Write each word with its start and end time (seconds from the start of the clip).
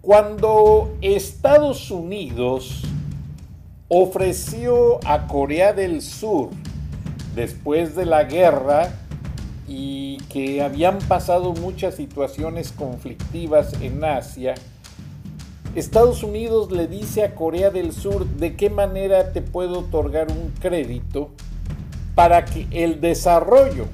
Cuando 0.00 0.96
Estados 1.02 1.90
Unidos 1.90 2.82
ofreció 3.88 5.00
a 5.06 5.26
Corea 5.26 5.72
del 5.72 6.02
Sur, 6.02 6.50
después 7.34 7.94
de 7.94 8.06
la 8.06 8.24
guerra, 8.24 8.90
y 9.66 10.16
que 10.30 10.62
habían 10.62 10.98
pasado 10.98 11.52
muchas 11.52 11.96
situaciones 11.96 12.72
conflictivas 12.72 13.74
en 13.82 14.02
Asia, 14.02 14.54
Estados 15.74 16.22
Unidos 16.22 16.72
le 16.72 16.86
dice 16.86 17.22
a 17.22 17.34
Corea 17.34 17.70
del 17.70 17.92
Sur 17.92 18.24
de 18.26 18.56
qué 18.56 18.70
manera 18.70 19.32
te 19.32 19.42
puedo 19.42 19.80
otorgar 19.80 20.28
un 20.30 20.52
crédito 20.60 21.30
para 22.14 22.46
que 22.46 22.66
el 22.70 23.00
desarrollo 23.00 23.86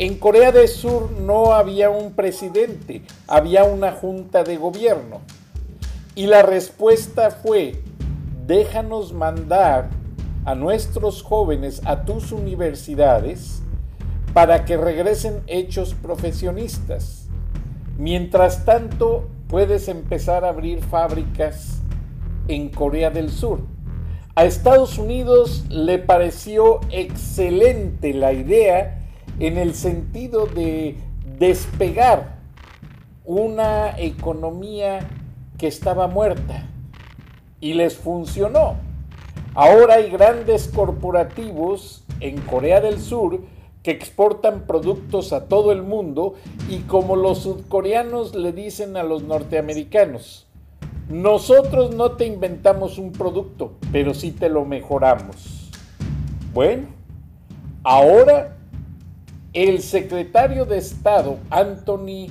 en 0.00 0.16
Corea 0.16 0.50
del 0.50 0.66
Sur 0.66 1.10
no 1.12 1.52
había 1.52 1.90
un 1.90 2.14
presidente, 2.14 3.02
había 3.28 3.64
una 3.64 3.92
junta 3.92 4.44
de 4.44 4.56
gobierno. 4.56 5.20
Y 6.14 6.26
la 6.26 6.40
respuesta 6.40 7.30
fue, 7.30 7.82
déjanos 8.46 9.12
mandar 9.12 9.90
a 10.46 10.54
nuestros 10.54 11.22
jóvenes 11.22 11.82
a 11.84 12.06
tus 12.06 12.32
universidades 12.32 13.60
para 14.32 14.64
que 14.64 14.78
regresen 14.78 15.42
hechos 15.46 15.94
profesionistas. 15.94 17.26
Mientras 17.98 18.64
tanto, 18.64 19.28
puedes 19.48 19.86
empezar 19.88 20.46
a 20.46 20.48
abrir 20.48 20.82
fábricas 20.82 21.82
en 22.48 22.70
Corea 22.70 23.10
del 23.10 23.30
Sur. 23.30 23.60
A 24.34 24.46
Estados 24.46 24.96
Unidos 24.96 25.66
le 25.68 25.98
pareció 25.98 26.80
excelente 26.88 28.14
la 28.14 28.32
idea 28.32 28.96
en 29.40 29.56
el 29.56 29.74
sentido 29.74 30.46
de 30.46 30.96
despegar 31.38 32.36
una 33.24 33.98
economía 33.98 35.08
que 35.58 35.66
estaba 35.66 36.06
muerta 36.06 36.68
y 37.58 37.72
les 37.72 37.96
funcionó. 37.96 38.76
Ahora 39.54 39.94
hay 39.94 40.10
grandes 40.10 40.68
corporativos 40.68 42.04
en 42.20 42.38
Corea 42.42 42.80
del 42.80 43.00
Sur 43.00 43.40
que 43.82 43.90
exportan 43.90 44.66
productos 44.66 45.32
a 45.32 45.46
todo 45.46 45.72
el 45.72 45.82
mundo 45.82 46.34
y 46.68 46.80
como 46.80 47.16
los 47.16 47.38
sudcoreanos 47.38 48.34
le 48.34 48.52
dicen 48.52 48.98
a 48.98 49.02
los 49.02 49.22
norteamericanos, 49.22 50.46
nosotros 51.08 51.94
no 51.94 52.12
te 52.12 52.26
inventamos 52.26 52.98
un 52.98 53.12
producto, 53.12 53.72
pero 53.90 54.12
sí 54.12 54.32
te 54.32 54.50
lo 54.50 54.66
mejoramos. 54.66 55.70
Bueno, 56.52 56.88
ahora 57.82 58.58
el 59.52 59.82
secretario 59.82 60.64
de 60.64 60.78
Estado, 60.78 61.38
Anthony 61.50 62.28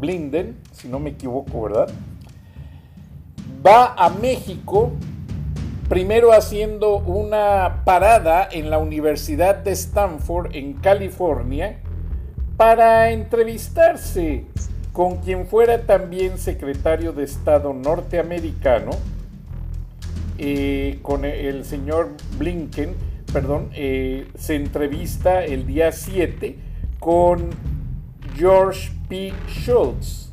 Blinden, 0.00 0.56
si 0.72 0.88
no 0.88 0.98
me 0.98 1.10
equivoco, 1.10 1.62
¿verdad? 1.62 1.88
Va 3.66 3.94
a 3.94 4.08
México, 4.10 4.92
primero 5.88 6.32
haciendo 6.32 6.98
una 6.98 7.82
parada 7.84 8.48
en 8.50 8.70
la 8.70 8.78
Universidad 8.78 9.56
de 9.56 9.72
Stanford, 9.72 10.54
en 10.54 10.74
California, 10.74 11.78
para 12.56 13.10
entrevistarse 13.10 14.44
con 14.92 15.16
quien 15.16 15.46
fuera 15.46 15.82
también 15.82 16.38
secretario 16.38 17.12
de 17.12 17.24
Estado 17.24 17.72
norteamericano, 17.72 18.92
eh, 20.38 20.98
con 21.02 21.24
el 21.24 21.64
señor 21.64 22.10
Blinken, 22.38 22.94
perdón, 23.34 23.70
eh, 23.74 24.28
se 24.38 24.54
entrevista 24.54 25.44
el 25.44 25.66
día 25.66 25.90
7 25.90 26.56
con 27.00 27.50
George 28.36 28.92
P. 29.08 29.32
Schultz 29.48 30.32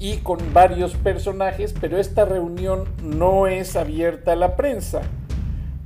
y 0.00 0.16
con 0.16 0.52
varios 0.52 0.96
personajes, 0.96 1.72
pero 1.80 1.98
esta 1.98 2.24
reunión 2.24 2.88
no 3.00 3.46
es 3.46 3.76
abierta 3.76 4.32
a 4.32 4.36
la 4.36 4.56
prensa. 4.56 5.02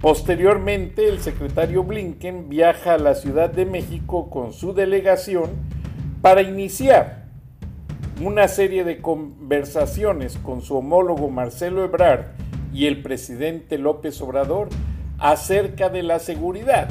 Posteriormente, 0.00 1.10
el 1.10 1.20
secretario 1.20 1.84
Blinken 1.84 2.48
viaja 2.48 2.94
a 2.94 2.98
la 2.98 3.14
Ciudad 3.14 3.50
de 3.50 3.66
México 3.66 4.30
con 4.30 4.54
su 4.54 4.72
delegación 4.72 5.50
para 6.22 6.40
iniciar 6.40 7.26
una 8.22 8.48
serie 8.48 8.84
de 8.84 9.02
conversaciones 9.02 10.38
con 10.38 10.62
su 10.62 10.78
homólogo 10.78 11.28
Marcelo 11.28 11.84
Ebrard 11.84 12.28
y 12.72 12.86
el 12.86 13.02
presidente 13.02 13.76
López 13.76 14.22
Obrador 14.22 14.70
acerca 15.20 15.88
de 15.88 16.02
la 16.02 16.18
seguridad. 16.18 16.88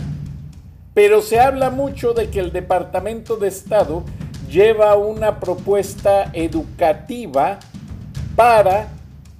Pero 0.94 1.22
se 1.22 1.40
habla 1.40 1.70
mucho 1.70 2.14
de 2.14 2.30
que 2.30 2.40
el 2.40 2.52
Departamento 2.52 3.38
de 3.38 3.48
Estado 3.50 4.04
lleva 4.50 4.96
una 4.96 5.40
propuesta 5.40 6.30
educativa 6.34 7.60
para 8.36 8.88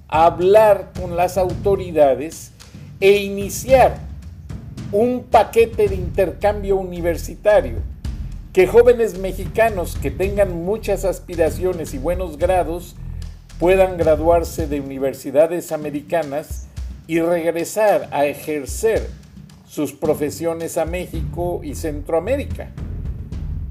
hablar 0.08 0.90
con 1.00 1.16
las 1.16 1.38
autoridades 1.38 2.52
e 3.00 3.18
iniciar 3.18 3.96
un 4.92 5.22
paquete 5.22 5.88
de 5.88 5.94
intercambio 5.94 6.76
universitario 6.76 7.78
que 8.52 8.66
jóvenes 8.66 9.18
mexicanos 9.18 9.96
que 9.96 10.10
tengan 10.10 10.64
muchas 10.64 11.04
aspiraciones 11.04 11.94
y 11.94 11.98
buenos 11.98 12.36
grados 12.36 12.96
puedan 13.60 13.96
graduarse 13.96 14.66
de 14.66 14.80
universidades 14.80 15.70
americanas 15.70 16.66
y 17.10 17.18
regresar 17.18 18.08
a 18.12 18.26
ejercer 18.26 19.04
sus 19.66 19.92
profesiones 19.92 20.78
a 20.78 20.84
México 20.84 21.60
y 21.64 21.74
Centroamérica. 21.74 22.70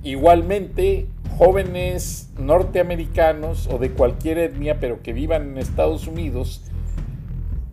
Igualmente, 0.03 1.05
jóvenes 1.38 2.31
norteamericanos 2.38 3.67
o 3.67 3.77
de 3.77 3.91
cualquier 3.91 4.39
etnia, 4.39 4.81
pero 4.81 5.01
que 5.01 5.13
vivan 5.13 5.51
en 5.51 5.57
Estados 5.57 6.05
Unidos, 6.05 6.66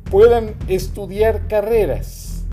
puedan 0.08 0.54
estudiar 0.68 1.48
carreras 1.48 2.44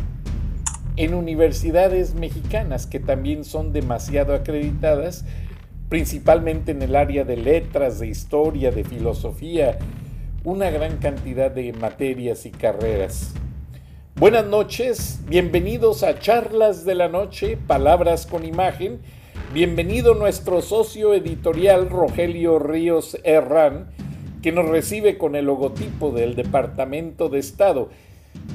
en 0.95 1.13
universidades 1.13 2.15
mexicanas 2.15 2.87
que 2.87 2.99
también 2.99 3.43
son 3.43 3.73
demasiado 3.73 4.33
acreditadas, 4.33 5.23
principalmente 5.87 6.71
en 6.71 6.81
el 6.81 6.95
área 6.95 7.25
de 7.25 7.37
letras, 7.37 7.99
de 7.99 8.07
historia, 8.07 8.71
de 8.71 8.83
filosofía, 8.83 9.77
una 10.45 10.69
gran 10.69 10.97
cantidad 10.97 11.49
de 11.49 11.71
materias 11.71 12.45
y 12.45 12.51
carreras. 12.51 13.33
Buenas 14.15 14.45
noches, 14.45 15.21
bienvenidos 15.25 16.03
a 16.03 16.19
Charlas 16.19 16.83
de 16.83 16.95
la 16.95 17.07
Noche, 17.07 17.55
Palabras 17.55 18.25
con 18.25 18.43
Imagen. 18.43 18.99
Bienvenido 19.53 20.15
nuestro 20.15 20.61
socio 20.61 21.13
editorial 21.13 21.89
Rogelio 21.89 22.59
Ríos 22.59 23.17
Herrán, 23.23 23.91
que 24.41 24.51
nos 24.51 24.67
recibe 24.67 25.17
con 25.17 25.37
el 25.37 25.45
logotipo 25.45 26.11
del 26.11 26.35
Departamento 26.35 27.29
de 27.29 27.39
Estado. 27.39 27.87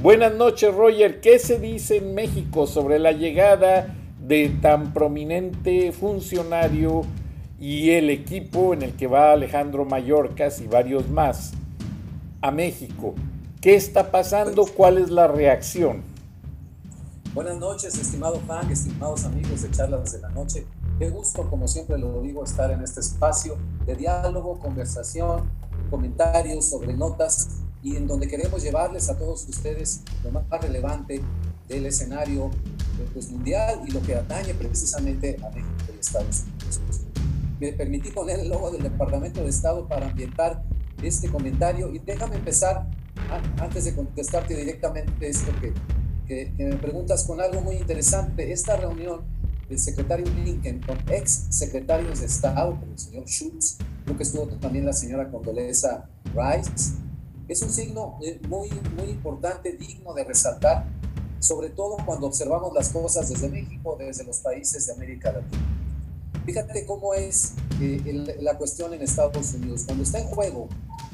Buenas 0.02 0.34
noches, 0.34 0.74
Roger. 0.74 1.20
¿Qué 1.22 1.38
se 1.38 1.58
dice 1.58 1.96
en 1.96 2.14
México 2.14 2.66
sobre 2.66 2.98
la 2.98 3.12
llegada 3.12 3.96
de 4.20 4.50
tan 4.60 4.92
prominente 4.92 5.90
funcionario 5.92 7.06
y 7.58 7.92
el 7.92 8.10
equipo 8.10 8.74
en 8.74 8.82
el 8.82 8.92
que 8.92 9.06
va 9.06 9.32
Alejandro 9.32 9.86
Mayorkas 9.86 10.60
y 10.60 10.66
varios 10.66 11.08
más? 11.08 11.54
A 12.40 12.50
México. 12.50 13.14
¿Qué 13.60 13.74
está 13.74 14.10
pasando? 14.10 14.64
¿Cuál 14.66 14.98
es 14.98 15.10
la 15.10 15.26
reacción? 15.26 16.02
Buenas 17.34 17.58
noches, 17.58 17.96
estimado 17.98 18.40
Frank, 18.46 18.70
estimados 18.70 19.24
amigos 19.24 19.62
de 19.62 19.70
Charlas 19.70 20.12
de 20.12 20.20
la 20.20 20.28
Noche. 20.30 20.66
Qué 20.98 21.10
gusto, 21.10 21.48
como 21.48 21.68
siempre 21.68 21.98
lo 21.98 22.20
digo, 22.22 22.44
estar 22.44 22.70
en 22.70 22.82
este 22.82 23.00
espacio 23.00 23.56
de 23.86 23.96
diálogo, 23.96 24.58
conversación, 24.58 25.50
comentarios 25.90 26.68
sobre 26.68 26.94
notas 26.94 27.48
y 27.82 27.96
en 27.96 28.06
donde 28.06 28.28
queremos 28.28 28.62
llevarles 28.62 29.08
a 29.08 29.18
todos 29.18 29.46
ustedes 29.48 30.02
lo 30.24 30.30
más 30.30 30.44
relevante 30.60 31.20
del 31.68 31.86
escenario 31.86 32.50
pues, 33.12 33.30
mundial 33.30 33.80
y 33.86 33.90
lo 33.90 34.00
que 34.02 34.14
atañe 34.14 34.54
precisamente 34.54 35.36
a 35.44 35.50
México 35.50 35.92
y 35.94 35.98
Estados 35.98 36.44
Unidos. 36.44 36.80
Me 37.60 37.72
permití 37.72 38.10
poner 38.10 38.40
el 38.40 38.48
logo 38.48 38.70
del 38.70 38.82
Departamento 38.82 39.42
de 39.42 39.50
Estado 39.50 39.86
para 39.86 40.08
ambientar 40.08 40.62
este 41.02 41.28
comentario 41.28 41.92
y 41.92 41.98
déjame 41.98 42.36
empezar 42.36 42.88
antes 43.60 43.84
de 43.84 43.94
contestarte 43.94 44.56
directamente 44.56 45.28
esto 45.28 45.52
que, 45.60 45.72
que, 46.26 46.64
me 46.64 46.76
preguntas 46.76 47.24
con 47.24 47.40
algo 47.40 47.60
muy 47.60 47.76
interesante. 47.76 48.52
Esta 48.52 48.76
reunión 48.76 49.22
del 49.68 49.78
secretario 49.78 50.26
Blinken 50.32 50.80
con 50.80 50.98
ex 51.10 51.46
secretarios 51.50 52.20
de 52.20 52.26
Estado, 52.26 52.78
el 52.90 52.98
señor 52.98 53.24
Schultz, 53.26 53.78
creo 54.04 54.16
que 54.16 54.22
estuvo 54.22 54.46
también 54.46 54.86
la 54.86 54.92
señora 54.92 55.30
Condoleza 55.30 56.08
Rice, 56.34 56.94
es 57.48 57.62
un 57.62 57.70
signo 57.70 58.18
eh, 58.22 58.40
muy, 58.46 58.68
muy 58.96 59.10
importante, 59.10 59.72
digno 59.72 60.12
de 60.12 60.24
resaltar, 60.24 60.86
sobre 61.40 61.70
todo 61.70 61.96
cuando 62.04 62.26
observamos 62.26 62.74
las 62.74 62.90
cosas 62.90 63.28
desde 63.28 63.48
México, 63.48 63.96
desde 63.98 64.24
los 64.24 64.38
países 64.38 64.86
de 64.86 64.92
América 64.92 65.32
Latina. 65.32 65.62
Fíjate 66.44 66.84
cómo 66.86 67.14
es 67.14 67.54
eh, 67.80 68.36
la 68.40 68.56
cuestión 68.58 68.92
en 68.92 69.02
Estados 69.02 69.54
Unidos. 69.54 69.84
Cuando 69.84 70.02
está 70.02 70.18
en 70.18 70.26
juego 70.26 70.68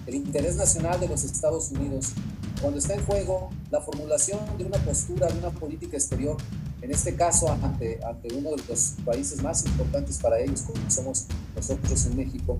el 0.06 0.14
interés 0.14 0.56
nacional 0.56 1.00
de 1.00 1.08
los 1.08 1.24
Estados 1.24 1.70
Unidos, 1.70 2.12
cuando 2.60 2.78
está 2.78 2.94
en 2.94 3.04
juego 3.04 3.50
la 3.70 3.80
formulación 3.80 4.38
de 4.58 4.64
una 4.64 4.78
postura, 4.78 5.26
de 5.28 5.38
una 5.38 5.50
política 5.50 5.96
exterior, 5.96 6.36
en 6.82 6.90
este 6.90 7.14
caso 7.14 7.50
ante, 7.50 7.98
ante 8.04 8.34
uno 8.34 8.50
de 8.50 8.62
los 8.68 8.94
países 9.04 9.42
más 9.42 9.64
importantes 9.64 10.18
para 10.18 10.38
ellos, 10.38 10.62
como 10.62 10.90
somos 10.90 11.26
nosotros 11.56 12.06
en 12.06 12.16
México, 12.16 12.58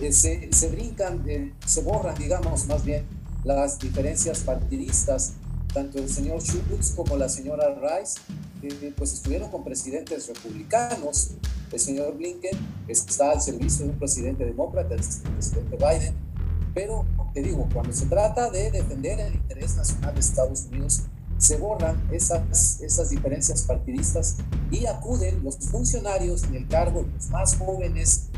eh, 0.00 0.12
se, 0.12 0.52
se, 0.52 0.68
brincan, 0.68 1.22
eh, 1.28 1.52
se 1.66 1.82
borran, 1.82 2.14
digamos, 2.14 2.66
más 2.66 2.84
bien 2.84 3.04
las 3.44 3.78
diferencias 3.78 4.40
partidistas, 4.40 5.34
tanto 5.72 5.98
el 5.98 6.08
señor 6.08 6.40
Schultz 6.40 6.92
como 6.94 7.16
la 7.16 7.28
señora 7.28 7.74
Rice, 7.74 8.20
pues 8.96 9.12
estuvieron 9.12 9.50
con 9.50 9.62
presidentes 9.62 10.28
republicanos, 10.28 11.32
el 11.70 11.78
señor 11.78 12.16
Blinken 12.16 12.56
está 12.88 13.32
al 13.32 13.42
servicio 13.42 13.84
de 13.84 13.92
un 13.92 13.98
presidente 13.98 14.44
demócrata, 14.44 14.94
el 14.94 15.00
presidente 15.34 15.76
Biden, 15.76 16.14
pero 16.74 17.06
te 17.32 17.42
digo, 17.42 17.68
cuando 17.72 17.92
se 17.92 18.06
trata 18.06 18.50
de 18.50 18.70
defender 18.70 19.20
el 19.20 19.34
interés 19.34 19.76
nacional 19.76 20.14
de 20.14 20.20
Estados 20.20 20.66
Unidos, 20.66 21.04
se 21.38 21.56
borran 21.56 22.02
esas, 22.12 22.80
esas 22.80 23.10
diferencias 23.10 23.62
partidistas 23.62 24.36
y 24.70 24.86
acuden 24.86 25.42
los 25.44 25.58
funcionarios 25.58 26.44
en 26.44 26.54
el 26.54 26.68
cargo, 26.68 27.06
los 27.14 27.28
más 27.30 27.56
jóvenes, 27.56 28.28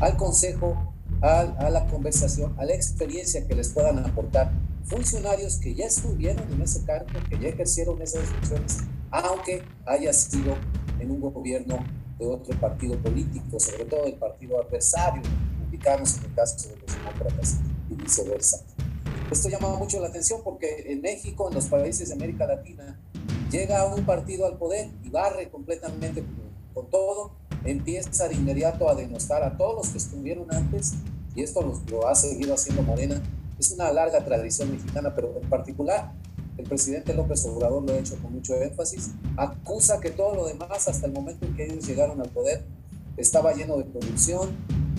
al 0.00 0.16
consejo, 0.16 0.94
a, 1.20 1.40
a 1.40 1.70
la 1.70 1.86
conversación, 1.86 2.54
a 2.58 2.64
la 2.64 2.74
experiencia 2.74 3.46
que 3.46 3.54
les 3.54 3.68
puedan 3.68 3.98
aportar. 3.98 4.52
Funcionarios 4.84 5.58
que 5.58 5.74
ya 5.74 5.86
estuvieron 5.86 6.52
en 6.52 6.62
ese 6.62 6.84
cargo, 6.84 7.06
que 7.28 7.38
ya 7.38 7.48
ejercieron 7.48 8.02
esas 8.02 8.24
funciones, 8.24 8.78
aunque 9.10 9.62
haya 9.86 10.12
sido 10.12 10.56
en 10.98 11.10
un 11.10 11.20
gobierno 11.20 11.78
de 12.18 12.26
otro 12.26 12.58
partido 12.60 12.98
político, 12.98 13.58
sobre 13.58 13.84
todo 13.84 14.04
el 14.06 14.14
partido 14.14 14.60
adversario, 14.60 15.22
republicanos 15.72 16.18
en 16.18 16.24
el 16.24 16.34
caso 16.34 16.68
de 16.68 16.76
los 16.76 16.96
demócratas 16.96 17.58
viceversa. 17.96 18.62
Esto 19.30 19.48
llama 19.48 19.74
mucho 19.76 20.00
la 20.00 20.08
atención 20.08 20.40
porque 20.44 20.84
en 20.88 21.00
México, 21.00 21.48
en 21.48 21.54
los 21.54 21.66
países 21.66 22.08
de 22.08 22.14
América 22.14 22.46
Latina, 22.46 23.00
llega 23.50 23.86
un 23.86 24.04
partido 24.04 24.46
al 24.46 24.58
poder 24.58 24.90
y 25.02 25.08
barre 25.08 25.50
completamente 25.50 26.24
con 26.74 26.90
todo, 26.90 27.32
empieza 27.64 28.28
de 28.28 28.34
inmediato 28.34 28.88
a 28.88 28.94
denostar 28.94 29.42
a 29.42 29.56
todos 29.56 29.74
los 29.76 29.88
que 29.88 29.98
estuvieron 29.98 30.52
antes, 30.54 30.94
y 31.34 31.42
esto 31.42 31.62
lo, 31.62 31.80
lo 31.90 32.08
ha 32.08 32.14
seguido 32.14 32.54
haciendo 32.54 32.82
Morena. 32.82 33.22
Es 33.58 33.70
una 33.72 33.92
larga 33.92 34.24
tradición 34.24 34.70
mexicana, 34.70 35.14
pero 35.14 35.38
en 35.40 35.48
particular 35.48 36.12
el 36.58 36.64
presidente 36.64 37.14
López 37.14 37.44
Obrador 37.46 37.82
lo 37.82 37.92
ha 37.92 37.98
hecho 37.98 38.16
con 38.20 38.32
mucho 38.32 38.54
énfasis, 38.60 39.10
acusa 39.36 40.00
que 40.00 40.10
todo 40.10 40.34
lo 40.34 40.46
demás 40.46 40.88
hasta 40.88 41.06
el 41.06 41.12
momento 41.12 41.46
en 41.46 41.56
que 41.56 41.64
ellos 41.64 41.86
llegaron 41.86 42.20
al 42.20 42.28
poder 42.28 42.64
estaba 43.16 43.52
lleno 43.54 43.76
de 43.76 43.84
corrupción, 43.84 44.50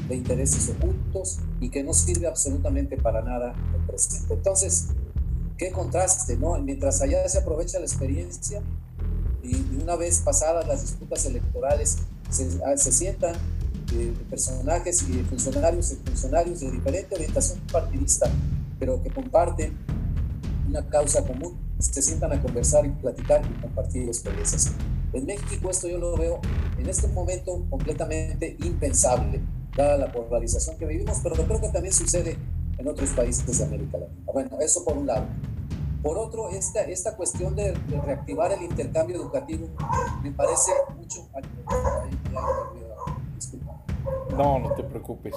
de 0.07 0.15
intereses 0.15 0.69
ocultos 0.69 1.39
y 1.59 1.69
que 1.69 1.83
no 1.83 1.93
sirve 1.93 2.27
absolutamente 2.27 2.97
para 2.97 3.21
nada 3.21 3.53
el 3.75 3.81
presente. 3.85 4.33
Entonces, 4.33 4.87
qué 5.57 5.71
contraste, 5.71 6.37
¿no? 6.37 6.57
Mientras 6.59 7.01
allá 7.01 7.27
se 7.29 7.37
aprovecha 7.37 7.79
la 7.79 7.85
experiencia 7.85 8.61
y 9.43 9.55
una 9.81 9.95
vez 9.95 10.21
pasadas 10.21 10.67
las 10.67 10.81
disputas 10.81 11.25
electorales 11.25 11.97
se, 12.29 12.47
ah, 12.65 12.77
se 12.77 12.91
sientan 12.91 13.35
eh, 13.93 14.13
personajes 14.29 15.03
y 15.07 15.23
funcionarios 15.23 15.91
y 15.91 15.95
funcionarios 15.95 16.59
de 16.61 16.71
diferente 16.71 17.15
orientación 17.15 17.59
partidista, 17.71 18.29
pero 18.79 19.01
que 19.03 19.09
comparten 19.09 19.77
una 20.67 20.87
causa 20.89 21.23
común, 21.23 21.57
se 21.79 22.01
sientan 22.01 22.31
a 22.31 22.41
conversar 22.41 22.85
y 22.85 22.89
platicar 22.89 23.41
y 23.45 23.61
compartir 23.61 24.07
experiencias. 24.07 24.71
En 25.11 25.25
México 25.25 25.69
esto 25.69 25.87
yo 25.87 25.99
lo 25.99 26.17
veo 26.17 26.39
en 26.79 26.89
este 26.89 27.07
momento 27.07 27.63
completamente 27.69 28.57
impensable 28.63 29.41
dada 29.75 29.97
la 29.97 30.11
polarización 30.11 30.77
que 30.77 30.85
vivimos, 30.85 31.19
pero 31.21 31.35
creo 31.35 31.59
que 31.59 31.69
también 31.69 31.93
sucede 31.93 32.37
en 32.77 32.87
otros 32.87 33.09
países 33.11 33.57
de 33.57 33.65
América 33.65 33.97
Latina. 33.97 34.31
Bueno, 34.31 34.59
eso 34.59 34.83
por 34.83 34.97
un 34.97 35.07
lado. 35.07 35.25
Por 36.01 36.17
otro, 36.17 36.49
esta, 36.49 36.81
esta 36.81 37.15
cuestión 37.15 37.55
de, 37.55 37.73
reactivar 38.05 38.51
el 38.51 38.63
intercambio 38.63 39.15
educativo 39.15 39.67
me 40.21 40.31
parece 40.31 40.71
mucho... 40.97 41.27
No, 44.35 44.59
no 44.59 44.73
te 44.73 44.83
preocupes. 44.83 45.33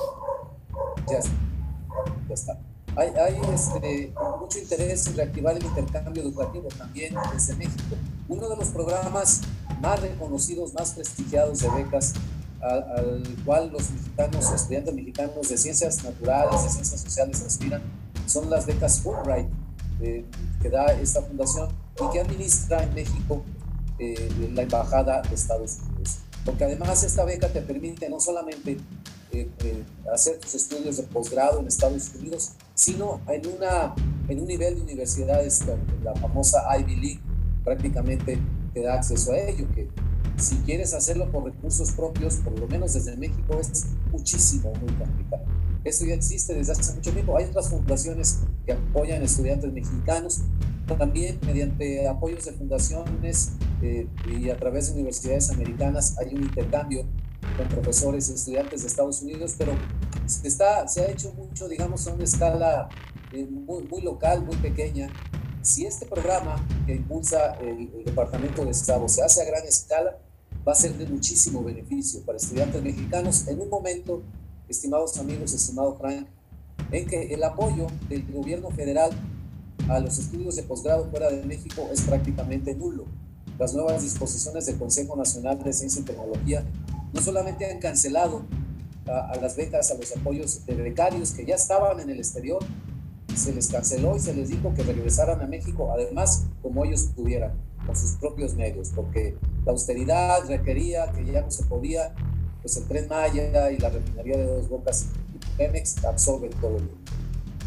Ya 1.09 1.19
está. 1.19 1.33
Ya 2.29 2.35
está. 2.35 2.59
Hay, 2.97 3.11
hay 3.11 3.41
este, 3.53 4.13
mucho 4.41 4.59
interés 4.59 5.07
en 5.07 5.17
reactivar 5.17 5.57
el 5.57 5.65
intercambio 5.65 6.23
educativo 6.23 6.69
también 6.77 7.15
desde 7.33 7.55
México. 7.55 7.95
Uno 8.27 8.49
de 8.49 8.57
los 8.57 8.69
programas 8.69 9.43
más 9.81 10.01
reconocidos, 10.01 10.73
más 10.75 10.93
prestigiados 10.93 11.61
de 11.61 11.69
becas 11.71 12.15
al, 12.69 13.23
cual 13.45 13.71
los 13.73 13.91
mexicanos, 13.91 14.53
estudiantes 14.53 14.95
mexicanos 14.95 15.49
de 15.49 15.57
ciencias 15.57 16.03
naturales, 16.05 16.63
de 16.63 16.69
ciencias 16.71 17.01
sociales 17.01 17.43
aspiran, 17.43 17.83
son 18.27 18.51
las 18.51 18.67
becas 18.67 19.01
Fulbright 19.01 19.49
eh, 20.01 20.25
que 20.61 20.69
da 20.69 20.87
esta 20.87 21.23
fundación 21.23 21.69
y 22.01 22.13
que 22.13 22.21
administra 22.21 22.83
en 22.83 22.95
México 22.95 23.43
eh, 23.99 24.51
la 24.55 24.63
Embajada 24.63 25.23
de 25.23 25.35
Estados 25.35 25.79
Unidos. 25.89 26.19
Porque 26.45 26.65
además 26.65 27.03
esta 27.03 27.25
beca 27.25 27.49
te 27.49 27.63
permite 27.63 28.09
no 28.09 28.21
solamente 28.21 28.77
eh, 29.33 29.49
hacer 30.13 30.39
tus 30.39 30.55
estudios 30.55 30.97
de 30.97 31.03
posgrado 31.05 31.61
en 31.61 31.67
Estados 31.67 32.15
Unidos, 32.15 32.53
sino 32.75 33.21
en, 33.29 33.47
una, 33.47 33.95
en 34.29 34.41
un 34.41 34.47
nivel 34.47 34.77
de 34.77 34.83
universidades, 34.83 35.65
la 36.03 36.15
famosa 36.15 36.63
Ivy 36.79 36.97
League, 36.97 37.21
prácticamente 37.65 38.39
te 38.73 38.83
da 38.83 38.95
acceso 38.95 39.33
a 39.33 39.39
ello, 39.39 39.67
que 39.75 39.89
si 40.37 40.57
quieres 40.57 40.95
hacerlo 40.95 41.31
por 41.31 41.45
recursos 41.45 41.93
propios, 41.93 42.37
por 42.37 42.59
lo 42.59 42.67
menos 42.67 42.95
desde 42.95 43.17
México, 43.17 43.59
es 43.61 43.87
muchísimo, 44.11 44.73
muy 44.81 44.93
complicado. 44.95 45.45
Esto 45.85 46.05
ya 46.05 46.15
existe 46.15 46.55
desde 46.55 46.73
hace 46.73 46.95
mucho 46.95 47.13
tiempo. 47.13 47.37
Hay 47.37 47.45
otras 47.45 47.71
fundaciones 47.71 48.41
que 48.65 48.73
apoyan 48.73 49.23
estudiantes 49.23 49.73
mexicanos, 49.73 50.41
también 50.99 51.39
mediante 51.45 52.07
apoyos 52.09 52.45
de 52.45 52.53
fundaciones 52.53 53.53
eh, 53.83 54.07
y 54.31 54.51
a 54.51 54.57
través 54.57 54.87
de 54.89 54.95
universidades 54.95 55.51
americanas 55.51 56.17
hay 56.19 56.35
un 56.35 56.43
intercambio 56.43 57.05
con 57.57 57.69
profesores 57.69 58.29
y 58.31 58.35
estudiantes 58.35 58.83
de 58.83 58.89
Estados 58.89 59.23
Unidos, 59.23 59.55
pero 59.59 59.73
se, 60.27 60.47
está, 60.47 60.87
se 60.87 61.03
ha 61.03 61.11
hecho 61.11 61.33
mucho, 61.35 61.69
digamos, 61.69 62.07
a 62.07 62.15
una 62.15 62.25
escala 62.25 62.89
eh, 63.33 63.47
muy, 63.47 63.85
muy 63.85 64.03
local, 64.03 64.45
muy 64.45 64.57
pequeña, 64.57 65.09
si 65.67 65.85
este 65.85 66.07
programa 66.07 66.65
que 66.87 66.95
impulsa 66.95 67.55
el, 67.57 68.05
Departamento 68.05 68.65
de 68.65 68.71
Estado 68.71 69.09
se 69.09 69.23
hace 69.23 69.43
a 69.43 69.45
gran 69.45 69.65
escala, 69.67 70.17
va 70.67 70.73
a 70.73 70.75
ser 70.77 70.97
de 70.97 71.07
muchísimo 71.07 71.63
beneficio 71.63 72.23
para 72.25 72.39
estudiantes 72.39 72.81
mexicanos 72.83 73.49
en 73.49 73.61
un 73.61 73.69
momento, 73.69 74.23
estimados 74.69 75.19
amigos, 75.19 75.53
estimado 75.53 75.97
Frank, 75.97 76.29
en 76.93 77.07
que 77.07 77.35
el 77.35 77.43
apoyo 77.43 77.89
del 78.09 78.25
gobierno 78.33 78.71
federal 78.71 79.11
a 79.89 79.99
los 79.99 80.19
estudios 80.19 80.55
de 80.55 80.63
posgrado 80.63 81.11
fuera 81.11 81.31
de 81.31 81.45
México 81.45 81.89
es 81.93 82.03
prácticamente 82.03 82.75
nulo. 82.75 83.05
Las 83.59 83.75
nuevas 83.75 84.03
disposiciones 84.03 84.67
del 84.67 84.79
Consejo 84.79 85.17
Nacional 85.17 85.63
de 85.63 85.73
Ciencia 85.73 86.01
y 86.01 86.05
Tecnología 86.05 86.65
no 87.13 87.21
solamente 87.21 87.69
han 87.69 87.81
cancelado 87.81 88.45
a 89.07 89.37
las 89.41 89.57
becas, 89.57 89.91
a 89.91 89.95
los 89.95 90.17
apoyos 90.17 90.65
de 90.65 90.75
becarios 90.75 91.33
que 91.33 91.45
ya 91.45 91.57
estaban 91.57 91.99
en 92.01 92.11
el 92.11 92.19
exterior, 92.19 92.65
se 93.37 93.53
les 93.53 93.69
canceló 93.69 94.17
y 94.17 94.21
se 94.21 94.35
les 94.35 94.49
dijo 94.49 94.73
que 94.75 94.83
regresaran 94.83 95.41
a 95.41 95.47
México, 95.47 95.91
además 95.93 96.47
como 96.63 96.85
ellos 96.85 97.11
pudieran 97.15 97.53
con 97.87 97.97
sus 97.97 98.13
propios 98.13 98.55
medios, 98.55 98.91
porque 98.95 99.37
la 99.65 99.73
austeridad 99.73 100.47
requería 100.49 101.13
que 101.13 101.25
ya 101.25 101.43
no 101.43 101.51
se 101.51 101.65
podía, 101.65 102.15
pues 102.63 102.77
el 102.77 102.85
tren 102.85 103.09
Maya 103.09 103.71
y 103.71 103.79
la 103.79 103.91
refinería 103.91 104.37
de 104.37 104.47
Dos 104.47 104.69
Bocas 104.69 105.07
y 105.35 105.57
Pemex 105.57 106.05
absorben 106.05 106.51
todo 106.61 106.77
el. 106.79 106.91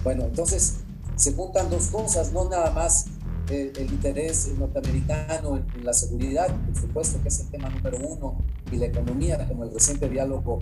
Bueno, 0.04 0.26
entonces 0.26 0.78
se 1.16 1.34
juntan 1.34 1.70
dos 1.70 1.88
cosas, 1.88 2.32
no 2.34 2.50
nada 2.50 2.72
más 2.72 3.06
el, 3.50 3.92
interés 3.92 4.52
norteamericano 4.58 5.58
en, 5.58 5.86
la 5.86 5.94
seguridad, 5.94 6.48
por 6.66 6.76
supuesto 6.76 7.22
que 7.22 7.30
es 7.30 7.40
el 7.40 7.50
tema 7.50 7.70
número 7.70 7.98
uno, 7.98 8.44
y 8.72 8.78
la 8.78 8.86
economía, 8.88 9.48
como 9.48 9.64
el 9.64 9.74
reciente 9.74 10.08
diálogo 10.08 10.60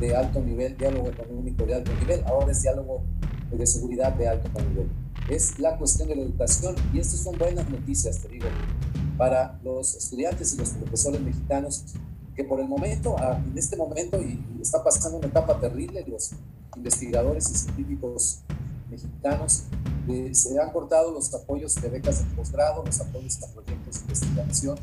de 0.00 0.16
alto 0.16 0.40
nivel, 0.40 0.76
diálogo 0.76 1.10
económico 1.10 1.64
de 1.66 1.74
alto 1.74 1.92
nivel, 2.00 2.24
ahora 2.26 2.52
es 2.52 2.62
diálogo 2.62 3.04
de 3.56 3.66
seguridad 3.66 4.12
de 4.14 4.28
alto 4.28 4.48
nivel. 4.60 4.90
Es 5.28 5.58
la 5.58 5.76
cuestión 5.78 6.08
de 6.08 6.16
la 6.16 6.22
educación, 6.22 6.74
y 6.92 6.98
estas 6.98 7.20
son 7.20 7.38
buenas 7.38 7.68
noticias, 7.68 8.18
te 8.18 8.28
digo, 8.28 8.46
para 9.16 9.58
los 9.62 9.94
estudiantes 9.94 10.54
y 10.54 10.58
los 10.58 10.70
profesores 10.70 11.20
mexicanos 11.20 11.84
que 12.34 12.44
por 12.44 12.60
el 12.60 12.68
momento, 12.68 13.16
en 13.18 13.56
este 13.56 13.76
momento, 13.76 14.20
y, 14.20 14.42
está 14.60 14.82
pasando 14.82 15.18
una 15.18 15.26
etapa 15.26 15.60
terrible, 15.60 16.04
los 16.06 16.32
investigadores 16.76 17.50
y 17.50 17.54
científicos 17.54 18.40
mexicanos 18.90 19.64
eh, 20.08 20.30
se 20.34 20.58
han 20.60 20.70
cortado 20.70 21.12
los 21.12 21.32
apoyos 21.34 21.74
de 21.74 21.88
becas 21.88 22.18
de 22.18 22.34
posgrado, 22.34 22.82
los 22.84 23.00
apoyos 23.00 23.42
a 23.42 23.46
proyectos 23.48 23.94
de 23.94 24.00
investigación, 24.02 24.78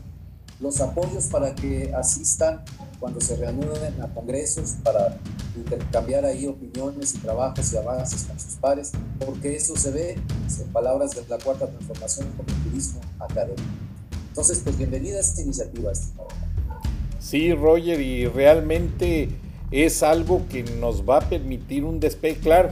los 0.60 0.82
apoyos 0.82 1.26
para 1.26 1.56
que 1.56 1.94
asistan 1.94 2.62
cuando 3.00 3.22
se 3.22 3.36
reanuden 3.38 4.02
a 4.02 4.08
congresos 4.14 4.76
para 4.84 5.18
intercambiar 5.56 6.26
ahí 6.26 6.48
opiniones 6.48 7.16
y 7.16 7.20
trabajos 7.20 7.72
y 7.72 7.78
avances 7.78 8.24
con 8.24 8.40
sus 8.40 8.54
pares, 8.56 8.92
porque 9.26 9.56
eso 9.56 9.76
se 9.78 9.92
ve, 9.92 10.12
en 10.14 10.68
palabras 10.74 11.12
de 11.12 11.24
la 11.30 11.38
cuarta 11.38 11.68
transformación, 11.68 12.28
como 12.36 12.64
turismo 12.64 13.00
académico. 13.20 13.64
Entonces, 14.28 14.60
pues 14.64 14.78
bienvenida 14.78 15.18
a 15.18 15.22
esta 15.22 15.42
iniciativa, 15.42 15.92
estimado. 15.92 16.28
Sí, 17.20 17.54
Roger, 17.54 18.00
y 18.02 18.28
realmente 18.28 19.30
es 19.72 20.04
algo 20.04 20.46
que 20.50 20.64
nos 20.64 21.08
va 21.08 21.18
a 21.18 21.22
permitir 21.22 21.84
un 21.84 22.00
despegue, 22.00 22.40
claro. 22.40 22.72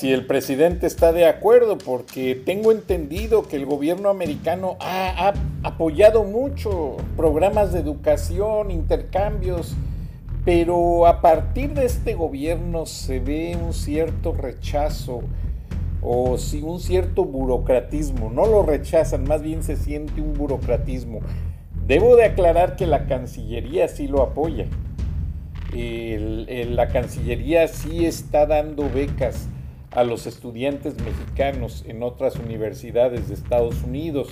Si 0.00 0.10
el 0.14 0.24
presidente 0.24 0.86
está 0.86 1.12
de 1.12 1.26
acuerdo, 1.26 1.76
porque 1.76 2.34
tengo 2.34 2.72
entendido 2.72 3.42
que 3.46 3.56
el 3.56 3.66
gobierno 3.66 4.08
americano 4.08 4.78
ha, 4.80 5.34
apoyado 5.62 6.24
mucho 6.24 6.96
programas 7.18 7.74
de 7.74 7.80
educación, 7.80 8.70
intercambios, 8.70 9.74
pero 10.42 11.06
a 11.06 11.20
partir 11.20 11.74
de 11.74 11.84
este 11.84 12.14
gobierno 12.14 12.86
se 12.86 13.20
ve 13.20 13.58
un 13.62 13.74
cierto 13.74 14.32
rechazo 14.32 15.20
o 16.00 16.38
sí, 16.38 16.62
un 16.62 16.80
cierto 16.80 17.26
burocratismo. 17.26 18.30
No 18.30 18.46
lo 18.46 18.62
rechazan, 18.62 19.24
más 19.24 19.42
bien 19.42 19.62
se 19.62 19.76
siente 19.76 20.22
un 20.22 20.32
burocratismo. 20.32 21.20
Debo 21.86 22.16
de 22.16 22.24
aclarar 22.24 22.76
que 22.76 22.86
la 22.86 23.04
Cancillería 23.04 23.86
sí 23.86 24.08
lo 24.08 24.22
apoya. 24.22 24.64
la 25.74 26.88
Cancillería 26.88 27.68
sí 27.68 28.06
está 28.06 28.46
dando 28.46 28.88
becas 28.88 29.46
a 29.90 30.04
los 30.04 30.26
estudiantes 30.26 30.94
mexicanos 31.00 31.84
en 31.86 32.02
otras 32.02 32.36
universidades 32.36 33.28
de 33.28 33.34
Estados 33.34 33.82
Unidos. 33.82 34.28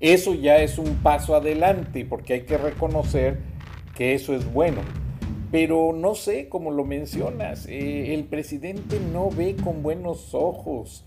Eso 0.00 0.34
ya 0.34 0.58
es 0.58 0.78
un 0.78 0.96
paso 0.96 1.34
adelante 1.34 2.04
porque 2.04 2.34
hay 2.34 2.40
que 2.42 2.58
reconocer 2.58 3.38
que 3.96 4.14
eso 4.14 4.34
es 4.34 4.52
bueno. 4.52 4.82
Pero 5.50 5.92
no 5.92 6.14
sé, 6.14 6.48
como 6.48 6.70
lo 6.70 6.84
mencionas, 6.84 7.66
eh, 7.66 8.14
el 8.14 8.24
presidente 8.24 9.00
no 9.12 9.30
ve 9.30 9.56
con 9.56 9.82
buenos 9.82 10.34
ojos 10.34 11.04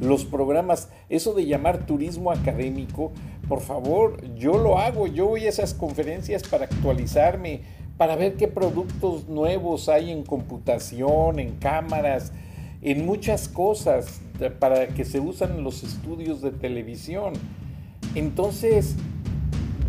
los 0.00 0.24
programas, 0.24 0.90
eso 1.08 1.32
de 1.32 1.46
llamar 1.46 1.86
turismo 1.86 2.32
académico, 2.32 3.12
por 3.48 3.60
favor, 3.60 4.20
yo 4.34 4.58
lo 4.58 4.78
hago, 4.78 5.06
yo 5.06 5.26
voy 5.26 5.46
a 5.46 5.48
esas 5.48 5.74
conferencias 5.74 6.42
para 6.42 6.64
actualizarme, 6.64 7.60
para 7.96 8.16
ver 8.16 8.34
qué 8.34 8.48
productos 8.48 9.28
nuevos 9.28 9.88
hay 9.88 10.10
en 10.10 10.24
computación, 10.24 11.38
en 11.38 11.52
cámaras, 11.52 12.32
en 12.86 13.04
muchas 13.04 13.48
cosas 13.48 14.20
para 14.60 14.86
que 14.86 15.04
se 15.04 15.18
usan 15.18 15.56
en 15.56 15.64
los 15.64 15.82
estudios 15.82 16.40
de 16.40 16.52
televisión. 16.52 17.32
Entonces, 18.14 18.94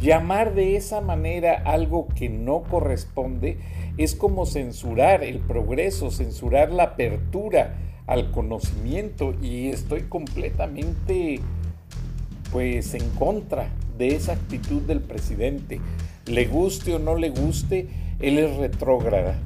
llamar 0.01 0.55
de 0.55 0.75
esa 0.75 0.99
manera 0.99 1.61
algo 1.63 2.07
que 2.07 2.27
no 2.27 2.63
corresponde 2.63 3.59
es 3.97 4.15
como 4.15 4.47
censurar 4.47 5.23
el 5.23 5.37
progreso, 5.37 6.09
censurar 6.09 6.71
la 6.71 6.83
apertura 6.83 7.75
al 8.07 8.31
conocimiento 8.31 9.35
y 9.43 9.67
estoy 9.67 10.03
completamente 10.03 11.39
pues 12.51 12.95
en 12.95 13.07
contra 13.11 13.69
de 13.99 14.15
esa 14.15 14.33
actitud 14.33 14.81
del 14.81 15.01
presidente. 15.01 15.79
Le 16.25 16.45
guste 16.45 16.95
o 16.95 16.99
no 16.99 17.15
le 17.15 17.29
guste, 17.29 17.89
él 18.19 18.39
es 18.39 18.57
retrógrada. 18.57 19.37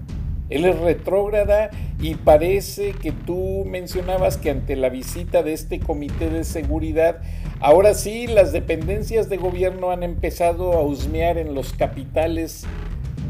Él 0.51 0.65
es 0.65 0.77
retrógrada 0.79 1.72
y 2.00 2.15
parece 2.15 2.91
que 2.91 3.12
tú 3.12 3.63
mencionabas 3.65 4.38
que 4.38 4.51
ante 4.51 4.75
la 4.75 4.89
visita 4.89 5.43
de 5.43 5.53
este 5.53 5.79
comité 5.79 6.29
de 6.29 6.43
seguridad, 6.43 7.22
ahora 7.62 7.93
sí 7.93 8.27
las 8.27 8.51
dependencias 8.51 9.29
de 9.29 9.38
gobierno 9.38 9.91
han 9.91 10.03
empezado 10.03 10.74
a 10.74 10.81
husmear 10.81 11.38
en 11.38 11.55
los 11.55 11.74
capitales 11.74 12.65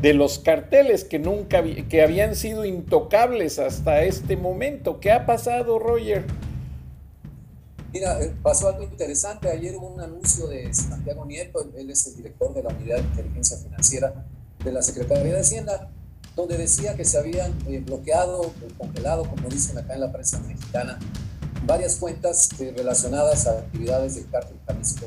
de 0.02 0.16
los 0.16 0.40
carteles 0.40 1.04
que 1.04 1.20
nunca 1.20 1.64
que 1.64 2.02
habían 2.02 2.36
sido 2.36 2.66
intocables 2.66 3.60
hasta 3.60 4.02
este 4.02 4.36
momento. 4.36 5.00
¿Qué 5.00 5.12
ha 5.12 5.28
pasado, 5.28 5.78
Roger? 5.78 6.26
Mira, 7.94 8.20
eh, 8.22 8.34
pasó 8.42 8.70
algo 8.70 8.84
interesante. 8.84 9.50
Ayer 9.50 9.76
hubo 9.76 9.90
un 9.90 10.02
anuncio 10.02 10.48
de 10.48 10.74
Santiago 10.74 11.26
Nieto, 11.26 11.70
él 11.78 11.90
es 11.90 12.08
el 12.08 12.16
director 12.16 12.54
de 12.54 12.64
la 12.64 12.70
Unidad 12.70 12.98
de 12.98 13.04
Inteligencia 13.04 13.58
Financiera 13.58 14.26
de 14.64 14.72
la 14.72 14.82
Secretaría 14.82 15.34
de 15.34 15.40
Hacienda, 15.40 15.90
donde 16.42 16.58
decía 16.58 16.96
que 16.96 17.06
se 17.06 17.18
habían 17.18 17.54
eh, 17.68 17.82
bloqueado, 17.86 18.52
congelado, 18.78 19.24
como 19.30 19.48
dicen 19.48 19.78
acá 19.78 19.94
en 19.94 20.02
la 20.02 20.12
prensa 20.12 20.40
mexicana, 20.40 21.00
varias 21.66 21.96
cuentas 21.96 22.50
eh, 22.60 22.74
relacionadas 22.76 23.48
a 23.48 23.52
actividades 23.52 24.16
del 24.16 24.30
cártel 24.30 24.58
Jalisco 24.66 25.06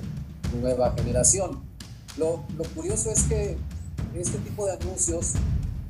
Nueva 0.60 0.94
Generación. 0.96 1.62
Lo, 2.16 2.44
lo 2.56 2.64
curioso 2.74 3.10
es 3.10 3.24
que 3.24 3.56
este 4.14 4.38
tipo 4.38 4.66
de 4.66 4.72
anuncios, 4.72 5.32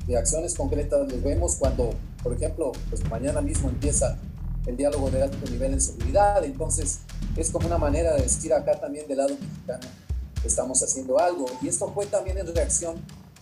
de 0.07 0.17
acciones 0.17 0.55
concretas, 0.55 1.07
los 1.07 1.21
vemos 1.21 1.55
cuando, 1.55 1.91
por 2.23 2.33
ejemplo, 2.33 2.71
pues 2.89 3.07
mañana 3.09 3.41
mismo 3.41 3.69
empieza 3.69 4.17
el 4.65 4.75
diálogo 4.75 5.11
de 5.11 5.21
alto 5.21 5.49
nivel 5.49 5.73
en 5.73 5.81
seguridad, 5.81 6.43
entonces 6.43 7.01
es 7.37 7.51
como 7.51 7.67
una 7.67 7.77
manera 7.77 8.15
de 8.15 8.23
decir 8.23 8.51
acá 8.51 8.79
también 8.79 9.07
del 9.07 9.17
lado 9.17 9.37
mexicano 9.39 9.87
estamos 10.43 10.81
haciendo 10.81 11.19
algo. 11.19 11.45
Y 11.61 11.67
esto 11.67 11.91
fue 11.93 12.05
también 12.05 12.37
en 12.37 12.53
reacción 12.53 12.95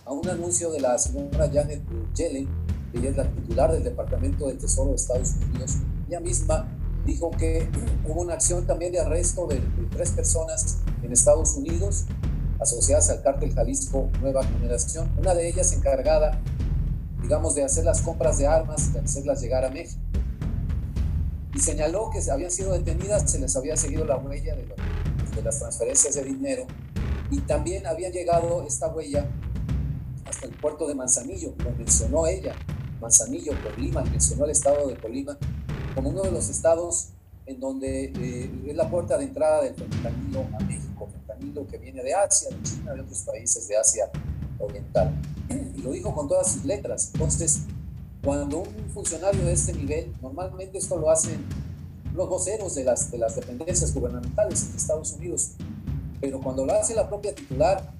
a 0.04 0.12
un 0.12 0.28
anuncio 0.28 0.70
de 0.70 0.80
la 0.80 0.98
señora 0.98 1.50
Janet 1.52 1.82
Yellen, 2.14 2.48
que 2.92 2.98
ella 2.98 3.10
es 3.10 3.16
la 3.16 3.30
titular 3.30 3.72
del 3.72 3.84
Departamento 3.84 4.48
del 4.48 4.58
Tesoro 4.58 4.90
de 4.90 4.96
Estados 4.96 5.34
Unidos. 5.50 5.76
Ella 6.08 6.20
misma 6.20 6.68
dijo 7.06 7.30
que 7.30 7.68
hubo 8.08 8.20
una 8.20 8.34
acción 8.34 8.66
también 8.66 8.92
de 8.92 9.00
arresto 9.00 9.46
de, 9.46 9.60
tres 9.90 10.10
personas 10.10 10.78
en 11.02 11.12
Estados 11.12 11.54
Unidos 11.54 12.04
asociadas 12.60 13.10
al 13.10 13.22
cártel 13.22 13.52
Jalisco 13.54 14.08
Nueva 14.20 14.44
Generación, 14.44 15.10
una 15.18 15.34
de 15.34 15.48
ellas 15.48 15.72
encargada, 15.72 16.40
digamos, 17.22 17.54
de 17.54 17.64
hacer 17.64 17.84
las 17.84 18.00
compras 18.00 18.38
de 18.38 18.46
armas, 18.46 18.92
de 18.92 19.00
hacerlas 19.00 19.40
llegar 19.40 19.64
a 19.64 19.70
México. 19.70 20.00
Y 21.54 21.60
señaló 21.60 22.10
que 22.10 22.20
habían 22.30 22.50
sido 22.50 22.72
detenidas, 22.72 23.30
se 23.30 23.38
les 23.38 23.54
había 23.56 23.76
seguido 23.76 24.04
la 24.04 24.16
huella 24.16 24.54
de, 24.54 24.66
de 25.34 25.42
las 25.42 25.58
transferencias 25.58 26.14
de 26.14 26.24
dinero 26.24 26.66
y 27.30 27.40
también 27.40 27.86
había 27.86 28.10
llegado 28.10 28.64
esta 28.66 28.88
huella 28.88 29.28
el 30.42 30.50
puerto 30.50 30.86
de 30.86 30.94
Manzanillo, 30.94 31.54
lo 31.58 31.70
mencionó 31.72 32.26
ella, 32.26 32.54
Manzanillo, 33.00 33.52
Colima, 33.62 34.02
mencionó 34.02 34.44
el 34.44 34.50
estado 34.50 34.88
de 34.88 34.96
Colima 34.96 35.36
como 35.94 36.10
uno 36.10 36.22
de 36.22 36.32
los 36.32 36.48
estados 36.48 37.10
en 37.46 37.60
donde 37.60 38.12
eh, 38.16 38.50
es 38.66 38.76
la 38.76 38.88
puerta 38.88 39.18
de 39.18 39.24
entrada 39.24 39.62
del 39.62 39.74
fentanilo 39.74 40.46
a 40.58 40.64
México, 40.64 41.08
fentanilo 41.12 41.66
que 41.66 41.78
viene 41.78 42.02
de 42.02 42.14
Asia, 42.14 42.48
de 42.50 42.62
China, 42.62 42.94
de 42.94 43.02
otros 43.02 43.20
países 43.20 43.68
de 43.68 43.76
Asia 43.76 44.10
Oriental. 44.58 45.14
Y 45.76 45.82
lo 45.82 45.90
dijo 45.92 46.14
con 46.14 46.26
todas 46.26 46.52
sus 46.52 46.64
letras. 46.64 47.10
Entonces, 47.12 47.60
cuando 48.24 48.60
un 48.60 48.90
funcionario 48.94 49.44
de 49.44 49.52
este 49.52 49.74
nivel, 49.74 50.14
normalmente 50.22 50.78
esto 50.78 50.98
lo 50.98 51.10
hacen 51.10 51.44
los 52.14 52.28
voceros 52.28 52.74
de 52.74 52.84
las, 52.84 53.10
de 53.10 53.18
las 53.18 53.36
dependencias 53.36 53.92
gubernamentales 53.92 54.68
en 54.70 54.76
Estados 54.76 55.12
Unidos, 55.12 55.52
pero 56.20 56.40
cuando 56.40 56.64
lo 56.64 56.72
hace 56.72 56.94
la 56.94 57.08
propia 57.08 57.34
titular, 57.34 57.92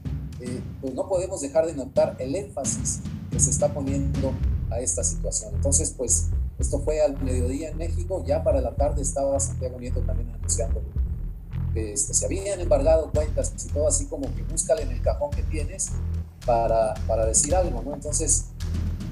eh, 0.45 0.63
pues 0.81 0.95
no 0.95 1.09
podemos 1.09 1.41
dejar 1.41 1.67
de 1.67 1.75
notar 1.75 2.17
el 2.19 2.35
énfasis 2.35 3.01
que 3.31 3.41
se 3.41 3.51
está 3.51 3.73
poniendo 3.73 4.33
a 4.71 4.81
esta 4.81 5.03
situación. 5.03 5.55
Entonces, 5.55 5.95
pues 5.97 6.29
esto 6.59 6.81
fue 6.81 7.01
al 7.01 7.21
mediodía 7.23 7.71
en 7.71 7.79
México, 7.79 8.23
ya 8.27 8.45
para 8.45 8.61
la 8.61 8.75
tarde 8.75 9.03
estaba 9.03 9.41
Santiago 9.41 9.79
Nieto 9.81 10.01
también 10.01 10.31
anunciando 10.31 10.83
que 11.73 11.93
este, 11.93 12.15
se 12.15 12.27
habían 12.27 12.61
embargado 12.61 13.11
cuentas 13.11 13.53
y 13.65 13.69
todo 13.69 13.89
así 13.89 14.07
como 14.07 14.33
que 14.35 14.43
búscale 14.43 14.83
en 14.83 14.91
el 14.91 15.03
cajón 15.03 15.31
que 15.31 15.43
tienes 15.43 15.91
para, 16.47 16.95
para 17.09 17.27
decir 17.27 17.55
algo, 17.55 17.83
¿no? 17.83 17.95
Entonces, 17.95 18.47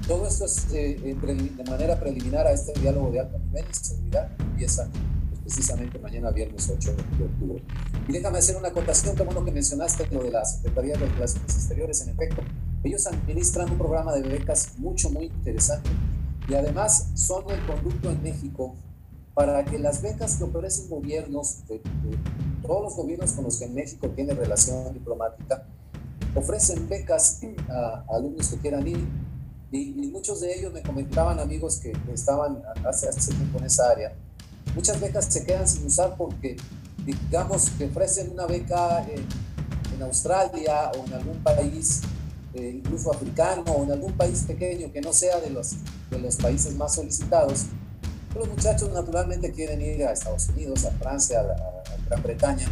todo 0.07 0.27
esto 0.27 0.45
es 0.45 0.67
eh, 0.73 0.95
de 0.95 1.63
manera 1.69 1.99
preliminar 1.99 2.45
a 2.47 2.51
este 2.51 2.79
diálogo 2.79 3.09
de 3.11 3.21
alto 3.21 3.39
nivel 3.39 3.65
de 3.67 3.73
seguridad 3.73 4.35
que 4.37 4.43
empieza 4.43 4.87
precisamente 5.43 5.99
mañana 5.99 6.31
viernes 6.31 6.69
8 6.69 6.95
de 6.95 7.25
octubre. 7.25 7.63
Y 8.07 8.11
déjame 8.11 8.39
hacer 8.39 8.55
una 8.55 8.69
acotación, 8.69 9.15
como 9.15 9.33
lo 9.33 9.45
que 9.45 9.51
mencionaste, 9.51 10.07
lo 10.11 10.23
de 10.23 10.31
la 10.31 10.43
Secretaría 10.45 10.97
de 10.97 11.05
Relaciones 11.05 11.55
Exteriores, 11.55 12.01
en 12.01 12.09
efecto, 12.09 12.41
ellos 12.83 13.05
administran 13.07 13.71
un 13.71 13.77
programa 13.77 14.13
de 14.13 14.23
becas 14.23 14.77
mucho, 14.77 15.09
muy 15.09 15.25
interesante 15.25 15.89
y 16.47 16.55
además 16.55 17.11
son 17.15 17.49
el 17.49 17.65
conducto 17.65 18.09
en 18.09 18.21
México 18.21 18.75
para 19.33 19.63
que 19.63 19.79
las 19.79 20.01
becas 20.01 20.37
que 20.37 20.43
ofrecen 20.43 20.89
gobiernos, 20.89 21.63
todos 22.61 22.83
los 22.83 22.95
gobiernos 22.95 23.31
con 23.31 23.45
los 23.45 23.57
que 23.57 23.67
México 23.67 24.09
tiene 24.09 24.33
relación 24.33 24.93
diplomática, 24.93 25.65
ofrecen 26.35 26.87
becas 26.87 27.41
a, 27.69 28.03
alumnos 28.09 28.49
que 28.49 28.57
quieran 28.57 28.87
ir. 28.87 29.07
Y, 29.71 29.91
muchos 30.11 30.41
de 30.41 30.53
ellos 30.55 30.71
me 30.71 30.83
comentaban 30.83 31.39
amigos 31.39 31.79
que, 31.79 31.93
estaban 32.13 32.61
hace, 32.85 33.09
hace 33.09 33.33
tiempo 33.33 33.57
en 33.57 33.65
esa 33.65 33.89
área. 33.89 34.13
Muchas 34.75 34.99
becas 34.99 35.25
se 35.25 35.45
quedan 35.45 35.67
sin 35.67 35.85
usar 35.85 36.15
porque, 36.17 36.57
digamos, 37.05 37.69
que 37.71 37.85
ofrecen 37.85 38.31
una 38.31 38.45
beca 38.45 39.05
en, 39.07 39.53
Australia 40.01 40.91
o 40.97 41.05
en 41.05 41.13
algún 41.13 41.37
país 41.43 42.01
eh, 42.55 42.73
incluso 42.75 43.09
africano 43.09 43.63
o 43.71 43.83
en 43.83 43.91
algún 43.93 44.11
país 44.13 44.43
pequeño 44.45 44.91
que 44.91 44.99
no 44.99 45.13
sea 45.13 45.39
de 45.39 45.49
los, 45.49 45.75
de 46.11 46.19
los 46.19 46.35
países 46.35 46.75
más 46.75 46.95
solicitados, 46.95 47.67
los 48.35 48.47
muchachos 48.47 48.91
naturalmente 48.91 49.51
quieren 49.51 49.81
ir 49.81 50.03
a 50.05 50.11
Estados 50.11 50.49
Unidos, 50.49 50.85
a 50.85 50.91
Francia, 50.91 51.41
a, 51.41 52.07
Gran 52.09 52.23
Bretaña, 52.23 52.67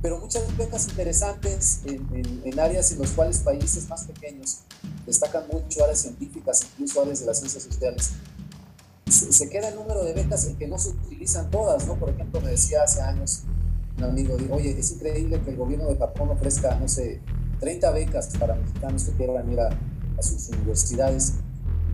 pero 0.00 0.18
muchas 0.18 0.44
becas 0.56 0.88
interesantes 0.88 1.80
en, 1.84 2.42
en, 2.44 2.60
áreas 2.60 2.90
en 2.92 3.00
las 3.00 3.10
cuales 3.10 3.38
países 3.38 3.88
más 3.88 4.04
pequeños 4.04 4.60
destacan 5.06 5.44
mucho 5.52 5.84
áreas 5.84 6.00
científicas, 6.00 6.66
incluso 6.72 7.02
áreas 7.02 7.20
de 7.20 7.26
las 7.26 7.38
ciencias 7.38 7.62
sociales. 7.62 8.12
Se, 9.14 9.48
queda 9.48 9.68
el 9.68 9.76
número 9.76 10.04
de 10.04 10.12
becas 10.12 10.44
en 10.46 10.56
que 10.56 10.66
no 10.66 10.76
se 10.76 10.90
utilizan 10.90 11.48
todas, 11.50 11.86
¿no? 11.86 11.94
Por 11.94 12.10
ejemplo, 12.10 12.40
me 12.40 12.50
decía 12.50 12.82
hace 12.82 13.00
años 13.00 13.44
un 13.96 14.04
amigo, 14.04 14.36
digo, 14.36 14.56
oye, 14.56 14.76
es 14.76 14.90
increíble 14.90 15.40
que 15.42 15.50
el 15.50 15.56
gobierno 15.56 15.86
de 15.86 15.96
Japón 15.96 16.30
ofrezca, 16.30 16.74
no 16.80 16.88
sé, 16.88 17.20
30 17.60 17.92
becas 17.92 18.28
para 18.38 18.56
mexicanos 18.56 19.04
que 19.04 19.12
quieran 19.12 19.52
ir 19.52 19.60
a, 19.60 19.70
sus 20.20 20.48
universidades. 20.48 21.34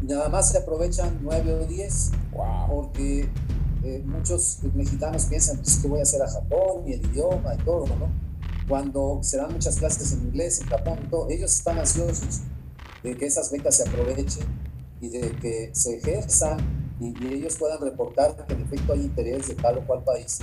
Y 0.02 0.06
nada 0.06 0.28
más 0.28 0.50
se 0.50 0.58
aprovechan 0.58 1.18
9 1.22 1.54
o 1.54 1.66
10 1.66 2.10
porque 2.68 3.28
eh, 3.82 4.02
muchos 4.06 4.60
mexicanos 4.74 5.24
piensan 5.24 5.58
pues, 5.58 5.78
que 5.78 5.88
voy 5.88 6.00
a 6.00 6.02
hacer 6.02 6.22
a 6.22 6.28
Japón 6.28 6.84
y 6.86 6.94
el 6.94 7.04
idioma 7.06 7.54
y 7.54 7.58
todo, 7.64 7.86
¿no? 7.86 8.08
Cuando 8.68 9.18
se 9.22 9.36
dan 9.36 9.52
muchas 9.52 9.76
clases 9.76 10.12
en 10.12 10.22
inglés 10.28 10.60
en 10.60 10.68
Japón, 10.68 10.98
todo, 11.10 11.28
ellos 11.28 11.52
están 11.52 11.78
ansiosos 11.78 12.40
de 13.02 13.16
que 13.16 13.26
esas 13.26 13.50
becas 13.50 13.76
se 13.76 13.88
aprovechen 13.88 14.46
y 15.00 15.08
de 15.08 15.36
que 15.36 15.70
se 15.72 15.96
ejerzan 15.96 16.79
y, 17.00 17.24
y 17.24 17.34
ellos 17.34 17.56
puedan 17.56 17.80
reportar 17.80 18.46
que 18.46 18.52
en 18.52 18.62
efecto 18.62 18.92
hay 18.92 19.00
interés 19.00 19.48
de 19.48 19.54
tal 19.54 19.78
o 19.78 19.86
cual 19.86 20.04
país 20.04 20.38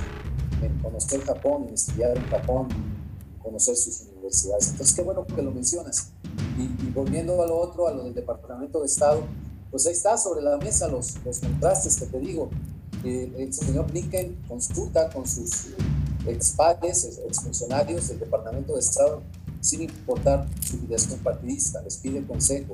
en 0.62 0.80
conocer 0.80 1.22
Japón, 1.22 1.66
en 1.68 1.74
estudiar 1.74 2.18
en 2.18 2.24
Japón, 2.24 2.68
conocer 3.42 3.76
sus 3.76 4.02
universidades. 4.02 4.70
Entonces, 4.70 4.96
qué 4.96 5.02
bueno 5.02 5.26
que 5.26 5.42
lo 5.42 5.52
mencionas. 5.52 6.12
Y, 6.58 6.90
volviendo 6.92 7.42
a 7.42 7.48
lo 7.48 7.58
otro, 7.58 7.88
a 7.88 7.94
lo 7.94 8.04
del 8.04 8.14
Departamento 8.14 8.80
de 8.80 8.88
Estado, 8.88 9.24
pues 9.72 9.86
ahí 9.86 9.94
está 9.94 10.18
sobre 10.18 10.42
la 10.42 10.58
mesa 10.58 10.88
los, 10.88 11.16
los 11.24 11.40
contrastes 11.40 11.98
que 11.98 12.06
te 12.08 12.20
digo. 12.20 12.50
Eh, 13.04 13.32
el 13.38 13.54
señor 13.54 13.92
Blinken 13.92 14.36
consulta 14.48 15.10
con 15.10 15.28
sus 15.28 15.68
ex 16.26 16.52
padres, 16.52 17.20
ex 17.26 17.42
funcionarios 17.42 18.08
del 18.10 18.20
Departamento 18.20 18.74
de 18.74 18.80
Estado, 18.80 19.22
sin 19.62 19.84
importar 19.84 20.48
su 20.62 20.78
filiación 20.78 21.20
partidista, 21.20 21.82
les 21.84 21.98
pide 21.98 22.26
consejo, 22.26 22.74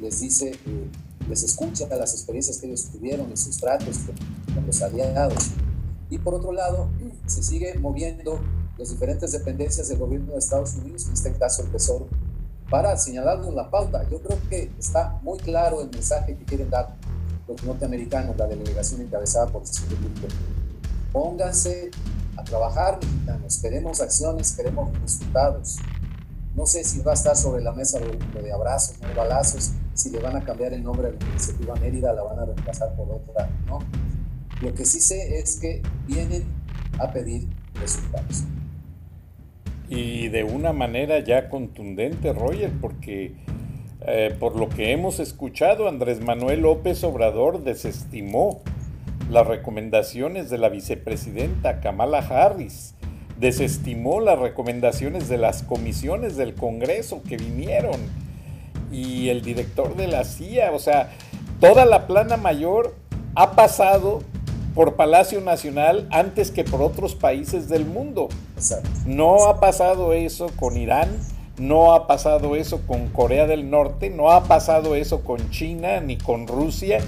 les 0.00 0.20
dice, 0.20 0.50
eh, 0.50 0.90
les 1.28 1.42
escucha 1.42 1.86
las 1.88 2.12
experiencias 2.12 2.58
que 2.58 2.66
ellos 2.66 2.84
tuvieron 2.90 3.30
en 3.30 3.36
sus 3.36 3.56
tratos 3.58 3.98
con, 4.54 4.66
los 4.66 4.82
aliados. 4.82 5.50
Y 6.10 6.18
por 6.18 6.34
otro 6.34 6.52
lado, 6.52 6.88
se 7.26 7.42
sigue 7.42 7.78
moviendo 7.78 8.40
las 8.78 8.90
diferentes 8.90 9.32
dependencias 9.32 9.88
del 9.88 9.98
gobierno 9.98 10.32
de 10.32 10.38
Estados 10.38 10.74
Unidos, 10.74 11.06
en 11.06 11.14
este 11.14 11.32
caso 11.32 11.62
el 11.62 11.70
Tesoro, 11.70 12.08
para 12.70 12.96
señalarnos 12.96 13.54
la 13.54 13.70
pauta. 13.70 14.08
Yo 14.10 14.20
creo 14.20 14.38
que 14.48 14.70
está 14.78 15.18
muy 15.22 15.38
claro 15.38 15.80
el 15.80 15.90
mensaje 15.90 16.36
que 16.36 16.44
quieren 16.44 16.70
dar 16.70 16.96
los 17.48 17.62
norteamericanos, 17.62 18.36
la 18.36 18.46
delegación 18.46 19.00
encabezada 19.00 19.46
por 19.46 19.62
el 19.62 19.68
señor. 19.68 19.98
Pónganse 21.12 21.90
a 22.36 22.44
trabajar, 22.44 22.98
mexicanos. 23.00 23.58
Queremos 23.58 24.00
acciones, 24.00 24.52
queremos 24.52 24.92
resultados. 25.00 25.76
No 26.54 26.66
sé 26.66 26.84
si 26.84 27.00
va 27.00 27.12
a 27.12 27.14
estar 27.14 27.36
sobre 27.36 27.62
la 27.62 27.72
mesa 27.72 28.00
lo, 28.00 28.42
de 28.42 28.52
abrazos, 28.52 28.96
no 29.00 29.14
balazos, 29.14 29.72
si 29.96 30.10
le 30.10 30.20
van 30.20 30.36
a 30.36 30.44
cambiar 30.44 30.72
el 30.72 30.82
nombre 30.82 31.08
a 31.08 31.10
la 31.10 31.30
iniciativa 31.30 31.74
Mérida, 31.76 32.12
la 32.12 32.22
van 32.22 32.38
a 32.38 32.44
reemplazar 32.44 32.94
por 32.94 33.10
otra, 33.10 33.48
¿no? 33.66 33.80
Lo 34.62 34.72
que 34.74 34.84
sí 34.84 35.00
sé 35.00 35.38
es 35.38 35.56
que 35.56 35.82
vienen 36.06 36.44
a 36.98 37.10
pedir 37.12 37.48
resultados 37.74 38.44
y 39.88 40.28
de 40.28 40.44
una 40.44 40.72
manera 40.72 41.20
ya 41.20 41.48
contundente, 41.48 42.32
Roger, 42.32 42.70
porque 42.80 43.34
eh, 44.06 44.34
por 44.38 44.56
lo 44.56 44.68
que 44.68 44.92
hemos 44.92 45.20
escuchado, 45.20 45.88
Andrés 45.88 46.20
Manuel 46.20 46.62
López 46.62 47.04
Obrador 47.04 47.62
desestimó 47.62 48.62
las 49.30 49.46
recomendaciones 49.46 50.50
de 50.50 50.58
la 50.58 50.68
vicepresidenta 50.68 51.80
Kamala 51.80 52.18
Harris, 52.18 52.94
desestimó 53.38 54.20
las 54.20 54.38
recomendaciones 54.38 55.28
de 55.28 55.38
las 55.38 55.62
comisiones 55.62 56.36
del 56.36 56.54
Congreso 56.54 57.22
que 57.22 57.36
vinieron 57.36 58.00
y 58.92 59.28
el 59.28 59.42
director 59.42 59.96
de 59.96 60.06
la 60.06 60.24
CIA, 60.24 60.72
o 60.72 60.78
sea, 60.78 61.10
toda 61.60 61.84
la 61.84 62.06
plana 62.06 62.36
mayor 62.36 62.94
ha 63.34 63.52
pasado 63.52 64.20
por 64.74 64.94
Palacio 64.94 65.40
Nacional 65.40 66.06
antes 66.10 66.50
que 66.50 66.62
por 66.62 66.82
otros 66.82 67.14
países 67.14 67.68
del 67.68 67.86
mundo. 67.86 68.28
No 69.06 69.46
ha 69.46 69.58
pasado 69.58 70.12
eso 70.12 70.48
con 70.56 70.76
Irán, 70.76 71.08
no 71.58 71.94
ha 71.94 72.06
pasado 72.06 72.56
eso 72.56 72.82
con 72.86 73.08
Corea 73.08 73.46
del 73.46 73.70
Norte, 73.70 74.10
no 74.10 74.30
ha 74.30 74.44
pasado 74.44 74.94
eso 74.94 75.22
con 75.22 75.50
China 75.50 76.00
ni 76.00 76.18
con 76.18 76.46
Rusia. 76.46 76.98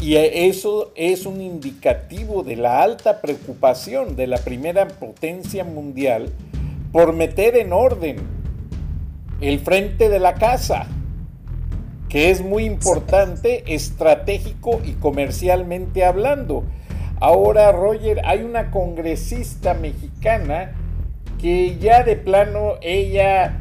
Y 0.00 0.14
eso 0.14 0.92
es 0.94 1.26
un 1.26 1.40
indicativo 1.40 2.44
de 2.44 2.54
la 2.54 2.82
alta 2.82 3.20
preocupación 3.20 4.14
de 4.14 4.28
la 4.28 4.38
primera 4.38 4.86
potencia 4.86 5.64
mundial 5.64 6.32
por 6.92 7.12
meter 7.12 7.56
en 7.56 7.72
orden 7.72 8.16
el 9.40 9.58
frente 9.58 10.08
de 10.08 10.20
la 10.20 10.34
casa, 10.34 10.86
que 12.08 12.30
es 12.30 12.42
muy 12.42 12.64
importante, 12.64 13.74
estratégico 13.74 14.80
y 14.84 14.92
comercialmente 14.92 16.04
hablando. 16.04 16.64
Ahora, 17.20 17.72
Roger, 17.72 18.20
hay 18.24 18.42
una 18.42 18.70
congresista 18.70 19.74
mexicana 19.74 20.72
que 21.40 21.78
ya 21.78 22.02
de 22.02 22.16
plano 22.16 22.74
ella 22.80 23.58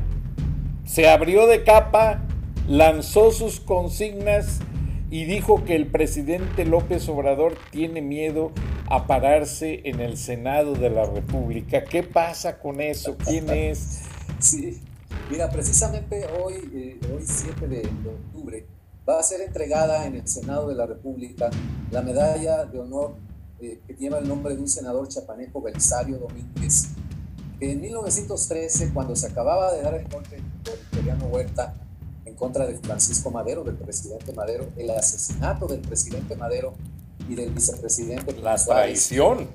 se 0.86 1.10
abrió 1.10 1.48
de 1.48 1.64
capa, 1.64 2.22
lanzó 2.68 3.32
sus 3.32 3.60
consignas 3.60 4.62
y 5.10 5.26
dijo 5.26 5.64
que 5.64 5.76
el 5.76 5.88
presidente 5.88 6.66
López 6.66 7.08
Obrador 7.10 7.56
tiene 7.72 8.02
miedo 8.02 8.52
a 8.90 9.08
pararse 9.08 9.82
en 9.86 10.00
el 10.00 10.18
Senado 10.18 10.74
de 10.74 10.90
la 10.90 11.06
República. 11.06 11.84
¿Qué 11.84 12.04
pasa 12.04 12.60
con 12.60 12.82
eso? 12.82 13.18
¿Quién 13.18 13.50
es? 13.50 14.04
Sí, 14.40 14.82
mira, 15.30 15.50
precisamente 15.50 16.26
hoy, 16.42 16.56
eh, 16.74 17.00
hoy 17.14 17.24
7 17.26 17.68
de, 17.68 17.90
octubre, 18.08 18.66
va 19.08 19.20
a 19.20 19.24
ser 19.24 19.42
entregada 19.42 20.06
en 20.06 20.16
el 20.16 20.28
Senado 20.28 20.68
de 20.68 20.76
la 20.76 20.86
República 20.86 21.50
la 21.92 22.02
medalla 22.02 22.66
de 22.66 22.80
honor 22.80 23.16
eh, 23.60 23.80
que 23.88 23.94
lleva 23.96 24.20
el 24.20 24.28
nombre 24.28 24.56
de 24.56 24.62
un 24.62 24.68
senador 24.68 25.08
chapaneco, 25.08 25.62
Belisario 25.62 26.18
Domínguez, 26.18 26.90
en 27.60 27.82
1913, 27.82 28.92
cuando 28.94 29.16
se 29.16 29.28
acababa 29.28 29.74
de 29.74 29.82
dar 29.82 29.96
el 29.96 30.08
golpe 30.08 30.36
de 30.36 30.72
Victoriano 30.72 31.26
Huerta 31.26 31.74
en 32.26 32.36
contra 32.36 32.68
de 32.68 32.78
Francisco 32.78 33.32
Madero, 33.32 33.64
del 33.64 33.76
presidente 33.76 34.32
Madero, 34.34 34.68
el 34.78 34.92
asesinato 34.92 35.66
del 35.66 35.80
presidente 35.82 36.36
Madero 36.36 36.76
y 37.28 37.34
del 37.34 37.52
vicepresidente. 37.52 38.34
La 38.34 38.56
traición. 38.58 39.48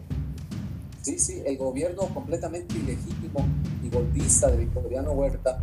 Sí, 1.01 1.21
sí, 1.21 1.43
el 1.47 1.57
gobierno 1.59 2.13
completamente 2.13 2.75
ilegítimo 2.75 3.47
golpista 3.93 4.51
de 4.51 4.57
Victoriano 4.57 5.13
Huerta. 5.13 5.59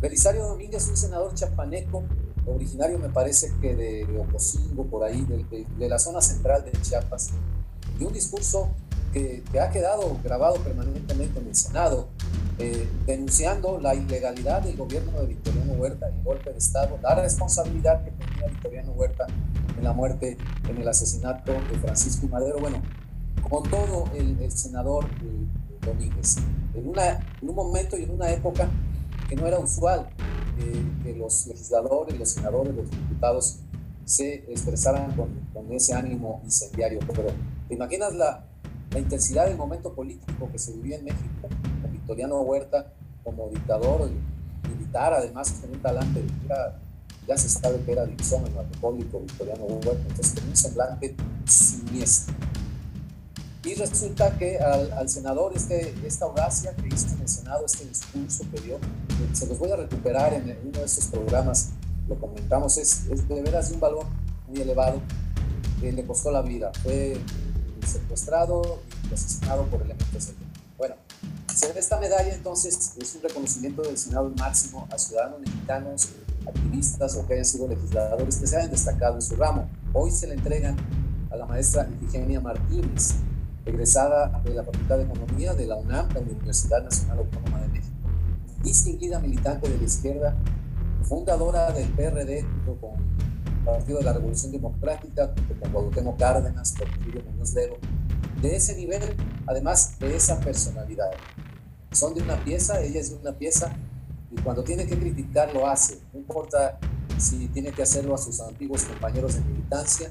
Belisario 0.00 0.44
Domínguez, 0.46 0.88
un 0.88 0.96
senador 0.96 1.34
chapaneco, 1.34 2.02
originario 2.46 2.98
me 2.98 3.08
parece 3.08 3.52
que 3.60 3.74
de, 3.74 4.04
Ocosingo, 4.18 4.84
por 4.86 5.04
ahí, 5.04 5.26
de, 5.78 5.88
la 5.88 5.98
zona 5.98 6.20
central 6.20 6.64
de 6.64 6.72
Chiapas, 6.80 7.30
y 7.98 8.04
un 8.04 8.12
discurso 8.12 8.68
que, 9.12 9.42
ha 9.60 9.70
quedado 9.70 10.18
grabado 10.22 10.56
permanentemente 10.56 11.40
en 11.40 11.48
el 11.48 11.54
Senado, 11.54 12.08
eh, 12.58 12.88
denunciando 13.06 13.78
la 13.80 13.94
ilegalidad 13.94 14.62
del 14.62 14.76
gobierno 14.76 15.12
de 15.20 15.26
Victoriano 15.26 15.72
Huerta, 15.74 16.08
el 16.08 16.22
golpe 16.22 16.52
de 16.52 16.58
Estado, 16.58 16.98
la 17.02 17.14
responsabilidad 17.14 18.04
que 18.04 18.10
tenía 18.10 18.48
Victoriano 18.48 18.92
Huerta 18.92 19.26
en 19.76 19.84
la 19.84 19.92
muerte, 19.92 20.36
en 20.68 20.76
el 20.78 20.88
asesinato 20.88 21.52
de 21.52 21.78
Francisco 21.78 22.26
Madero. 22.28 22.58
Bueno, 22.58 22.82
con 23.48 23.62
todo 23.70 24.04
el, 24.14 24.50
senador 24.50 25.04
eh, 25.04 25.46
Domínguez, 25.86 26.36
en, 26.74 26.88
una, 26.88 27.12
en 27.40 27.48
un 27.48 27.54
momento 27.54 27.96
y 27.96 28.02
en 28.02 28.10
una 28.10 28.30
época 28.30 28.68
que 29.28 29.36
no 29.36 29.46
era 29.46 29.58
usual 29.58 30.08
que 31.02 31.14
los 31.14 31.46
legisladores, 31.46 32.18
los 32.18 32.30
senadores, 32.30 32.74
los 32.74 32.90
diputados 32.90 33.58
se 34.04 34.34
expresaran 34.50 35.14
con, 35.14 35.28
con 35.52 35.70
ese 35.72 35.94
ánimo 35.94 36.40
incendiario. 36.44 37.00
Pero 37.08 37.28
¿te 37.68 37.74
imaginas 37.74 38.14
la, 38.14 38.44
la, 38.90 38.98
intensidad 38.98 39.46
del 39.46 39.56
momento 39.56 39.92
político 39.92 40.48
que 40.50 40.58
se 40.58 40.72
vivía 40.72 40.96
en 40.96 41.04
México 41.04 41.48
con 41.82 41.92
Victoriano 41.92 42.40
Huerta 42.40 42.92
como 43.24 43.48
dictador 43.48 44.08
militar, 44.68 45.12
además 45.12 45.50
con 45.60 45.70
un 45.72 45.82
talante, 45.82 46.24
era, 46.44 46.78
ya 47.26 47.36
se 47.36 47.48
sabe 47.48 47.80
que 47.84 47.92
era 47.92 48.06
dipsómeno 48.06 48.60
alcohólico 48.60 49.20
Victoriano 49.20 49.64
Huerta, 49.64 50.04
entonces 50.08 50.34
con 50.34 50.48
un 50.48 50.56
semblante 50.56 51.16
siniestro. 51.44 52.34
Y 53.66 53.74
resulta 53.74 54.38
que 54.38 54.58
al, 54.58 55.08
senador, 55.08 55.52
este, 55.56 55.92
esta 56.06 56.26
audacia 56.26 56.72
que 56.76 56.86
hizo 56.86 57.08
en 57.08 57.22
el 57.22 57.28
Senado, 57.28 57.66
este 57.66 57.84
discurso 57.84 58.44
que 58.54 58.60
dio, 58.60 58.78
se 59.32 59.44
los 59.48 59.58
voy 59.58 59.72
a 59.72 59.76
recuperar 59.76 60.32
en 60.34 60.56
uno 60.64 60.78
de 60.78 60.84
esos 60.84 61.06
programas, 61.06 61.70
lo 62.08 62.14
comentamos, 62.14 62.78
es, 62.78 63.06
es 63.10 63.28
de 63.28 63.42
veras 63.42 63.68
de 63.68 63.74
un 63.74 63.80
valor 63.80 64.06
muy 64.46 64.60
elevado, 64.60 65.02
que 65.80 65.90
le 65.90 66.06
costó 66.06 66.30
la 66.30 66.42
vida. 66.42 66.70
Fue 66.84 67.16
secuestrado 67.84 68.80
y 69.10 69.14
asesinado 69.14 69.64
por 69.64 69.82
elementos 69.82 70.28
del 70.28 70.36
Bueno, 70.78 70.94
esta 71.76 71.98
medalla 71.98 72.32
entonces 72.32 72.92
es 72.96 73.14
un 73.16 73.22
reconocimiento 73.22 73.82
del 73.82 73.98
Senado 73.98 74.32
máximo 74.38 74.86
a 74.92 74.96
ciudadanos 74.96 75.40
mexicanos, 75.40 76.10
activistas 76.46 77.16
o 77.16 77.26
que 77.26 77.32
hayan 77.34 77.44
sido 77.44 77.66
legisladores 77.66 78.36
que 78.36 78.46
se 78.46 78.56
hayan 78.58 78.70
destacado 78.70 79.16
en 79.16 79.22
su 79.22 79.34
ramo. 79.34 79.68
Hoy 79.92 80.12
se 80.12 80.28
le 80.28 80.34
entregan 80.34 80.76
a 81.32 81.36
la 81.36 81.46
maestra 81.46 81.88
Ifigenia 82.00 82.40
Martínez, 82.40 83.16
egresada 83.66 84.40
de 84.44 84.54
la 84.54 84.62
Facultad 84.62 84.98
de 84.98 85.04
Economía 85.04 85.52
de 85.54 85.66
la 85.66 85.76
UNAM, 85.76 86.08
la 86.14 86.20
Universidad 86.20 86.82
Nacional 86.82 87.18
Autónoma 87.18 87.60
de 87.62 87.68
México, 87.68 87.96
distinguida 88.62 89.18
militante 89.18 89.68
de 89.68 89.76
la 89.76 89.84
izquierda, 89.84 90.36
fundadora 91.02 91.72
del 91.72 91.88
PRD 91.90 92.42
junto 92.42 92.80
con 92.80 92.94
el 92.94 93.64
Partido 93.64 93.98
de 93.98 94.04
la 94.04 94.12
Revolución 94.12 94.52
Democrática, 94.52 95.32
junto 95.36 95.60
con 95.60 95.72
Cuauhtémoc 95.72 96.18
Cárdenas, 96.18 96.72
Porfirio 96.78 97.22
Muñoz 97.24 97.52
Ledo, 97.54 97.76
de 98.40 98.56
ese 98.56 98.76
nivel, 98.76 99.02
además 99.46 99.98
de 99.98 100.16
esa 100.16 100.38
personalidad. 100.40 101.10
Son 101.90 102.14
de 102.14 102.22
una 102.22 102.42
pieza, 102.44 102.80
ella 102.80 103.00
es 103.00 103.10
de 103.10 103.16
una 103.16 103.32
pieza, 103.32 103.74
y 104.30 104.40
cuando 104.42 104.62
tiene 104.62 104.86
que 104.86 104.98
criticar 104.98 105.52
lo 105.52 105.66
hace, 105.66 105.98
no 106.12 106.20
importa 106.20 106.78
si 107.18 107.48
tiene 107.48 107.72
que 107.72 107.82
hacerlo 107.82 108.14
a 108.14 108.18
sus 108.18 108.40
antiguos 108.40 108.84
compañeros 108.84 109.34
de 109.34 109.40
militancia, 109.40 110.10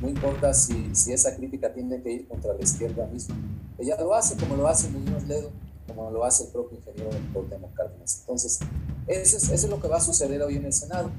no 0.00 0.08
importa 0.08 0.54
si, 0.54 0.94
si 0.94 1.12
esa 1.12 1.36
crítica 1.36 1.72
tiene 1.72 2.00
que 2.02 2.10
ir 2.10 2.28
contra 2.28 2.54
la 2.54 2.62
izquierda 2.62 3.06
misma. 3.06 3.36
Ella 3.78 3.96
lo 4.00 4.14
hace 4.14 4.36
como 4.36 4.56
lo 4.56 4.66
hace 4.66 4.88
Muñoz 4.88 5.24
Ledo, 5.24 5.50
como 5.86 6.10
lo 6.10 6.24
hace 6.24 6.44
el 6.44 6.50
propio 6.50 6.78
ingeniero 6.78 7.10
Cuauhtémoc 7.32 7.74
Cárdenas. 7.74 8.20
Entonces, 8.20 8.60
eso 9.06 9.52
es, 9.52 9.68
lo 9.68 9.80
que 9.80 9.88
va 9.88 9.96
a 9.96 10.00
suceder 10.00 10.42
hoy 10.42 10.56
en 10.56 10.64
el 10.64 10.72
Senado. 10.72 11.10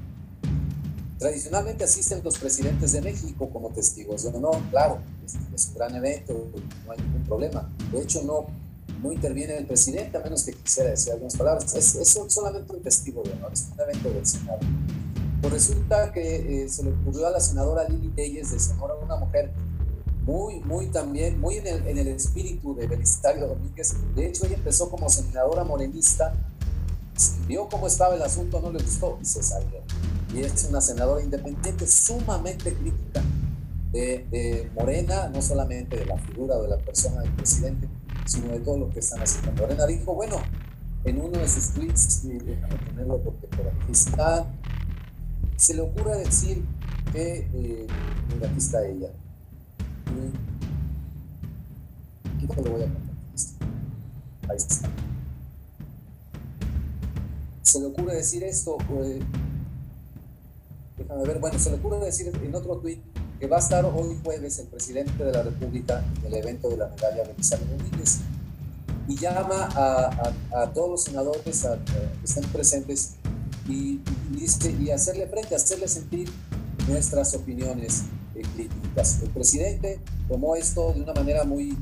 Tradicionalmente 1.18 1.84
asisten 1.84 2.22
los 2.24 2.36
presidentes 2.38 2.92
de 2.92 3.02
México 3.02 3.48
como 3.50 3.70
testigos 3.70 4.24
de 4.24 4.30
honor, 4.30 4.56
claro, 4.70 4.98
es, 5.24 5.68
un 5.68 5.74
gran 5.74 5.94
evento, 5.94 6.50
no 6.84 6.92
hay 6.92 6.98
ningún 6.98 7.22
problema. 7.24 7.70
De 7.92 8.02
hecho, 8.02 8.22
no, 8.24 8.46
no 9.00 9.12
interviene 9.12 9.58
el 9.58 9.66
presidente 9.66 10.16
a 10.16 10.20
menos 10.20 10.42
que 10.42 10.52
quisiera 10.52 10.90
decir 10.90 11.12
algunas 11.12 11.36
palabras. 11.36 11.72
Es, 11.74 11.94
es 11.94 12.18
solamente 12.26 12.74
un 12.74 12.82
testigo 12.82 13.22
de 13.22 13.32
honor, 13.32 13.52
es 13.52 13.68
un 13.72 13.80
evento 13.80 14.10
del 14.10 14.26
Senado. 14.26 14.58
Pues 15.42 15.54
resulta 15.54 16.12
que 16.12 16.62
eh, 16.62 16.68
se 16.68 16.84
le 16.84 16.92
ocurrió 16.92 17.26
a 17.26 17.30
la 17.30 17.40
senadora 17.40 17.82
Lili 17.88 18.10
Telles 18.10 18.52
de 18.52 18.60
Sonora, 18.60 18.94
una 18.94 19.16
mujer 19.16 19.50
muy, 20.24 20.60
muy 20.60 20.86
también, 20.86 21.40
muy 21.40 21.56
en 21.56 21.66
el, 21.66 21.86
en 21.88 21.98
el 21.98 22.08
espíritu 22.08 22.76
de 22.76 22.86
Belisario 22.86 23.48
Domínguez. 23.48 23.96
De 24.14 24.28
hecho, 24.28 24.46
ella 24.46 24.54
empezó 24.54 24.88
como 24.88 25.08
senadora 25.08 25.64
morenista, 25.64 26.32
vio 27.48 27.68
cómo 27.68 27.88
estaba 27.88 28.14
el 28.14 28.22
asunto, 28.22 28.60
no 28.60 28.70
le 28.70 28.80
gustó 28.84 29.18
y 29.20 29.24
se 29.24 29.42
salió. 29.42 29.80
Y 30.32 30.42
es 30.42 30.64
una 30.70 30.80
senadora 30.80 31.20
independiente, 31.20 31.88
sumamente 31.88 32.72
crítica 32.72 33.20
de, 33.90 34.24
de, 34.30 34.70
Morena, 34.76 35.28
no 35.28 35.42
solamente 35.42 35.96
de 35.96 36.06
la 36.06 36.18
figura 36.18 36.54
o 36.54 36.62
de 36.62 36.68
la 36.68 36.78
persona 36.78 37.20
del 37.20 37.32
presidente, 37.32 37.88
sino 38.26 38.52
de 38.52 38.60
todo 38.60 38.78
lo 38.78 38.90
que 38.90 39.00
están 39.00 39.20
haciendo. 39.20 39.60
Morena 39.60 39.86
dijo, 39.86 40.14
bueno, 40.14 40.36
en 41.04 41.20
uno 41.20 41.36
de 41.36 41.48
sus 41.48 41.70
tweets, 41.70 42.22
déjame 42.22 42.76
ponerlo 42.86 43.18
porque 43.18 43.48
por 43.48 43.66
aquí 43.66 43.90
está, 43.90 44.46
se 45.62 45.74
le 45.74 45.82
ocurre 45.82 46.18
decir 46.18 46.64
que, 47.12 47.48
eh, 47.54 47.86
mira, 48.34 48.48
aquí 48.48 48.58
está 48.58 48.84
ella. 48.84 49.10
Aquí 52.34 52.46
te 52.48 52.62
lo 52.62 52.70
voy 52.72 52.82
a 52.82 52.86
contar. 52.86 53.14
Ahí 54.50 54.56
está. 54.56 54.90
Se 57.62 57.78
le 57.78 57.86
ocurre 57.86 58.16
decir 58.16 58.42
esto, 58.42 58.76
eh, 59.04 59.20
déjame 60.98 61.26
ver, 61.28 61.38
bueno, 61.38 61.56
se 61.60 61.70
le 61.70 61.76
ocurre 61.76 62.00
decir 62.06 62.32
en 62.42 62.54
otro 62.56 62.78
tweet 62.78 63.00
que 63.38 63.46
va 63.46 63.58
a 63.58 63.60
estar 63.60 63.84
hoy 63.84 64.18
jueves 64.24 64.58
el 64.58 64.66
presidente 64.66 65.22
de 65.22 65.30
la 65.30 65.44
República 65.44 66.04
en 66.18 66.26
el 66.26 66.34
evento 66.34 66.70
de 66.70 66.78
la 66.78 66.88
medalla 66.88 67.22
Belisario 67.22 67.68
Domínguez 67.68 68.18
y 69.06 69.16
llama 69.16 69.68
a, 69.76 70.32
a, 70.56 70.72
todos 70.72 70.90
los 70.90 71.04
senadores 71.04 71.64
a, 71.64 71.76
que 71.84 72.24
estén 72.24 72.50
presentes 72.50 73.14
y, 73.68 74.00
y, 74.36 74.90
hacerle 74.90 75.26
frente, 75.26 75.54
hacerle 75.54 75.88
sentir 75.88 76.30
nuestras 76.88 77.34
opiniones 77.34 78.04
eh, 78.34 78.42
críticas. 78.54 79.20
El 79.22 79.30
presidente 79.30 80.00
tomó 80.28 80.56
esto 80.56 80.92
de 80.92 81.02
una 81.02 81.14
manera 81.14 81.44
muy, 81.44 81.76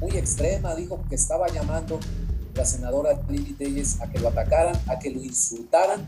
muy 0.00 0.10
extrema, 0.12 0.74
dijo 0.74 1.04
que 1.08 1.14
estaba 1.14 1.48
llamando 1.48 1.96
a 1.96 2.58
la 2.58 2.64
senadora 2.64 3.20
Lili 3.28 3.52
Telles 3.52 4.00
a 4.00 4.10
que 4.10 4.18
lo 4.18 4.28
atacaran, 4.28 4.76
a 4.88 4.98
que 4.98 5.10
lo 5.10 5.22
insultaran, 5.22 6.04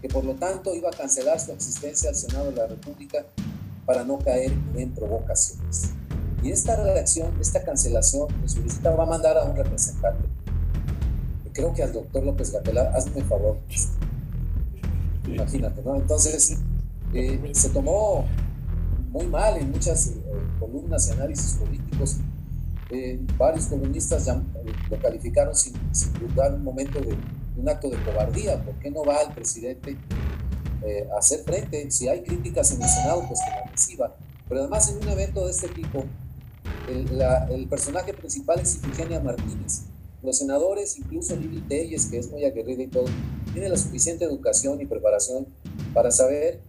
que 0.00 0.08
por 0.08 0.24
lo 0.24 0.34
tanto 0.34 0.74
iba 0.74 0.88
a 0.88 0.92
cancelar 0.92 1.40
su 1.40 1.52
existencia 1.52 2.10
al 2.10 2.16
Senado 2.16 2.50
de 2.50 2.56
la 2.56 2.66
República 2.66 3.26
para 3.84 4.04
no 4.04 4.18
caer 4.18 4.52
en 4.74 4.94
provocaciones. 4.94 5.90
Y 6.42 6.50
esta 6.50 6.76
reacción, 6.76 7.34
esta 7.40 7.62
cancelación 7.62 8.28
de 8.42 8.48
su 8.48 8.62
visita 8.62 8.90
va 8.90 9.04
a 9.04 9.06
mandar 9.06 9.36
a 9.38 9.44
un 9.44 9.56
representante 9.56 10.33
creo 11.54 11.72
que 11.72 11.82
al 11.82 11.92
doctor 11.92 12.24
López 12.24 12.52
Gatela, 12.52 12.92
hazme 12.94 13.22
un 13.22 13.28
favor. 13.28 13.58
Imagínate, 15.26 15.82
¿no? 15.82 15.96
Entonces, 15.96 16.58
eh, 17.14 17.50
se 17.52 17.70
tomó 17.70 18.26
muy 19.10 19.26
mal 19.26 19.56
en 19.56 19.70
muchas 19.70 20.08
eh, 20.08 20.22
columnas 20.58 21.08
y 21.08 21.12
análisis 21.12 21.54
políticos. 21.54 22.16
Eh, 22.90 23.18
varios 23.38 23.66
columnistas 23.66 24.26
ya 24.26 24.42
lo 24.90 24.98
calificaron 24.98 25.54
sin, 25.54 25.72
sin, 25.94 26.12
dudar 26.14 26.52
un 26.52 26.62
momento 26.62 27.00
de 27.00 27.16
un 27.56 27.68
acto 27.68 27.88
de 27.88 28.02
cobardía. 28.02 28.62
¿Por 28.62 28.74
qué 28.80 28.90
no 28.90 29.04
va 29.04 29.22
el 29.22 29.32
presidente 29.32 29.96
a 31.14 31.18
hacer 31.18 31.40
frente? 31.44 31.90
Si 31.90 32.08
hay 32.08 32.22
críticas 32.22 32.72
en 32.72 32.82
el 32.82 32.88
Senado, 32.88 33.24
pues 33.26 33.40
que 33.40 33.50
la 33.50 33.70
reciba. 33.70 34.16
Pero 34.48 34.60
además 34.60 34.90
en 34.90 34.98
un 35.02 35.08
evento 35.08 35.46
de 35.46 35.52
este 35.52 35.68
tipo, 35.68 36.04
el, 36.88 37.22
el 37.50 37.68
personaje 37.68 38.12
principal 38.12 38.60
es 38.60 38.76
Ifigenia 38.76 39.20
Martínez 39.20 39.84
los 40.24 40.38
senadores, 40.38 40.98
incluso 40.98 41.36
Lili 41.36 41.60
Telles, 41.62 42.06
que 42.06 42.18
es 42.18 42.30
muy 42.30 42.44
aguerrida 42.44 42.82
y 42.82 42.88
todo, 42.88 43.04
tiene 43.52 43.68
la 43.68 43.76
suficiente 43.76 44.24
educación 44.24 44.80
y 44.80 44.86
preparación 44.86 45.46
para 45.92 46.10
saber 46.10 46.60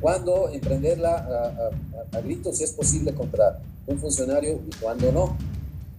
cuándo 0.00 0.50
emprenderla 0.50 1.70
a, 2.12 2.20
gritos, 2.20 2.58
si 2.58 2.64
es 2.64 2.72
posible, 2.72 3.14
contra 3.14 3.60
un 3.86 3.98
funcionario 3.98 4.60
y 4.66 4.76
cuándo 4.80 5.10
no. 5.10 5.36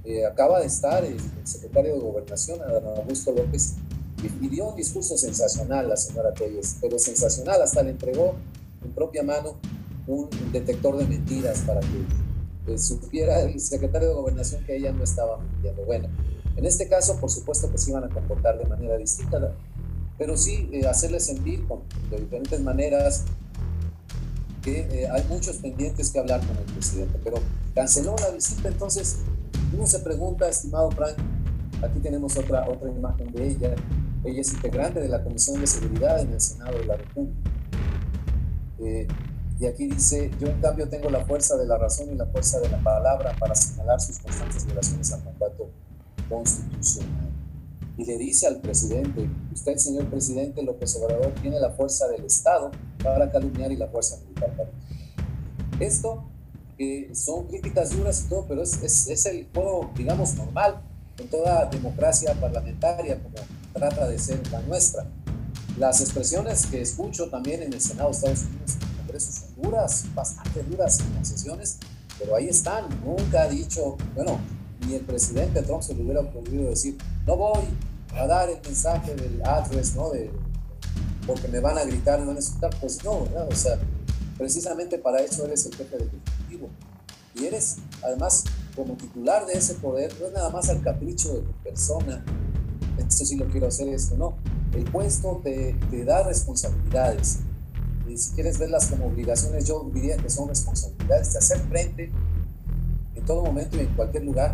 Eh, 0.06 0.26
acaba 0.26 0.62
de 0.62 0.68
estar 0.68 1.04
el, 1.04 1.20
secretario 1.44 1.96
de 1.96 2.00
Gobernación, 2.00 2.62
Adán 2.62 2.84
Augusto 2.98 3.32
López, 3.32 3.76
y, 4.24 4.48
dio 4.48 4.70
un 4.70 4.76
discurso 4.76 5.18
sensacional 5.18 5.90
la 5.90 5.98
señora 5.98 6.34
Telles, 6.34 6.78
pero 6.80 6.98
sensacional, 6.98 7.62
hasta 7.62 7.84
le 7.84 7.92
entregó 7.92 8.36
en 8.84 8.92
propia 8.92 9.24
mano 9.24 9.58
un 10.08 10.30
detector 10.52 10.98
de 10.98 11.06
mentiras 11.06 11.60
para 11.68 11.82
que 11.82 12.74
eh, 12.74 12.78
supiera 12.78 13.42
el 13.42 13.60
secretario 13.60 14.10
de 14.10 14.14
Gobernación 14.16 14.64
que 14.66 14.76
ella 14.76 14.92
no 14.92 15.04
estaba 15.04 15.38
mintiendo. 15.38 15.84
Bueno, 15.86 16.08
en 16.58 16.66
este 16.66 16.88
caso, 16.90 17.18
por 17.20 17.30
supuesto 17.30 17.72
que 17.72 17.78
se 17.78 17.92
iban 17.92 18.04
a 18.04 18.10
comportar 18.10 18.58
de 18.58 18.66
manera 18.66 18.98
distinta, 18.98 19.54
pero 20.18 20.36
sí 20.36 20.68
eh, 20.74 20.88
hacerles 20.88 21.26
sentir 21.26 21.64
de 22.10 22.20
diferentes 22.20 22.60
maneras 22.62 23.26
que 24.64 24.80
eh, 24.80 25.08
hay 25.08 25.24
muchos 25.30 25.58
pendientes 25.58 26.10
que 26.10 26.18
hablar 26.18 26.40
con 26.46 26.58
el 26.58 26.64
presidente, 26.64 27.20
pero 27.24 27.38
canceló 27.76 28.16
la 28.20 28.32
visita, 28.32 28.70
entonces 28.70 29.20
uno 29.72 29.86
se 29.86 30.00
pregunta, 30.00 30.50
estimado 30.50 30.90
Frank, 30.90 31.18
aquí 31.84 32.00
tenemos 32.00 32.36
otra, 32.36 32.68
otra 32.68 32.90
imagen 32.90 33.32
de 33.32 33.48
ella, 33.50 33.76
ella 34.24 34.42
es 34.42 34.52
integrante 34.52 35.00
de 35.00 35.10
la 35.10 35.24
Comisión 35.24 35.62
de 35.62 35.68
Seguridad 35.68 36.20
en 36.20 36.34
el 36.34 36.42
Senado 36.42 36.80
de 36.80 36.86
la 36.86 36.98
República. 36.98 37.52
Eh, 38.80 39.08
y 39.60 39.66
aquí 39.68 39.88
dice, 39.88 40.32
yo 40.40 40.48
en 40.48 40.60
cambio 40.60 40.90
tengo 40.90 41.10
la 41.10 41.24
fuerza 41.24 41.56
de 41.56 41.68
la 41.68 41.78
razón 41.78 42.12
y 42.12 42.16
la 42.16 42.26
fuerza 42.26 42.60
de 42.60 42.70
la 42.70 42.82
palabra 42.82 43.36
para 43.40 43.54
señalar 43.54 44.02
sus 44.02 44.18
constantes 44.20 44.66
violaciones 44.66 45.14
al 45.14 45.24
mandato 45.24 45.70
constitucional. 46.30 47.30
Y 47.98 48.06
le 48.06 48.18
dice 48.18 48.48
al 48.48 48.62
presidente, 48.62 49.28
usted, 49.54 49.78
señor 49.78 50.06
presidente 50.06 50.62
López 50.62 50.96
Obrador, 50.98 51.34
tiene 51.42 51.60
la 51.60 51.72
fuerza 51.72 52.08
del 52.08 52.26
Estado 52.26 52.72
para 53.04 53.32
calumniar 53.32 53.72
y 53.72 53.76
la 53.76 53.88
fuerza 53.88 54.18
militar 54.18 54.56
para 54.56 54.70
Esto 55.80 56.24
eh, 56.78 57.10
son 57.14 57.48
críticas 57.48 57.98
duras 57.98 58.24
y 58.26 58.30
todo, 58.30 58.46
pero 58.48 58.62
es, 58.62 58.82
es, 58.84 59.08
es 59.08 59.26
el 59.26 59.48
juego, 59.54 59.90
digamos, 59.96 60.36
normal 60.36 60.82
en 61.18 61.28
toda 61.30 61.66
democracia 61.66 62.34
parlamentaria, 62.40 63.22
como 63.22 63.36
trata 63.74 64.08
de 64.08 64.20
ser 64.20 64.48
la 64.52 64.62
nuestra. 64.62 65.06
Las 65.78 66.02
expresiones 66.02 66.66
que 66.68 66.82
escucho 66.82 67.30
también 67.30 67.64
en 67.64 67.74
el 67.74 67.82
Senado 67.82 68.10
de 68.10 68.16
Estados 68.16 68.44
Unidos, 68.44 68.76
en 68.76 68.90
el 68.90 68.98
Congreso, 68.98 69.32
son 69.32 69.62
duras, 69.62 70.06
bastante 70.14 70.64
duras 70.64 71.00
en 71.00 71.12
concesiones, 71.14 71.78
pero 72.20 72.36
ahí 72.36 72.48
están. 72.48 72.86
Nunca 73.04 73.44
ha 73.44 73.48
dicho, 73.48 73.98
bueno, 74.16 74.40
ni 74.88 74.96
el 74.96 75.02
presidente 75.02 75.62
Trump 75.62 75.82
se 75.82 75.94
le 75.94 76.04
hubiera 76.04 76.22
ocurrido 76.22 76.70
decir, 76.70 76.98
no 77.26 77.36
voy 77.36 77.64
a 78.16 78.26
dar 78.26 78.50
el 78.50 78.60
mensaje 78.62 79.16
del 79.16 79.42
address, 79.46 79.96
¿no? 79.96 80.10
De, 80.10 80.32
porque 81.26 81.48
me 81.50 81.60
van 81.60 81.78
a 81.78 81.84
gritar, 81.84 82.20
me 82.20 82.28
van 82.28 82.38
a 82.38 82.40
insultar. 82.40 82.76
Pues 82.80 83.04
no, 83.04 83.28
o 83.50 83.56
sea, 83.56 83.78
precisamente 84.38 84.98
para 84.98 85.20
eso 85.20 85.46
eres 85.46 85.66
el 85.66 85.76
jefe 85.76 85.98
del 85.98 86.08
Ejecutivo. 86.08 86.70
Y 87.36 87.46
eres, 87.46 87.78
además, 88.02 88.46
como 88.76 88.96
titular 88.96 89.46
de 89.46 89.54
ese 89.54 89.76
poder, 89.76 90.16
no 90.20 90.28
es 90.28 90.34
nada 90.34 90.50
más 90.50 90.70
al 90.70 90.82
capricho 90.82 91.34
de 91.34 91.42
tu 91.42 91.52
persona, 91.64 92.24
esto 92.98 93.26
sí 93.26 93.36
lo 93.36 93.48
quiero 93.48 93.68
hacer, 93.68 93.88
esto 93.90 94.18
no. 94.18 94.36
El 94.74 94.86
puesto 94.86 95.42
te, 95.44 95.76
te 95.92 96.04
da 96.04 96.24
responsabilidades. 96.24 97.40
Y 98.08 98.18
si 98.18 98.34
quieres 98.34 98.58
verlas 98.58 98.88
como 98.88 99.08
obligaciones, 99.08 99.66
yo 99.66 99.90
diría 99.94 100.18
que 100.18 100.30
son 100.30 100.48
responsabilidades 100.48 101.34
de 101.34 101.40
hacer 101.40 101.60
frente 101.68 102.12
en 103.16 103.26
todo 103.26 103.44
momento 103.44 103.78
y 103.78 103.82
en 103.82 103.94
cualquier 103.96 104.24
lugar 104.24 104.54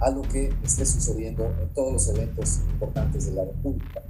a 0.00 0.10
lo 0.10 0.22
que 0.22 0.52
esté 0.62 0.84
sucediendo 0.84 1.44
en 1.60 1.68
todos 1.74 1.92
los 1.92 2.08
eventos 2.08 2.60
importantes 2.70 3.26
de 3.26 3.32
la 3.32 3.44
República. 3.44 4.02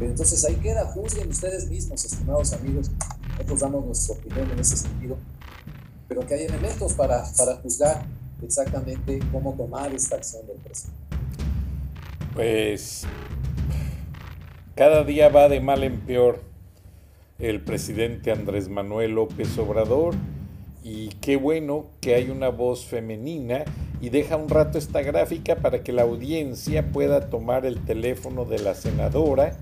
Entonces 0.00 0.44
ahí 0.44 0.54
queda, 0.56 0.86
juzguen 0.86 1.28
ustedes 1.28 1.68
mismos, 1.68 2.04
estimados 2.04 2.52
amigos, 2.52 2.90
nosotros 3.30 3.60
damos 3.60 3.86
nuestra 3.86 4.14
opinión 4.14 4.50
en 4.50 4.58
ese 4.58 4.76
sentido, 4.76 5.16
pero 6.06 6.20
que 6.26 6.34
hay 6.34 6.44
elementos 6.44 6.92
para, 6.92 7.24
para 7.36 7.56
juzgar 7.56 8.06
exactamente 8.42 9.18
cómo 9.32 9.54
tomar 9.54 9.92
esta 9.92 10.16
acción 10.16 10.46
del 10.46 10.56
presidente. 10.58 10.98
Pues 12.34 13.04
cada 14.76 15.02
día 15.02 15.28
va 15.28 15.48
de 15.48 15.60
mal 15.60 15.82
en 15.82 16.00
peor 16.00 16.40
el 17.40 17.60
presidente 17.62 18.30
Andrés 18.30 18.68
Manuel 18.68 19.12
López 19.12 19.58
Obrador 19.58 20.14
y 20.82 21.08
qué 21.20 21.36
bueno 21.36 21.86
que 22.00 22.14
hay 22.14 22.30
una 22.30 22.48
voz 22.48 22.84
femenina 22.84 23.64
y 24.00 24.10
deja 24.10 24.36
un 24.36 24.48
rato 24.48 24.78
esta 24.78 25.02
gráfica 25.02 25.56
para 25.56 25.82
que 25.82 25.92
la 25.92 26.02
audiencia 26.02 26.92
pueda 26.92 27.28
tomar 27.28 27.66
el 27.66 27.84
teléfono 27.84 28.44
de 28.44 28.60
la 28.60 28.74
senadora, 28.74 29.56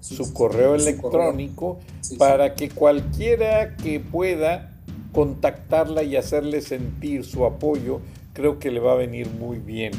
su 0.00 0.32
correo 0.32 0.74
electrónico, 0.74 1.78
para 2.18 2.54
que 2.54 2.68
cualquiera 2.68 3.76
que 3.76 3.98
pueda 3.98 4.72
contactarla 5.12 6.02
y 6.02 6.16
hacerle 6.16 6.60
sentir 6.60 7.24
su 7.24 7.44
apoyo, 7.44 8.00
creo 8.32 8.58
que 8.58 8.70
le 8.70 8.80
va 8.80 8.92
a 8.92 8.96
venir 8.96 9.28
muy 9.30 9.58
bien, 9.58 9.92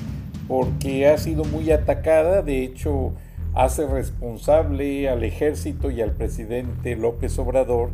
porque 0.48 1.08
ha 1.08 1.18
sido 1.18 1.44
muy 1.46 1.72
atacada, 1.72 2.42
de 2.42 2.64
hecho 2.64 3.14
hace 3.54 3.88
responsable 3.88 5.10
al 5.10 5.24
ejército 5.24 5.90
y 5.90 6.02
al 6.02 6.12
presidente 6.12 6.96
López 6.96 7.40
Obrador 7.40 7.90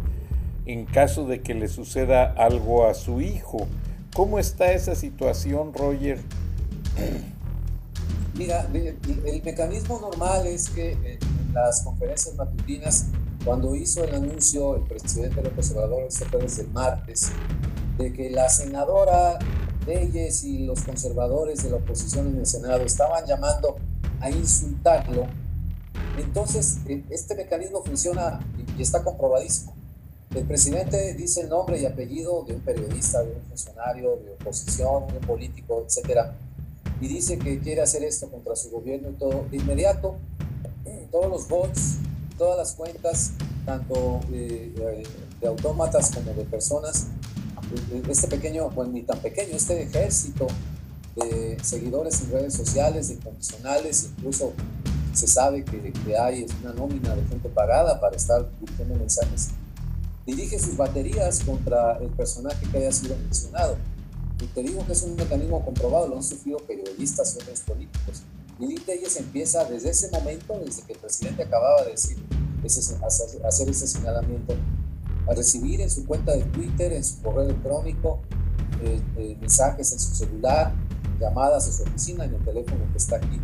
en 0.66 0.86
caso 0.86 1.26
de 1.26 1.42
que 1.42 1.54
le 1.54 1.68
suceda 1.68 2.24
algo 2.24 2.88
a 2.88 2.94
su 2.94 3.22
hijo. 3.22 3.68
¿Cómo 4.14 4.40
está 4.40 4.72
esa 4.72 4.96
situación, 4.96 5.74
Roger? 5.74 6.20
Mira, 8.36 8.68
el 8.74 9.42
mecanismo 9.44 10.00
normal 10.00 10.48
es 10.48 10.70
que 10.70 10.94
en 10.94 11.54
las 11.54 11.82
conferencias 11.82 12.36
matutinas, 12.36 13.08
cuando 13.44 13.76
hizo 13.76 14.04
el 14.04 14.16
anuncio 14.16 14.76
el 14.76 14.84
presidente 14.84 15.42
López 15.42 15.72
Obrador, 15.72 16.04
este 16.04 16.26
fue 16.26 16.42
desde 16.42 16.64
el 16.64 16.70
martes, 16.70 17.32
de 17.98 18.14
que 18.14 18.30
la 18.30 18.50
senadora 18.50 19.38
Reyes 19.86 20.44
y 20.44 20.60
los 20.60 20.84
conservadores 20.84 21.64
de 21.64 21.72
la 21.72 21.78
oposición 21.78 22.28
en 22.28 22.38
el 22.38 22.46
Senado 22.46 22.84
estaban 22.84 23.26
llamando 23.26 23.78
a 24.20 24.30
insultarlo, 24.30 25.26
entonces 26.18 26.80
e, 26.88 27.04
este 27.10 27.36
mecanismo 27.36 27.84
funciona 27.84 28.40
y 28.78 28.82
está 28.82 29.04
comprobadísimo. 29.04 29.74
El 30.34 30.46
presidente 30.46 31.14
dice 31.14 31.42
el 31.42 31.50
nombre 31.50 31.82
y 31.82 31.86
apellido 31.86 32.44
de 32.44 32.56
un 32.56 32.62
periodista, 32.62 33.22
de 33.22 33.34
un 33.34 33.42
funcionario, 33.50 34.16
de 34.16 34.32
oposición, 34.32 35.08
de 35.08 35.18
un 35.18 35.26
político, 35.26 35.84
etcétera, 35.86 36.38
y 37.02 37.08
dice 37.08 37.38
que 37.38 37.60
quiere 37.60 37.82
hacer 37.82 38.04
esto 38.04 38.30
contra 38.30 38.56
su 38.56 38.70
gobierno 38.70 39.10
y 39.10 39.14
todo. 39.14 39.46
De 39.52 39.58
inmediato, 39.58 40.16
todos 41.12 41.30
los 41.30 41.50
bots, 41.50 41.98
todas 42.38 42.58
las 42.58 42.74
cuentas, 42.76 43.32
tanto 43.66 44.22
de, 44.30 45.04
autómatas 45.46 46.12
como 46.12 46.34
de 46.34 46.46
personas, 46.46 47.08
este 48.10 48.28
pequeño, 48.28 48.70
bueno, 48.70 48.94
ni 48.94 49.02
tan 49.02 49.20
pequeño, 49.20 49.56
este 49.56 49.82
ejército 49.84 50.48
de 51.18 51.58
seguidores 51.62 52.22
en 52.22 52.32
redes 52.32 52.54
sociales, 52.54 53.10
de 53.10 53.18
condicionales, 53.18 54.12
incluso 54.18 54.54
se 55.14 55.28
sabe 55.28 55.66
que, 55.66 55.92
que 55.92 56.18
hay 56.18 56.46
una 56.62 56.72
nómina 56.72 57.16
de 57.16 57.24
gente 57.26 57.50
pagada 57.50 58.00
para 58.00 58.16
estar 58.16 58.50
dirigiendo 58.62 58.96
mensajes 58.96 59.50
dirige 60.26 60.60
sus 60.60 60.78
baterías 60.78 61.44
contra 61.44 61.98
el 61.98 62.10
personaje 62.10 62.66
que 62.72 62.78
haya 62.78 62.92
sido 62.92 63.16
mencionado. 63.18 63.78
Y 64.42 64.46
te 64.48 64.64
digo 64.64 64.86
que 64.86 64.94
es 64.94 65.04
un 65.04 65.16
mecanismo 65.16 65.64
comprobado, 65.64 66.08
lo 66.08 66.18
han 66.18 66.24
sufrido 66.24 66.58
periodistas 66.60 67.36
y 67.36 67.44
otros 67.44 67.62
políticos. 67.62 68.24
Y 68.60 68.76
Telles 68.76 69.18
empieza 69.18 69.64
desde 69.66 69.90
ese 69.90 70.10
momento, 70.12 70.60
desde 70.64 70.84
que 70.84 70.94
el 70.94 71.00
presidente 71.00 71.44
acababa 71.44 71.84
de 71.84 71.92
decir, 71.92 72.18
ese, 72.64 72.96
hacer 73.44 73.70
ese 73.70 73.88
señalamiento, 73.88 74.54
a 75.28 75.34
recibir 75.34 75.82
en 75.82 75.90
su 75.90 76.06
cuenta 76.06 76.36
de 76.36 76.44
Twitter, 76.44 76.94
en 76.94 77.04
su 77.04 77.22
correo 77.22 77.44
electrónico, 77.44 78.20
eh, 78.84 79.02
eh, 79.18 79.38
mensajes 79.40 79.92
en 79.94 80.00
su 80.00 80.16
celular, 80.16 80.74
llamadas 81.20 81.68
a 81.68 81.72
su 81.72 81.84
oficina, 81.84 82.26
en 82.26 82.36
el 82.36 82.44
teléfono 82.44 82.84
que 82.92 82.98
está 82.98 83.18
aquí 83.18 83.40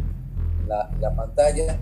en 0.62 0.68
la, 0.68 0.90
en 0.94 1.02
la 1.02 1.16
pantalla, 1.16 1.80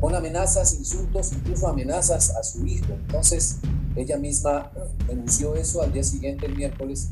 con 0.00 0.14
amenazas, 0.14 0.74
insultos, 0.74 1.32
incluso 1.32 1.68
amenazas 1.68 2.30
a 2.36 2.42
su 2.42 2.64
hijo. 2.66 2.92
Entonces, 2.92 3.58
ella 3.96 4.16
misma 4.16 4.70
denunció 5.06 5.56
eso 5.56 5.82
al 5.82 5.92
día 5.92 6.04
siguiente, 6.04 6.46
el 6.46 6.56
miércoles, 6.56 7.10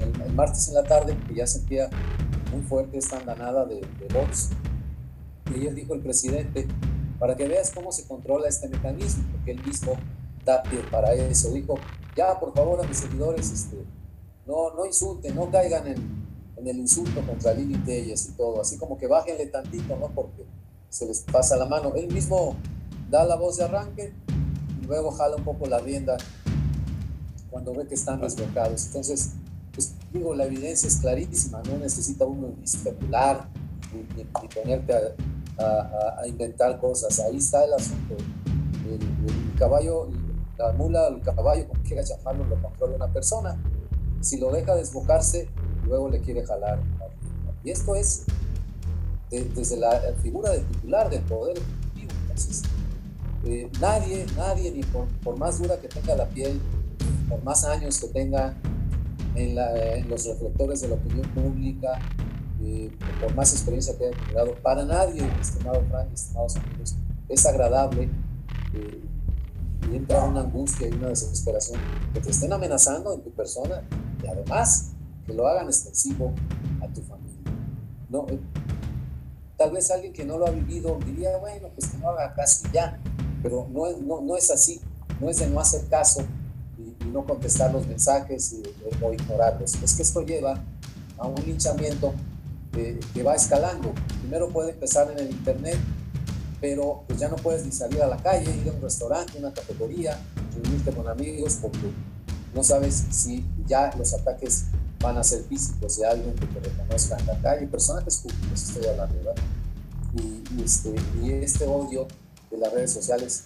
el, 0.00 0.32
martes 0.32 0.68
en 0.68 0.74
la 0.74 0.82
tarde, 0.82 1.16
que 1.28 1.34
ya 1.34 1.46
sentía 1.46 1.88
muy 2.52 2.62
fuerte 2.62 2.98
esta 2.98 3.18
andanada 3.18 3.64
de, 3.64 3.76
de 3.76 4.08
Vox. 4.12 4.50
Y 5.54 5.60
ella 5.60 5.72
dijo 5.72 5.94
el 5.94 6.00
presidente, 6.00 6.66
para 7.18 7.36
que 7.36 7.46
veas 7.46 7.70
cómo 7.70 7.92
se 7.92 8.06
controla 8.06 8.48
este 8.48 8.68
mecanismo, 8.68 9.24
porque 9.32 9.52
él 9.52 9.64
mismo 9.64 9.92
da 10.44 10.62
pie 10.62 10.80
para 10.90 11.14
eso. 11.14 11.52
Dijo, 11.52 11.76
ya 12.16 12.38
por 12.38 12.52
favor 12.54 12.84
a 12.84 12.88
mis 12.88 12.98
seguidores, 12.98 13.50
este, 13.50 13.76
no, 14.46 14.74
no 14.74 14.84
insulten, 14.84 15.34
no 15.34 15.50
caigan 15.50 15.86
en, 15.86 15.96
en 16.56 16.66
el 16.66 16.78
insulto 16.78 17.20
contra 17.24 17.54
Lili 17.54 17.78
Telles 17.78 18.28
y 18.28 18.32
todo, 18.32 18.60
así 18.60 18.78
como 18.78 18.98
que 18.98 19.06
bájenle 19.06 19.46
tantito, 19.46 19.96
¿no? 19.96 20.08
Porque 20.08 20.44
se 20.96 21.06
les 21.06 21.20
pasa 21.20 21.56
la 21.56 21.66
mano. 21.66 21.92
Él 21.94 22.12
mismo 22.12 22.56
da 23.10 23.24
la 23.24 23.36
voz 23.36 23.58
de 23.58 23.64
arranque 23.64 24.14
luego 24.86 25.10
jala 25.10 25.36
un 25.36 25.44
poco 25.44 25.66
la 25.66 25.78
rienda 25.78 26.16
cuando 27.50 27.74
ve 27.74 27.86
que 27.86 27.94
están 27.94 28.20
desbocados. 28.20 28.86
Entonces, 28.86 29.32
pues 29.74 29.94
digo, 30.12 30.34
la 30.34 30.44
evidencia 30.44 30.88
es 30.88 30.96
clarísima, 30.96 31.62
no 31.64 31.76
necesita 31.78 32.24
uno 32.24 32.48
ni 32.56 32.64
especular 32.64 33.48
ni, 34.14 34.24
ponerte 34.48 34.94
a, 35.58 36.26
inventar 36.26 36.78
cosas. 36.80 37.20
Ahí 37.20 37.36
está 37.36 37.64
el 37.64 37.74
asunto. 37.74 38.16
El, 38.88 39.58
caballo, 39.58 40.08
la 40.58 40.72
mula, 40.72 41.08
el 41.08 41.20
caballo, 41.20 41.66
como 41.68 41.82
quieras 41.82 42.08
llamarlo, 42.08 42.44
lo 42.44 42.60
controla 42.62 42.96
una 42.96 43.12
persona. 43.12 43.58
Si 44.20 44.38
lo 44.38 44.50
deja 44.50 44.74
desbocarse, 44.74 45.48
luego 45.84 46.08
le 46.08 46.20
quiere 46.20 46.44
jalar. 46.44 46.80
Y 47.64 47.70
esto 47.70 47.94
es 47.94 48.24
desde 49.30 49.76
la 49.76 50.00
figura 50.22 50.50
del 50.50 50.64
titular 50.66 51.10
del 51.10 51.22
poder 51.22 51.58
ejecutivo. 51.58 52.12
Entonces, 52.22 52.62
eh, 53.44 53.70
nadie, 53.80 54.26
nadie, 54.36 54.72
ni 54.72 54.82
por, 54.82 55.38
más 55.38 55.58
dura 55.58 55.78
que 55.80 55.88
tenga 55.88 56.14
la 56.16 56.28
piel, 56.28 56.60
por 57.28 57.42
más 57.44 57.64
años 57.64 58.00
que 58.00 58.08
tenga 58.08 58.54
en, 59.34 60.08
los 60.08 60.26
reflectores 60.26 60.80
de 60.80 60.88
la 60.88 60.94
opinión 60.94 61.28
pública, 61.30 61.98
eh, 62.62 62.90
por 63.20 63.34
más 63.34 63.52
experiencia 63.52 63.96
que 63.96 64.06
haya 64.06 64.16
tenido, 64.16 64.54
para 64.62 64.84
nadie, 64.84 65.22
estimado 65.40 65.82
Frank, 65.90 66.08
estimados 66.12 66.56
amigos, 66.56 66.96
es 67.28 67.46
agradable 67.46 68.08
eh, 68.74 69.00
y 69.90 69.96
entra 69.96 70.24
una 70.24 70.40
angustia 70.40 70.88
y 70.88 70.92
una 70.92 71.08
desesperación 71.08 71.80
que 72.14 72.20
te 72.20 72.30
estén 72.30 72.52
amenazando 72.52 73.14
en 73.14 73.20
tu 73.20 73.30
persona 73.30 73.82
y 74.22 74.26
además 74.26 74.92
que 75.26 75.34
lo 75.34 75.46
hagan 75.46 75.66
extensivo 75.66 76.32
a 76.80 76.88
tu 76.88 77.02
familia. 77.02 77.36
No, 78.08 78.26
tal 79.56 79.70
vez 79.70 79.90
alguien 79.90 80.12
que 80.12 80.24
no 80.24 80.38
lo 80.38 80.46
ha 80.46 80.50
vivido 80.50 80.98
diría, 81.04 81.36
bueno, 81.38 81.68
pues 81.74 81.90
que 81.90 81.98
no 81.98 82.10
haga 82.10 82.34
caso 82.34 82.68
ya, 82.72 82.98
pero 83.42 83.66
no, 83.70 83.90
no, 83.98 84.20
no 84.20 84.36
es 84.36 84.50
así, 84.50 84.80
no 85.20 85.30
es 85.30 85.38
de 85.38 85.48
no 85.48 85.60
hacer 85.60 85.86
caso 85.88 86.22
y, 86.78 87.04
no 87.06 87.24
contestar 87.24 87.72
los 87.72 87.86
mensajes 87.86 88.52
y, 88.52 88.62
o 89.02 89.12
ignorarlos. 89.12 89.74
Es 89.82 89.94
que 89.94 90.02
esto 90.02 90.22
lleva 90.22 90.62
a 91.18 91.26
un 91.26 91.42
linchamiento 91.46 92.12
que 93.14 93.22
va 93.22 93.34
escalando. 93.34 93.92
Primero 94.20 94.50
puede 94.50 94.72
empezar 94.72 95.10
en 95.10 95.18
el 95.18 95.30
Internet, 95.30 95.78
pero 96.60 97.04
pues 97.06 97.18
ya 97.18 97.28
no 97.28 97.36
puedes 97.36 97.64
ni 97.64 97.72
salir 97.72 98.02
a 98.02 98.06
la 98.06 98.16
calle, 98.18 98.54
ir 98.54 98.68
a 98.68 98.72
un 98.72 98.82
restaurante, 98.82 99.38
una 99.38 99.52
cafetería, 99.52 100.18
reunirte 100.52 100.90
con 100.92 101.08
amigos, 101.08 101.58
porque 101.62 101.90
no 102.54 102.62
sabes 102.62 103.04
si 103.10 103.46
ya 103.66 103.94
los 103.96 104.12
ataques 104.12 104.66
van 105.06 105.18
a 105.18 105.22
ser 105.22 105.44
físicos 105.44 105.98
de 105.98 106.06
alguien 106.06 106.34
que 106.34 106.46
te 106.46 106.58
reconozca 106.68 107.16
en 107.16 107.26
la 107.26 107.40
calle, 107.40 107.66
personajes 107.68 108.16
públicos 108.16 108.60
estoy 108.60 108.86
hablando, 108.86 109.14
¿verdad? 109.14 109.36
Y, 110.14 110.62
este, 110.64 110.94
y 111.22 111.30
este 111.30 111.64
odio 111.64 112.08
de 112.50 112.58
las 112.58 112.72
redes 112.72 112.92
sociales 112.92 113.44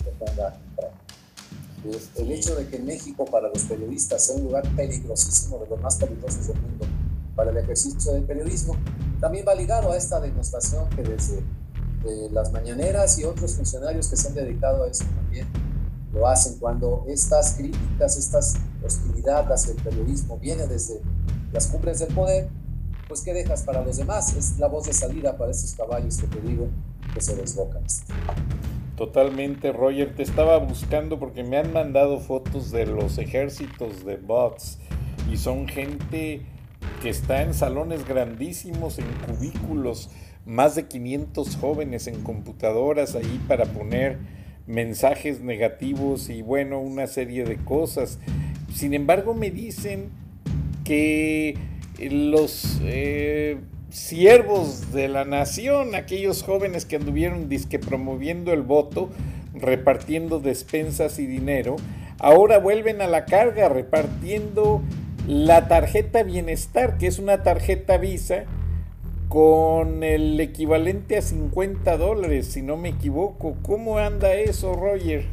El 2.17 2.31
hecho 2.33 2.55
de 2.55 2.67
que 2.67 2.79
México 2.79 3.27
para 3.27 3.49
los 3.49 3.65
periodistas 3.65 4.23
sea 4.23 4.37
un 4.37 4.45
lugar 4.45 4.63
peligrosísimo, 4.75 5.59
de 5.59 5.67
los 5.67 5.81
más 5.83 5.97
peligrosos 5.97 6.49
del 6.49 6.61
mundo, 6.63 6.87
para 7.37 7.51
el 7.51 7.57
ejercicio 7.59 8.13
del 8.13 8.23
periodismo, 8.25 8.77
también 9.21 9.45
va 9.47 9.55
ligado 9.55 9.93
a 9.93 9.97
esta 9.99 10.19
demostración 10.19 10.89
que 10.91 11.03
desde 11.03 11.39
eh, 12.07 12.29
las 12.33 12.53
mañaneras 12.53 13.19
y 13.19 13.25
otros 13.25 13.55
funcionarios 13.55 14.09
que 14.09 14.17
se 14.17 14.29
han 14.29 14.35
dedicado 14.35 14.85
a 14.85 14.89
eso 14.89 15.05
también 15.05 15.47
lo 16.13 16.27
hacen. 16.27 16.59
Cuando 16.59 17.05
estas 17.07 17.55
críticas, 17.55 18.17
estas 18.17 18.57
hostilidad 18.83 19.51
hacia 19.53 19.73
el 19.73 19.83
periodismo 19.83 20.39
viene 20.39 20.67
desde 20.67 21.01
las 21.53 21.67
cumbres 21.67 21.99
del 21.99 22.15
poder, 22.15 22.49
pues 23.09 23.23
¿qué 23.23 23.33
dejas 23.33 23.65
para 23.65 23.85
los 23.85 23.97
demás? 23.97 24.37
Es 24.37 24.59
la 24.59 24.69
voz 24.69 24.87
de 24.87 24.93
salida 24.93 25.37
para 25.37 25.51
esos 25.51 25.75
caballos 25.75 26.19
que 26.19 26.27
te 26.27 26.41
digo 26.41 26.69
que 27.13 27.21
se 27.21 27.35
desbocan. 27.35 27.83
Totalmente, 28.97 29.73
Roger. 29.73 30.15
Te 30.15 30.23
estaba 30.23 30.59
buscando 30.59 31.19
porque 31.19 31.43
me 31.43 31.57
han 31.57 31.73
mandado 31.73 32.21
fotos 32.21 32.71
de 32.71 32.87
los 32.87 33.19
ejércitos 33.19 34.05
de 34.05 34.17
bots 34.17 34.79
y 35.33 35.39
son 35.39 35.67
gente 35.67 36.43
que 37.03 37.09
está 37.09 37.43
en 37.43 37.55
salones 37.55 38.07
grandísimos, 38.07 38.99
en 38.99 39.07
cubículos, 39.27 40.11
más 40.45 40.75
de 40.75 40.87
500 40.87 41.57
jóvenes 41.57 42.07
en 42.07 42.23
computadoras 42.23 43.15
ahí 43.15 43.41
para 43.49 43.65
poner 43.65 44.19
mensajes 44.67 45.41
negativos 45.41 46.29
y 46.29 46.43
bueno, 46.43 46.79
una 46.79 47.07
serie 47.07 47.45
de 47.45 47.57
cosas. 47.57 48.19
Sin 48.73 48.95
embargo, 48.95 49.35
me 49.35 49.51
dicen 49.51 50.11
que 50.91 51.57
los 52.01 52.81
eh, 52.83 53.61
siervos 53.91 54.91
de 54.91 55.07
la 55.07 55.25
nación, 55.25 55.95
aquellos 55.95 56.43
jóvenes 56.43 56.85
que 56.85 56.97
anduvieron 56.97 57.49
disque 57.49 57.79
promoviendo 57.79 58.53
el 58.53 58.63
voto, 58.63 59.09
repartiendo 59.55 60.41
despensas 60.41 61.21
y 61.21 61.27
dinero, 61.27 61.77
ahora 62.19 62.59
vuelven 62.59 63.03
a 63.03 63.07
la 63.07 63.25
carga 63.25 63.69
repartiendo 63.69 64.83
la 65.29 65.69
tarjeta 65.69 66.25
bienestar, 66.25 66.99
que 66.99 67.07
es 67.07 67.21
una 67.21 67.45
tarjeta 67.45 67.97
Visa 67.97 68.47
con 69.29 70.03
el 70.03 70.41
equivalente 70.41 71.19
a 71.19 71.23
50 71.23 71.99
dólares, 71.99 72.49
si 72.49 72.63
no 72.63 72.77
me 72.77 72.89
equivoco. 72.89 73.55
¿Cómo 73.63 73.99
anda 73.99 74.35
eso, 74.35 74.75
Roger? 74.75 75.29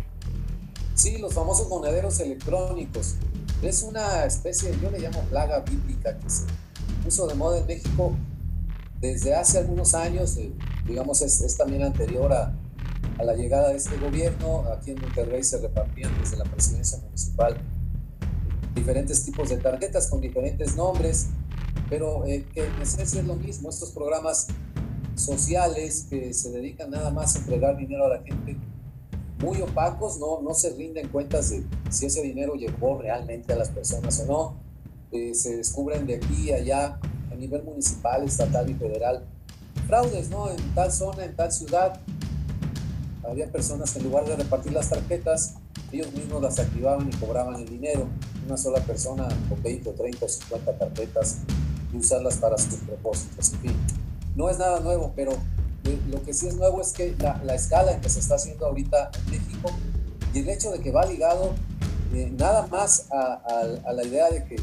Sí, 0.94 1.18
los 1.18 1.34
famosos 1.34 1.68
monederos 1.68 2.20
electrónicos. 2.20 3.16
Es 3.62 3.82
una 3.84 4.26
especie, 4.26 4.72
yo 4.82 4.92
le 4.92 5.00
llamo 5.00 5.22
plaga 5.30 5.60
bíblica, 5.62 6.18
que 6.18 6.30
se 6.30 6.44
puso 7.04 7.28
de 7.28 7.34
moda 7.34 7.60
en 7.60 7.66
México 7.66 8.14
desde 9.02 9.36
hace 9.36 9.60
algunos 9.60 9.94
años, 9.96 10.38
eh, 10.38 10.52
digamos, 10.86 11.22
es, 11.22 11.58
también 11.58 11.84
anterior 11.84 12.32
a, 12.34 12.54
la 13.24 13.34
llegada 13.34 13.70
de 13.70 13.78
este 13.78 13.98
gobierno. 13.98 14.64
Aquí 14.72 14.92
en 14.92 15.02
Monterrey 15.02 15.44
se 15.44 15.58
repartían 15.60 16.12
desde 16.20 16.38
la 16.38 16.46
presidencia 16.46 17.00
municipal 17.00 17.58
diferentes 18.76 19.26
tipos 19.26 19.50
de 19.50 19.58
tarjetas 19.58 20.08
con 20.08 20.22
diferentes 20.22 20.76
nombres, 20.76 21.28
pero 21.90 22.26
eh, 22.26 22.46
que 22.54 22.66
en 22.66 22.82
esencia 22.82 23.20
es 23.22 23.26
lo 23.26 23.36
mismo. 23.36 23.70
Estos 23.70 23.90
programas 23.90 24.48
sociales 25.16 26.06
que 26.10 26.32
se 26.34 26.52
dedican 26.52 26.92
nada 26.92 27.10
más 27.10 27.36
a 27.36 27.40
entregar 27.40 27.76
dinero 27.76 28.06
a 28.06 28.10
la 28.10 28.24
gente, 28.24 28.56
muy 29.40 29.62
opacos, 29.62 30.20
no, 30.20 30.42
no 30.42 30.54
se 30.54 30.72
rinden 30.72 31.10
cuentas 31.10 31.50
de 31.52 31.64
si 31.90 32.08
ese 32.08 32.22
dinero 32.22 32.56
llegó 32.56 32.98
realmente 32.98 33.54
a 33.54 33.56
las 33.56 33.70
personas 33.70 34.20
o 34.22 34.26
no. 34.26 34.68
Eh, 35.12 35.34
se 35.34 35.56
descubren 35.56 36.06
de 36.06 36.16
aquí 36.16 36.50
y 36.50 36.52
allá 36.52 37.00
nivel 37.38 37.64
municipal, 37.64 38.24
estatal 38.24 38.70
y 38.70 38.74
federal. 38.74 39.24
Fraudes, 39.88 40.30
¿no? 40.30 40.50
En 40.50 40.58
tal 40.74 40.92
zona, 40.92 41.24
en 41.24 41.36
tal 41.36 41.52
ciudad, 41.52 42.00
había 43.28 43.50
personas 43.52 43.92
que 43.92 44.00
en 44.00 44.06
lugar 44.06 44.26
de 44.26 44.36
repartir 44.36 44.74
las 44.74 44.90
tarjetas, 44.90 45.56
ellos 45.92 46.12
mismos 46.14 46.42
las 46.42 46.60
activaban 46.60 47.08
y 47.08 47.16
cobraban 47.16 47.56
el 47.56 47.68
dinero. 47.68 48.08
Una 48.46 48.58
sola 48.58 48.80
persona 48.82 49.28
con 49.50 49.62
20 49.62 49.90
o 49.90 49.94
30 49.94 50.26
o 50.26 50.30
50 50.30 50.78
tarjetas 50.78 51.38
y 51.94 51.98
usarlas 51.98 52.38
para 52.38 52.58
sus 52.58 52.76
propósitos. 52.76 53.54
En 53.54 53.60
fin, 53.60 53.76
no 54.36 54.50
es 54.50 54.58
nada 54.58 54.80
nuevo, 54.80 55.14
pero 55.16 55.32
lo 56.10 56.22
que 56.24 56.34
sí 56.34 56.48
es 56.48 56.56
nuevo 56.56 56.82
es 56.82 56.92
que 56.94 57.16
la, 57.20 57.56
escala 57.56 57.94
en 57.94 58.02
que 58.02 58.10
se 58.10 58.20
está 58.20 58.36
haciendo 58.36 58.66
ahorita 58.66 59.12
en 59.18 59.32
México 59.32 59.70
y 60.34 60.40
el 60.40 60.50
hecho 60.50 60.72
de 60.72 60.80
que 60.80 60.92
va 60.92 61.06
ligado 61.06 61.54
eh, 62.14 62.32
nada 62.38 62.68
más 62.68 63.08
a 63.12 63.92
la 63.94 64.04
idea 64.04 64.30
de 64.30 64.44
que 64.46 64.58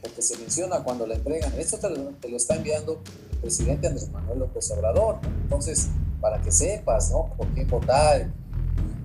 porque 0.00 0.22
se 0.22 0.36
menciona 0.38 0.82
cuando 0.82 1.06
la 1.06 1.14
entregan. 1.14 1.52
Esto 1.58 1.78
te 1.78 1.88
lo, 2.28 2.36
está 2.36 2.56
enviando 2.56 3.00
el 3.32 3.38
presidente 3.38 3.86
Andrés 3.86 4.10
Manuel 4.10 4.40
López 4.40 4.70
Obrador. 4.72 5.18
Entonces, 5.42 5.88
para 6.20 6.40
que 6.40 6.50
sepas, 6.50 7.10
¿no? 7.10 7.32
Por 7.36 7.48
qué 7.54 7.64
votar, 7.64 8.30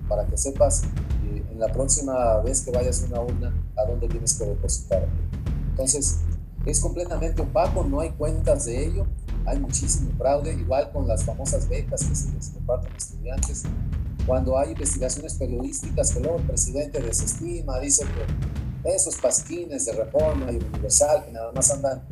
para 0.08 0.26
que 0.26 0.36
sepas 0.36 0.84
eh, 1.24 1.42
en 1.50 1.60
la 1.60 1.72
próxima 1.72 2.38
vez 2.38 2.62
que 2.62 2.70
vayas 2.70 3.02
a 3.02 3.06
una 3.06 3.20
urna 3.20 3.54
a 3.76 3.84
dónde 3.84 4.08
tienes 4.08 4.34
que 4.34 4.44
depositar. 4.44 5.06
Entonces, 5.70 6.18
es 6.66 6.80
completamente 6.80 7.42
opaco, 7.42 7.84
no 7.84 8.00
hay 8.00 8.10
cuentas 8.10 8.66
de 8.66 8.84
ello, 8.86 9.06
hay 9.48 9.58
muchísimo 9.58 10.10
fraude, 10.18 10.52
igual 10.52 10.90
con 10.92 11.08
las 11.08 11.24
famosas 11.24 11.68
becas 11.68 12.04
que 12.04 12.14
se 12.14 12.30
les 12.32 12.52
reparten 12.54 12.92
a 12.92 12.96
estudiantes. 12.96 13.62
Cuando 14.26 14.58
hay 14.58 14.72
investigaciones 14.72 15.34
periodísticas 15.34 16.12
que 16.12 16.20
luego 16.20 16.38
el 16.38 16.46
presidente 16.46 17.00
desestima, 17.00 17.78
dice 17.80 18.04
que 18.04 18.94
esos 18.94 19.16
pasquines 19.16 19.86
de 19.86 19.92
reforma 19.92 20.52
y 20.52 20.56
universal 20.56 21.24
que 21.24 21.32
nada 21.32 21.52
más 21.52 21.70
andan 21.70 22.02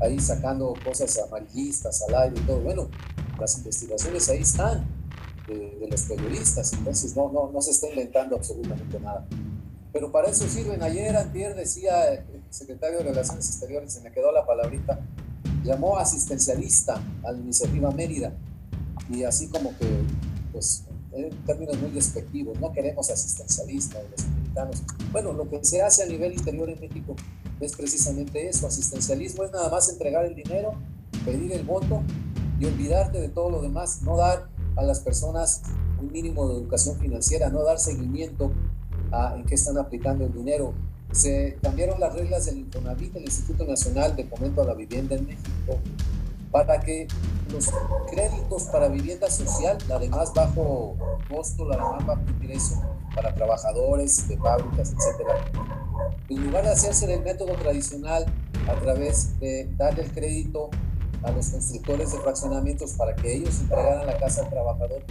ahí 0.00 0.18
sacando 0.18 0.74
cosas 0.84 1.18
amarillistas 1.18 2.02
al 2.08 2.14
aire 2.14 2.36
y 2.40 2.46
todo. 2.46 2.60
Bueno, 2.60 2.88
las 3.38 3.56
investigaciones 3.58 4.28
ahí 4.28 4.40
están 4.40 4.84
de, 5.46 5.86
los 5.90 6.02
periodistas, 6.02 6.72
entonces 6.72 7.14
no, 7.16 7.30
no, 7.30 7.50
no 7.52 7.60
se 7.60 7.70
está 7.70 7.88
inventando 7.88 8.36
absolutamente 8.36 8.98
nada. 8.98 9.26
Pero 9.92 10.10
para 10.10 10.28
eso 10.28 10.48
sirven. 10.48 10.82
Ayer, 10.82 11.16
antier, 11.16 11.54
decía 11.54 12.14
el 12.14 12.42
secretario 12.50 12.98
de 12.98 13.04
Relaciones 13.04 13.48
Exteriores, 13.48 13.92
se 13.92 14.00
me 14.00 14.10
quedó 14.10 14.32
la 14.32 14.44
palabrita, 14.44 14.98
llamó 15.64 15.96
asistencialista 15.96 17.02
a 17.24 17.32
la 17.32 17.38
iniciativa 17.38 17.90
Mérida. 17.90 18.32
Y 19.10 19.24
así 19.24 19.48
como 19.48 19.76
que, 19.78 19.86
pues, 20.52 20.84
en 21.12 21.30
términos 21.44 21.78
muy 21.78 21.90
despectivos, 21.90 22.58
no 22.60 22.72
queremos 22.72 23.10
asistencialistas 23.10 24.02
los 24.10 24.26
mexicanos. 24.26 24.82
Bueno, 25.12 25.32
lo 25.32 25.48
que 25.48 25.64
se 25.64 25.82
hace 25.82 26.02
a 26.02 26.06
nivel 26.06 26.34
interior 26.34 26.68
en 26.70 26.80
México 26.80 27.14
es 27.60 27.74
precisamente 27.76 28.48
eso, 28.48 28.66
asistencialismo 28.66 29.44
es 29.44 29.52
nada 29.52 29.70
más 29.70 29.88
entregar 29.88 30.24
el 30.24 30.34
dinero, 30.34 30.74
pedir 31.24 31.52
el 31.52 31.64
voto 31.64 32.02
y 32.58 32.66
olvidarte 32.66 33.20
de 33.20 33.28
todo 33.28 33.50
lo 33.50 33.62
demás, 33.62 34.02
no 34.02 34.16
dar 34.16 34.48
a 34.76 34.82
las 34.82 35.00
personas 35.00 35.62
un 36.00 36.10
mínimo 36.10 36.48
de 36.48 36.56
educación 36.56 36.98
financiera, 36.98 37.48
no 37.48 37.62
dar 37.62 37.78
seguimiento 37.78 38.52
a 39.12 39.34
en 39.36 39.44
qué 39.44 39.54
están 39.54 39.78
aplicando 39.78 40.24
el 40.24 40.32
dinero. 40.32 40.74
Se 41.14 41.56
cambiaron 41.62 42.00
las 42.00 42.12
reglas 42.12 42.46
del 42.46 42.58
Infonavit, 42.58 43.14
el 43.14 43.22
Instituto 43.22 43.64
Nacional 43.64 44.16
de 44.16 44.24
Fomento 44.24 44.62
a 44.62 44.64
la 44.64 44.74
Vivienda 44.74 45.14
en 45.14 45.26
México, 45.26 45.78
para 46.50 46.80
que 46.80 47.06
los 47.52 47.70
créditos 48.10 48.64
para 48.64 48.88
vivienda 48.88 49.30
social, 49.30 49.78
la 49.88 50.00
de 50.00 50.08
más 50.08 50.34
bajo 50.34 50.96
costo, 51.30 51.68
la 51.68 51.76
de 51.76 51.82
más 51.82 52.04
bajo 52.04 52.22
ingreso 52.40 52.82
para 53.14 53.32
trabajadores 53.32 54.26
de 54.28 54.36
fábricas, 54.38 54.92
etcétera, 54.92 55.36
en 56.28 56.46
lugar 56.46 56.64
de 56.64 56.70
hacerse 56.70 57.06
del 57.06 57.22
método 57.22 57.54
tradicional 57.54 58.26
a 58.68 58.74
través 58.80 59.38
de 59.38 59.68
darle 59.76 60.02
el 60.02 60.10
crédito 60.10 60.70
a 61.24 61.30
los 61.30 61.48
constructores 61.48 62.12
de 62.12 62.18
fraccionamientos 62.18 62.92
para 62.92 63.14
que 63.14 63.34
ellos 63.34 63.60
entregaran 63.60 64.06
la 64.06 64.18
casa 64.18 64.42
al 64.42 64.50
trabajador, 64.50 65.02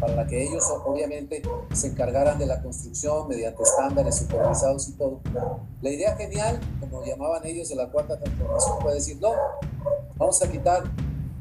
para 0.00 0.26
que 0.26 0.42
ellos 0.42 0.64
obviamente 0.84 1.42
se 1.72 1.88
encargaran 1.88 2.38
de 2.38 2.46
la 2.46 2.62
construcción 2.62 3.28
mediante 3.28 3.62
estándares 3.62 4.16
supervisados 4.16 4.88
y 4.88 4.92
todo. 4.92 5.20
La 5.82 5.90
idea 5.90 6.16
genial, 6.16 6.58
como 6.80 7.04
llamaban 7.04 7.44
ellos 7.46 7.68
de 7.68 7.76
la 7.76 7.90
cuarta 7.90 8.18
transformación, 8.18 8.80
fue 8.80 8.94
decir, 8.94 9.18
no, 9.20 9.32
vamos 10.16 10.42
a 10.42 10.50
quitar 10.50 10.84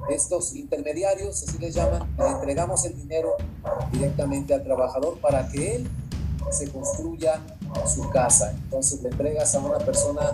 estos 0.09 0.55
intermediarios, 0.55 1.43
así 1.43 1.57
les 1.57 1.73
llaman, 1.73 2.13
le 2.17 2.27
entregamos 2.27 2.85
el 2.85 2.95
dinero 2.95 3.35
directamente 3.91 4.53
al 4.53 4.63
trabajador 4.63 5.19
para 5.19 5.47
que 5.49 5.75
él 5.75 5.89
se 6.49 6.69
construya 6.71 7.41
su 7.85 8.09
casa. 8.09 8.51
Entonces 8.51 9.01
le 9.01 9.09
entregas 9.09 9.53
a 9.55 9.59
una 9.59 9.77
persona 9.79 10.31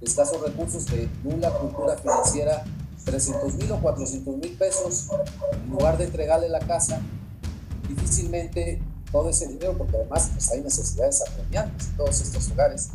de 0.00 0.06
escasos 0.06 0.40
recursos, 0.42 0.86
de 0.86 1.08
nula 1.22 1.50
cultura 1.50 1.96
financiera, 1.96 2.64
300 3.04 3.54
mil 3.54 3.72
o 3.72 3.80
400 3.80 4.36
mil 4.36 4.52
pesos, 4.56 5.08
en 5.52 5.70
lugar 5.70 5.98
de 5.98 6.04
entregarle 6.04 6.48
la 6.48 6.60
casa, 6.60 7.00
difícilmente 7.88 8.80
todo 9.12 9.28
ese 9.28 9.46
dinero, 9.46 9.76
porque 9.76 9.96
además 9.96 10.30
pues, 10.32 10.50
hay 10.50 10.62
necesidades 10.62 11.22
apremiantes 11.22 11.88
en 11.88 11.96
todos 11.96 12.20
estos 12.20 12.50
hogares, 12.50 12.88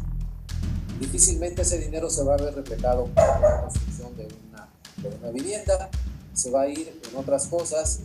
difícilmente 0.99 1.61
ese 1.61 1.77
dinero 1.77 2.09
se 2.09 2.23
va 2.23 2.33
a 2.33 2.37
ver 2.37 2.53
reflejado 2.55 3.05
para 3.13 3.39
la 3.39 3.61
construcción 3.61 4.17
de 4.17 4.27
una, 4.49 5.31
vivienda, 5.31 5.89
se 6.33 6.51
va 6.51 6.63
a 6.63 6.67
ir 6.67 6.99
en 7.09 7.17
otras 7.17 7.47
cosas, 7.47 8.01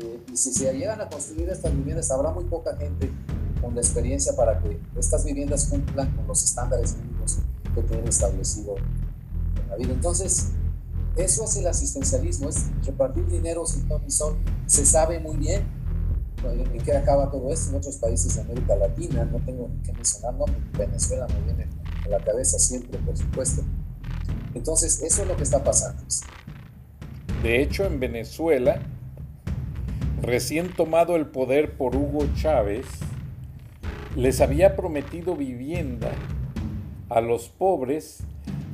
eh, 0.00 0.20
y 0.32 0.36
si 0.36 0.52
se 0.52 0.72
llegan 0.72 1.00
a 1.00 1.08
construir 1.08 1.48
estas 1.50 1.72
viviendas, 1.72 2.10
habrá 2.10 2.30
muy 2.30 2.44
poca 2.44 2.76
gente 2.76 3.12
con 3.60 3.74
la 3.74 3.80
experiencia 3.80 4.34
para 4.34 4.60
que 4.60 4.80
estas 4.98 5.24
viviendas 5.24 5.66
cumplan 5.66 6.14
con 6.16 6.26
los 6.26 6.42
estándares 6.42 6.96
mínimos 6.96 7.38
que 7.74 7.82
tienen 7.82 8.08
establecido 8.08 8.74
la 9.68 9.76
vida. 9.76 9.92
Entonces, 9.92 10.48
eso 11.16 11.44
es 11.44 11.56
el 11.56 11.66
asistencialismo, 11.66 12.48
es 12.48 12.66
repartir 12.84 13.26
dinero 13.26 13.64
sin 13.66 13.86
ton 13.88 14.10
son. 14.10 14.38
Se 14.66 14.84
sabe 14.84 15.20
muy 15.20 15.36
bien 15.36 15.64
en 16.50 16.82
qué 16.82 16.96
acaba 16.96 17.30
todo 17.30 17.50
esto 17.52 17.70
en 17.70 17.76
otros 17.76 17.96
países 17.96 18.34
de 18.34 18.42
América 18.42 18.76
Latina, 18.76 19.24
no 19.24 19.38
tengo 19.44 19.70
que 19.84 19.92
mencionar, 19.92 20.34
no, 20.34 20.44
Venezuela 20.76 21.26
me 21.28 21.40
viene 21.40 21.68
a 22.04 22.08
la 22.08 22.18
cabeza 22.18 22.58
siempre, 22.58 22.98
por 22.98 23.16
supuesto. 23.16 23.62
Entonces, 24.54 25.02
eso 25.02 25.22
es 25.22 25.28
lo 25.28 25.36
que 25.36 25.42
está 25.42 25.64
pasando. 25.64 26.02
De 27.42 27.62
hecho, 27.62 27.84
en 27.84 27.98
Venezuela, 27.98 28.80
recién 30.22 30.74
tomado 30.74 31.16
el 31.16 31.26
poder 31.26 31.76
por 31.76 31.96
Hugo 31.96 32.26
Chávez, 32.34 32.86
les 34.16 34.40
había 34.40 34.76
prometido 34.76 35.34
vivienda 35.36 36.12
a 37.08 37.20
los 37.20 37.48
pobres 37.48 38.22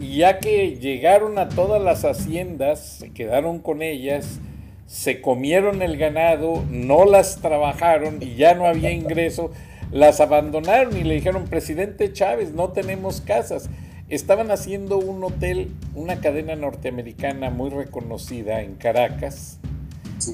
Y 0.01 0.17
ya 0.17 0.39
que 0.39 0.77
llegaron 0.77 1.39
a 1.39 1.51
todas 1.51 1.83
las 1.83 2.07
haciendas, 2.07 2.81
se 3.01 3.11
quedaron 3.11 3.59
con 3.59 3.83
ellas, 3.83 4.41
se 4.87 5.21
comieron 5.21 5.83
el 5.83 5.99
ganado, 5.99 6.65
no 6.71 7.05
las 7.05 7.43
trabajaron 7.43 8.23
y 8.23 8.35
ya 8.35 8.55
no 8.55 8.65
había 8.67 8.93
ingreso, 8.93 9.51
las 9.93 10.21
abandonaron 10.21 10.97
y 10.97 11.05
le 11.05 11.15
dijeron, 11.15 11.45
presidente 11.45 12.15
Chávez, 12.15 12.53
no 12.53 12.71
tenemos 12.71 13.21
casas. 13.21 13.69
Estaban 14.09 14.51
haciendo 14.51 14.97
un 14.97 15.23
hotel, 15.23 15.69
una 15.95 16.21
cadena 16.21 16.57
norteamericana 16.57 17.51
muy 17.51 17.69
reconocida 17.69 18.63
en 18.63 18.77
Caracas, 18.77 19.61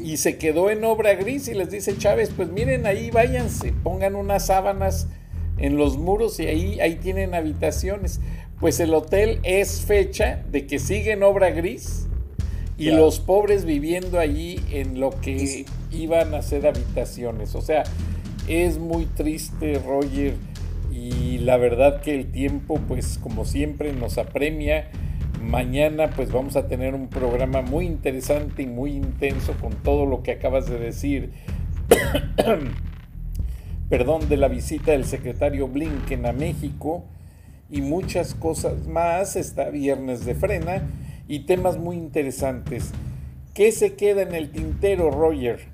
y 0.01 0.17
se 0.17 0.39
quedó 0.39 0.71
en 0.71 0.85
obra 0.85 1.15
gris 1.15 1.49
y 1.49 1.55
les 1.55 1.71
dice 1.71 1.99
Chávez, 1.99 2.31
pues 2.37 2.49
miren 2.49 2.87
ahí 2.87 3.11
váyanse, 3.11 3.73
pongan 3.83 4.15
unas 4.15 4.47
sábanas 4.47 5.09
en 5.59 5.77
los 5.77 5.97
muros 5.97 6.39
y 6.41 6.47
ahí, 6.47 6.81
ahí 6.81 6.97
tienen 6.97 7.35
habitaciones. 7.35 8.21
Pues 8.61 8.81
el 8.81 8.95
hotel 8.95 9.41
es 9.43 9.83
fecha 9.83 10.43
de 10.51 10.67
que 10.67 10.79
sigue 10.79 11.13
en 11.13 11.23
obra 11.23 11.51
gris 11.51 12.07
y 12.79 12.91
los 12.91 13.21
pobres 13.21 13.65
viviendo 13.65 14.19
allí 14.19 14.61
en 14.71 15.01
lo 15.01 15.11
que 15.11 15.65
iban 15.91 16.35
a 16.35 16.43
ser 16.43 16.67
habitaciones. 16.67 17.55
O 17.55 17.61
sea, 17.61 17.85
es 18.49 18.79
muy 18.79 19.07
triste, 19.07 19.81
Roger, 19.87 20.35
y 20.91 21.39
la 21.39 21.57
verdad 21.57 22.01
que 22.01 22.15
el 22.15 22.31
tiempo, 22.31 22.81
pues 22.89 23.19
como 23.19 23.45
siempre, 23.45 23.93
nos 23.93 24.19
apremia. 24.19 24.91
Mañana 25.43 26.11
pues 26.11 26.33
vamos 26.33 26.57
a 26.57 26.67
tener 26.67 26.95
un 26.95 27.09
programa 27.09 27.63
muy 27.63 27.87
interesante 27.87 28.63
y 28.63 28.67
muy 28.67 28.93
intenso 28.93 29.55
con 29.61 29.75
todo 29.83 30.07
lo 30.07 30.23
que 30.23 30.33
acabas 30.33 30.69
de 30.69 30.79
decir. 30.79 31.31
Perdón, 33.91 34.29
de 34.29 34.37
la 34.37 34.49
visita 34.49 34.93
del 34.93 35.05
secretario 35.05 35.69
Blinken 35.69 36.27
a 36.27 36.33
México 36.33 37.05
y 37.71 37.83
muchas 37.83 38.35
cosas 38.35 38.87
más. 38.87 39.37
Está 39.37 39.71
viernes 39.71 40.25
de 40.25 40.35
frena 40.35 40.83
y 41.29 41.47
temas 41.47 41.77
muy 41.79 41.97
interesantes. 41.97 42.91
¿Qué 43.55 43.73
se 43.73 43.95
queda 43.95 44.23
en 44.23 44.35
el 44.35 44.53
tintero, 44.53 45.11
Roger? 45.11 45.69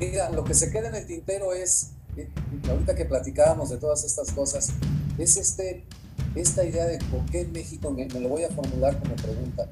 Mira, 0.00 0.30
lo 0.30 0.42
que 0.44 0.54
se 0.54 0.70
queda 0.70 0.88
en 0.88 0.94
el 0.94 1.06
tintero 1.06 1.52
es, 1.52 1.92
eh, 2.16 2.28
ahorita 2.68 2.94
que 2.94 3.04
platicábamos 3.04 3.70
de 3.70 3.76
todas 3.76 4.04
estas 4.04 4.32
cosas, 4.32 4.72
es 5.18 5.36
este, 5.36 5.84
esta 6.34 6.64
idea 6.64 6.86
de 6.86 6.98
por 7.10 7.24
qué 7.26 7.42
en 7.42 7.52
México, 7.52 7.90
me, 7.90 8.06
lo 8.08 8.28
voy 8.28 8.44
a 8.44 8.48
formular 8.48 8.98
como 8.98 9.14
pregunta, 9.16 9.68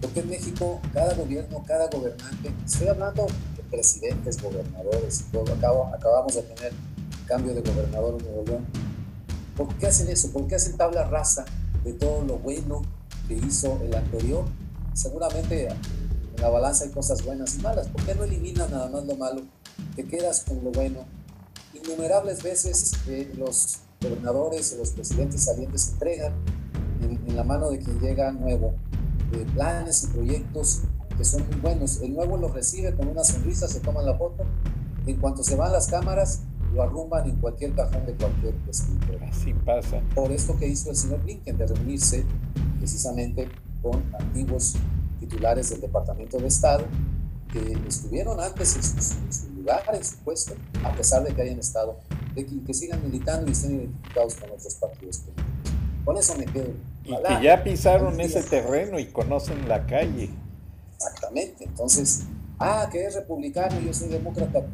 por 0.00 0.10
qué 0.10 0.20
en 0.20 0.30
México 0.30 0.80
cada 0.94 1.14
gobierno, 1.14 1.62
cada 1.66 1.88
gobernante, 1.88 2.52
estoy 2.64 2.88
hablando 2.88 3.26
de 3.56 3.62
presidentes, 3.70 4.40
gobernadores, 4.40 5.24
todo, 5.32 5.52
acabamos 5.92 6.34
de 6.34 6.42
tener 6.42 6.72
cambio 7.26 7.54
de 7.54 7.60
gobernador 7.60 8.16
en 8.20 8.24
Nuevo 8.24 8.44
León, 8.46 8.66
¿por 9.56 9.74
qué 9.76 9.86
hacen 9.86 10.08
eso? 10.08 10.30
¿Por 10.30 10.46
qué 10.46 10.56
hacen 10.56 10.76
tabla 10.76 11.04
rasa 11.04 11.44
de 11.84 11.92
todo 11.92 12.24
lo 12.24 12.38
bueno 12.38 12.82
que 13.28 13.34
hizo 13.34 13.78
el 13.82 13.94
anterior? 13.94 14.44
Seguramente 14.94 15.68
en 15.68 16.42
la 16.42 16.48
balanza 16.48 16.84
hay 16.84 16.90
cosas 16.90 17.24
buenas 17.24 17.56
y 17.56 17.62
malas, 17.62 17.88
¿por 17.88 18.04
qué 18.04 18.14
no 18.14 18.24
eliminan 18.24 18.70
nada 18.70 18.88
más 18.88 19.04
lo 19.04 19.16
malo? 19.16 19.42
Te 19.94 20.04
quedas 20.04 20.44
con 20.46 20.62
lo 20.62 20.70
bueno. 20.70 21.04
Innumerables 21.74 22.42
veces 22.42 22.92
eh, 23.08 23.32
los 23.36 23.78
gobernadores 24.00 24.72
o 24.74 24.78
los 24.78 24.90
presidentes 24.90 25.44
salientes 25.44 25.90
entregan 25.92 26.32
en, 27.02 27.36
la 27.36 27.44
mano 27.44 27.70
de 27.70 27.78
quien 27.78 28.00
llega 28.00 28.32
nuevo 28.32 28.74
eh, 29.32 29.44
planes 29.54 30.04
y 30.04 30.06
proyectos 30.08 30.80
que 31.16 31.24
son 31.24 31.46
muy 31.46 31.56
buenos. 31.56 32.00
El 32.00 32.14
nuevo 32.14 32.36
los 32.36 32.52
recibe 32.52 32.94
con 32.94 33.08
una 33.08 33.24
sonrisa, 33.24 33.68
se 33.68 33.80
toman 33.80 34.06
la 34.06 34.16
foto. 34.16 34.44
En 35.06 35.16
cuanto 35.16 35.42
se 35.42 35.54
van 35.54 35.72
las 35.72 35.86
cámaras, 35.86 36.40
lo 36.76 36.82
arrumban 36.82 37.26
en 37.26 37.36
cualquier 37.36 37.72
cajón 37.74 38.04
de 38.04 38.12
cualquier 38.12 38.54
escritor. 38.68 39.24
Así 39.24 39.54
pasa. 39.54 40.00
Por 40.14 40.30
esto 40.30 40.56
que 40.58 40.68
hizo 40.68 40.90
el 40.90 40.96
señor 40.96 41.22
Blinken, 41.22 41.56
de 41.56 41.66
reunirse 41.66 42.24
precisamente 42.78 43.48
con 43.82 44.02
antiguos 44.14 44.74
titulares 45.18 45.70
del 45.70 45.80
Departamento 45.80 46.36
de 46.38 46.48
Estado 46.48 46.84
que 47.50 47.78
estuvieron 47.88 48.38
antes 48.40 48.76
en 48.76 49.32
su, 49.32 49.52
lugar, 49.54 49.82
en 49.94 50.04
su 50.04 50.16
puesto, 50.18 50.54
a 50.84 50.92
pesar 50.92 51.24
de 51.24 51.34
que 51.34 51.42
hayan 51.42 51.58
estado, 51.58 51.98
de 52.34 52.44
que, 52.44 52.74
sigan 52.74 53.02
militando 53.02 53.48
y 53.48 53.52
estén 53.52 53.76
identificados 53.76 54.34
con 54.34 54.50
otros 54.50 54.74
partidos 54.74 55.22
Con 56.04 56.16
eso 56.18 56.36
me 56.36 56.44
quedo. 56.44 56.74
Y 57.04 57.16
que 57.16 57.42
ya 57.42 57.64
pisaron 57.64 58.20
ese 58.20 58.42
terreno 58.42 58.98
y 58.98 59.06
conocen 59.06 59.66
la 59.68 59.86
calle. 59.86 60.28
Exactamente. 60.96 61.64
Entonces, 61.64 62.24
ah, 62.58 62.88
que 62.92 63.06
es 63.06 63.14
republicano 63.14 63.80
y 63.80 63.86
yo 63.86 63.94
soy 63.94 64.08
demócrata. 64.08 64.66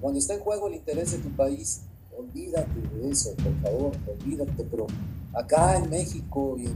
Cuando 0.00 0.18
está 0.18 0.34
en 0.34 0.40
juego 0.40 0.68
el 0.68 0.74
interés 0.74 1.12
de 1.12 1.18
tu 1.18 1.30
país, 1.30 1.82
olvídate 2.16 2.80
de 2.94 3.10
eso, 3.10 3.34
por 3.36 3.54
favor, 3.60 3.92
olvídate. 4.06 4.64
Pero 4.70 4.86
acá 5.34 5.76
en 5.76 5.90
México 5.90 6.56
y 6.58 6.68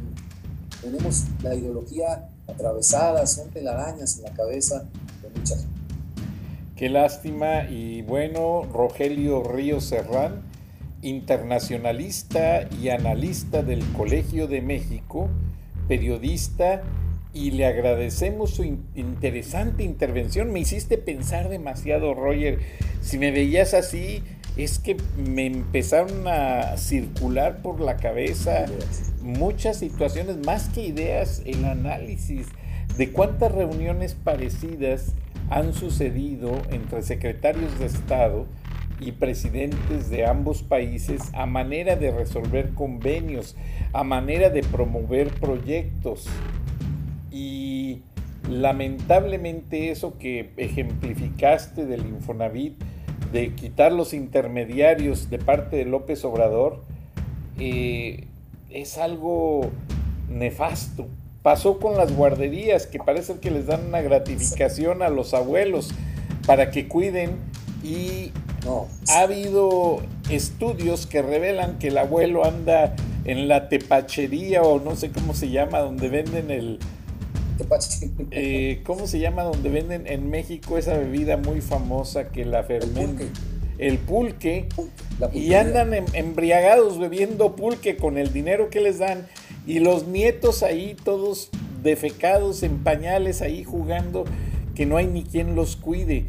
tenemos 0.83 1.25
la 1.43 1.55
ideología 1.55 2.29
atravesada, 2.47 3.27
son 3.27 3.51
telarañas 3.51 4.19
en 4.19 4.25
la 4.25 4.33
cabeza 4.33 4.87
Qué 6.77 6.89
lástima 6.89 7.71
y 7.71 8.03
bueno, 8.03 8.65
Rogelio 8.73 9.45
Ríos 9.45 9.85
Serrán, 9.85 10.43
internacionalista 11.03 12.69
y 12.81 12.89
analista 12.89 13.63
del 13.63 13.85
Colegio 13.93 14.49
de 14.49 14.61
México, 14.61 15.29
periodista, 15.87 16.83
y 17.35 17.51
le 17.51 17.67
agradecemos 17.67 18.51
su 18.51 18.63
interesante 18.95 19.83
intervención. 19.83 20.53
Me 20.53 20.61
hiciste 20.61 20.97
pensar 20.97 21.49
demasiado, 21.49 22.15
Roger. 22.15 22.61
Si 23.03 23.19
me 23.19 23.33
veías 23.33 23.75
así, 23.75 24.23
es 24.57 24.79
que 24.79 24.97
me 25.17 25.47
empezaron 25.47 26.29
a 26.29 26.77
circular 26.77 27.61
por 27.61 27.81
la 27.81 27.97
cabeza 27.97 28.67
muchas 29.21 29.79
situaciones, 29.79 30.37
más 30.47 30.69
que 30.69 30.83
ideas, 30.83 31.43
el 31.45 31.65
análisis 31.65 32.47
de 32.97 33.11
cuántas 33.11 33.51
reuniones 33.51 34.15
parecidas 34.15 35.15
han 35.51 35.75
sucedido 35.75 36.63
entre 36.71 37.03
secretarios 37.03 37.79
de 37.81 37.87
Estado 37.87 38.47
y 39.01 39.13
presidentes 39.13 40.09
de 40.09 40.25
ambos 40.25 40.63
países 40.63 41.23
a 41.33 41.47
manera 41.47 41.97
de 41.97 42.13
resolver 42.13 42.75
convenios, 42.75 43.57
a 43.93 44.05
manera 44.05 44.51
de 44.51 44.63
promover 44.63 45.29
proyectos. 45.35 46.29
Y 47.35 48.03
lamentablemente 48.49 49.91
eso 49.91 50.19
que 50.19 50.53
ejemplificaste 50.57 51.85
del 51.85 52.07
Infonavit, 52.07 52.81
de 53.33 53.53
quitar 53.57 53.91
los 53.91 54.15
intermediarios 54.15 55.31
de 55.31 55.39
parte 55.39 55.75
de 55.75 55.85
López 55.85 56.25
Obrador, 56.25 56.85
eh, 57.59 58.29
es 58.71 58.99
algo 58.99 59.73
nefasto. 60.31 61.09
Pasó 61.43 61.81
con 61.81 61.97
las 61.97 62.15
guarderías, 62.15 62.87
que 62.87 63.01
parece 63.01 63.41
que 63.41 63.51
les 63.51 63.67
dan 63.67 63.89
una 63.89 64.01
gratificación 64.01 65.03
a 65.03 65.09
los 65.09 65.35
abuelos 65.35 65.91
para 66.47 66.71
que 66.71 66.87
cuiden 66.87 67.33
y 67.83 68.31
ha 69.11 69.23
habido 69.23 70.03
estudios 70.31 71.09
que 71.09 71.21
revelan 71.21 71.81
que 71.81 71.89
el 71.89 71.99
abuelo 71.99 72.45
anda 72.45 72.95
en 73.25 73.49
la 73.49 73.69
tepachería 73.69 74.63
o 74.63 74.79
no 74.79 74.95
sé 74.95 75.11
cómo 75.11 75.35
se 75.35 75.51
llama, 75.51 75.81
donde 75.81 76.09
venden 76.09 76.53
el... 76.53 76.79
Eh, 78.31 78.83
¿Cómo 78.85 79.07
se 79.07 79.19
llama? 79.19 79.43
Donde 79.43 79.71
venden 79.71 80.07
en 80.07 80.29
México 80.29 80.79
esa 80.79 80.97
bebida 80.97 81.37
muy 81.37 81.61
famosa 81.61 82.29
que 82.29 82.45
la 82.45 82.65
fermenta. 82.65 83.25
El 83.79 83.99
pulque. 83.99 84.69
y 85.33 85.55
andan 85.55 85.95
em, 85.95 86.05
embriagados 86.13 86.99
bebiendo 86.99 87.57
pulque 87.57 87.97
con 87.97 88.19
el 88.19 88.33
dinero 88.33 88.71
que 88.71 88.81
les 88.81 88.99
dan 88.99 89.27
y 89.67 89.79
los 89.79 90.07
nietos 90.07 90.63
ahí 90.63 90.97
todos 91.05 91.51
defecados 91.83 92.63
en 92.63 92.83
pañales 92.83 93.43
ahí 93.43 93.65
jugando 93.65 94.25
que 94.75 94.87
no 94.87 94.97
hay 94.97 95.07
ni 95.07 95.25
quien 95.25 95.55
los 95.55 95.77
cuide. 95.77 96.27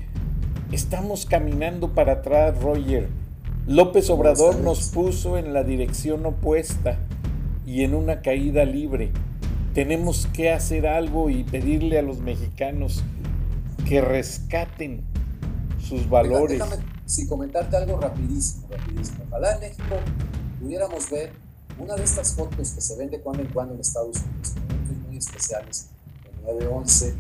Estamos 0.72 1.26
caminando 1.26 1.94
para 1.94 2.14
atrás, 2.14 2.60
Roger. 2.62 3.08
López 3.68 4.10
Obrador 4.10 4.60
nos 4.60 4.90
puso 4.90 5.38
en 5.38 5.54
la 5.54 5.64
dirección 5.64 6.26
opuesta 6.26 7.00
y 7.66 7.84
en 7.84 7.96
una 7.96 8.22
caída 8.22 8.66
libre. 8.66 9.10
Tenemos 9.76 10.28
que 10.28 10.54
hacer 10.54 10.88
algo 10.88 11.30
y 11.30 11.44
pedirle 11.44 12.00
a 12.00 12.02
los 12.02 12.20
mexicanos 12.20 13.04
que 13.86 14.00
rescaten 14.00 15.04
sus 15.78 16.10
valores. 16.10 16.60
Déjame, 16.60 16.82
si 17.06 17.28
comentarte 17.28 17.76
algo 17.76 18.00
rapidísimo, 18.00 18.68
rapidísimo. 18.70 19.26
Ojalá 19.28 19.56
en 19.56 19.60
México 19.60 19.96
pudiéramos 20.62 21.10
ver 21.12 21.34
una 21.78 21.96
de 21.96 22.06
estas 22.06 22.34
fotos 22.34 22.72
que 22.72 22.80
se 22.80 22.96
ven 22.96 23.10
de 23.10 23.20
cuando 23.20 23.44
en 23.44 23.50
cuando 23.50 23.74
en 23.74 23.82
Estados 23.82 24.16
Unidos, 24.16 24.56
momentos 24.56 25.08
muy 25.08 25.18
especiales, 25.18 25.90
en 26.24 26.58
9-11, 26.58 27.14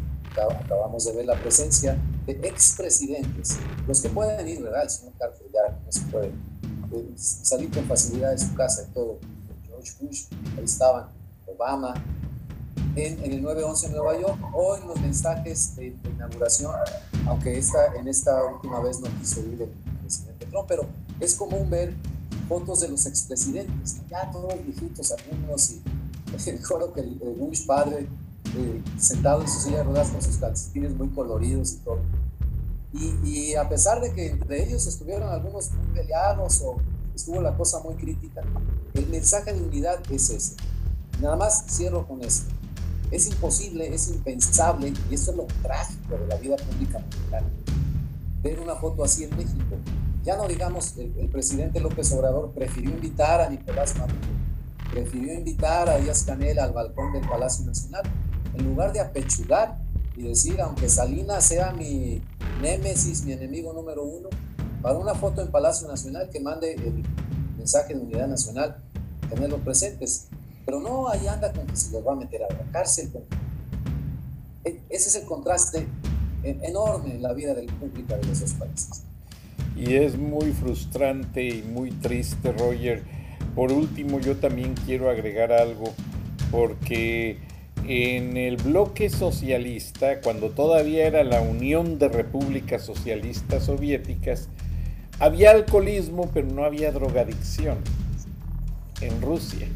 acabamos 0.63 1.03
de 1.03 1.11
ver 1.11 1.25
la 1.25 1.35
presencia 1.35 1.97
de 2.25 2.39
expresidentes, 2.43 3.57
los 3.85 4.01
que 4.01 4.07
pueden 4.07 4.47
ir, 4.47 4.63
¿verdad? 4.63 4.83
El 4.83 4.89
señor 4.89 5.13
Carter 5.19 5.47
ya 5.53 5.77
no 5.85 5.91
se 5.91 6.01
puede 6.03 6.27
eh, 6.27 7.11
salir 7.15 7.69
con 7.69 7.83
facilidad 7.83 8.31
de 8.31 8.37
su 8.37 8.53
casa 8.55 8.85
y 8.89 8.93
todo. 8.93 9.19
George 9.67 9.91
Bush, 9.99 10.27
ahí 10.57 10.63
estaban, 10.63 11.09
Obama, 11.47 11.93
en, 12.95 13.23
en 13.23 13.31
el 13.31 13.43
9-11 13.43 13.85
en 13.85 13.91
Nueva 13.93 14.19
York, 14.19 14.37
o 14.53 14.75
en 14.75 14.87
los 14.87 14.99
mensajes 14.99 15.75
de, 15.75 15.95
inauguración, 16.15 16.71
aunque 17.27 17.57
esta, 17.57 17.95
en 17.95 18.07
esta 18.07 18.43
última 18.45 18.79
vez 18.79 18.99
no 18.99 19.07
quiso 19.19 19.41
ir 19.41 19.61
el 19.61 19.69
presidente 20.01 20.45
Trump, 20.45 20.67
pero 20.67 20.85
es 21.19 21.35
común 21.35 21.69
ver 21.69 21.93
fotos 22.47 22.81
de 22.81 22.89
los 22.89 23.05
expresidentes, 23.05 23.97
ya 24.09 24.29
todos 24.31 24.53
viejitos, 24.65 25.11
algunos, 25.11 25.71
y 25.71 25.81
recuerdo 26.51 26.93
que 26.93 27.01
el, 27.01 27.19
Bush 27.37 27.65
padre, 27.65 28.07
eh, 28.57 28.81
sentado 28.97 29.41
en 29.41 29.47
su 29.47 29.59
silla 29.59 29.77
de 29.77 29.83
ruedas 29.83 30.09
con 30.09 30.21
sus 30.21 30.37
calcetines 30.37 30.95
muy 30.95 31.09
coloridos 31.09 31.73
y 31.73 31.77
todo. 31.77 31.99
Y, 33.25 33.55
a 33.55 33.67
pesar 33.67 33.99
de 33.99 34.13
que 34.13 34.27
entre 34.27 34.63
ellos 34.63 34.87
estuvieron 34.87 35.27
algunos 35.29 35.69
muy 35.71 35.87
peleados 35.87 36.61
o 36.61 36.77
estuvo 37.13 37.41
la 37.41 37.55
cosa 37.57 37.81
muy 37.81 37.95
crítica, 37.95 38.41
el 38.93 39.07
mensaje 39.07 39.53
de 39.53 39.61
unidad 39.61 39.99
es 40.09 40.29
ese. 40.29 40.55
Nada 41.21 41.35
más 41.35 41.65
cierro 41.67 42.07
con 42.07 42.23
esto. 42.23 42.54
Es 43.11 43.27
imposible, 43.27 43.93
es 43.93 44.09
impensable, 44.09 44.93
y 45.09 45.13
esto 45.13 45.31
es 45.31 45.37
lo 45.37 45.47
trágico 45.61 46.17
de 46.17 46.27
la 46.27 46.35
vida 46.37 46.55
pública 46.57 46.99
mexicana, 46.99 47.47
ver 48.41 48.59
una 48.59 48.75
foto 48.75 49.03
así 49.03 49.23
en 49.23 49.35
México. 49.37 49.75
Ya 50.23 50.37
no 50.37 50.47
digamos, 50.47 50.97
el, 50.97 51.13
el 51.17 51.29
presidente 51.29 51.79
López 51.79 52.11
Obrador 52.13 52.51
prefirió 52.51 52.91
invitar 52.91 53.41
a 53.41 53.49
Nicolás 53.49 53.95
Maduro, 53.97 54.19
prefirió 54.91 55.33
invitar 55.33 55.87
a 55.89 55.97
Díaz 55.97 56.23
Canel 56.23 56.59
al 56.59 56.73
balcón 56.73 57.13
del 57.13 57.27
Palacio 57.27 57.65
Nacional, 57.65 58.03
en 58.55 58.65
lugar 58.65 58.91
de 58.91 59.01
apechugar 59.01 59.77
y 60.15 60.23
decir, 60.23 60.59
aunque 60.61 60.89
Salinas 60.89 61.45
sea 61.45 61.71
mi 61.73 62.21
némesis, 62.61 63.23
mi 63.23 63.33
enemigo 63.33 63.73
número 63.73 64.03
uno, 64.03 64.29
para 64.81 64.97
una 64.97 65.13
foto 65.13 65.41
en 65.41 65.51
Palacio 65.51 65.87
Nacional 65.87 66.29
que 66.29 66.39
mande 66.39 66.73
el 66.73 67.03
mensaje 67.57 67.93
de 67.93 67.99
unidad 67.99 68.27
nacional, 68.27 68.77
tenerlos 69.29 69.59
presentes. 69.61 70.27
Pero 70.65 70.79
no, 70.79 71.07
ahí 71.07 71.27
anda 71.27 71.51
con 71.51 71.67
que 71.67 71.75
se 71.75 71.91
los 71.91 72.05
va 72.05 72.13
a 72.13 72.15
meter 72.15 72.43
a 72.43 72.53
la 72.53 72.71
cárcel. 72.71 73.11
E, 74.63 74.81
ese 74.89 75.09
es 75.09 75.15
el 75.15 75.25
contraste 75.25 75.87
enorme 76.43 77.15
en 77.15 77.23
la 77.23 77.33
vida 77.33 77.53
del 77.53 77.67
pública 77.67 78.17
de 78.17 78.31
esos 78.31 78.53
países. 78.53 79.03
Y 79.75 79.95
es 79.95 80.17
muy 80.17 80.51
frustrante 80.51 81.43
y 81.43 81.61
muy 81.61 81.91
triste, 81.91 82.51
Roger. 82.53 83.03
Por 83.55 83.71
último, 83.71 84.19
yo 84.19 84.37
también 84.37 84.75
quiero 84.85 85.09
agregar 85.09 85.51
algo, 85.51 85.93
porque 86.51 87.39
en 87.87 88.37
el 88.37 88.57
bloque 88.57 89.09
socialista, 89.09 90.21
cuando 90.21 90.49
todavía 90.49 91.05
era 91.05 91.23
la 91.23 91.41
Unión 91.41 91.99
de 91.99 92.09
Repúblicas 92.09 92.83
Socialistas 92.83 93.65
Soviéticas, 93.65 94.49
había 95.19 95.51
alcoholismo, 95.51 96.29
pero 96.33 96.47
no 96.47 96.65
había 96.65 96.91
drogadicción 96.91 97.77
en 99.01 99.21
Rusia. 99.21 99.67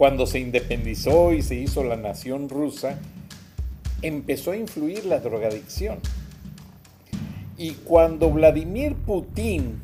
Cuando 0.00 0.26
se 0.26 0.40
independizó 0.40 1.34
y 1.34 1.42
se 1.42 1.56
hizo 1.56 1.84
la 1.84 1.96
nación 1.96 2.48
rusa, 2.48 2.98
empezó 4.00 4.52
a 4.52 4.56
influir 4.56 5.04
la 5.04 5.20
drogadicción. 5.20 5.98
Y 7.58 7.72
cuando 7.72 8.30
Vladimir 8.30 8.94
Putin 8.94 9.78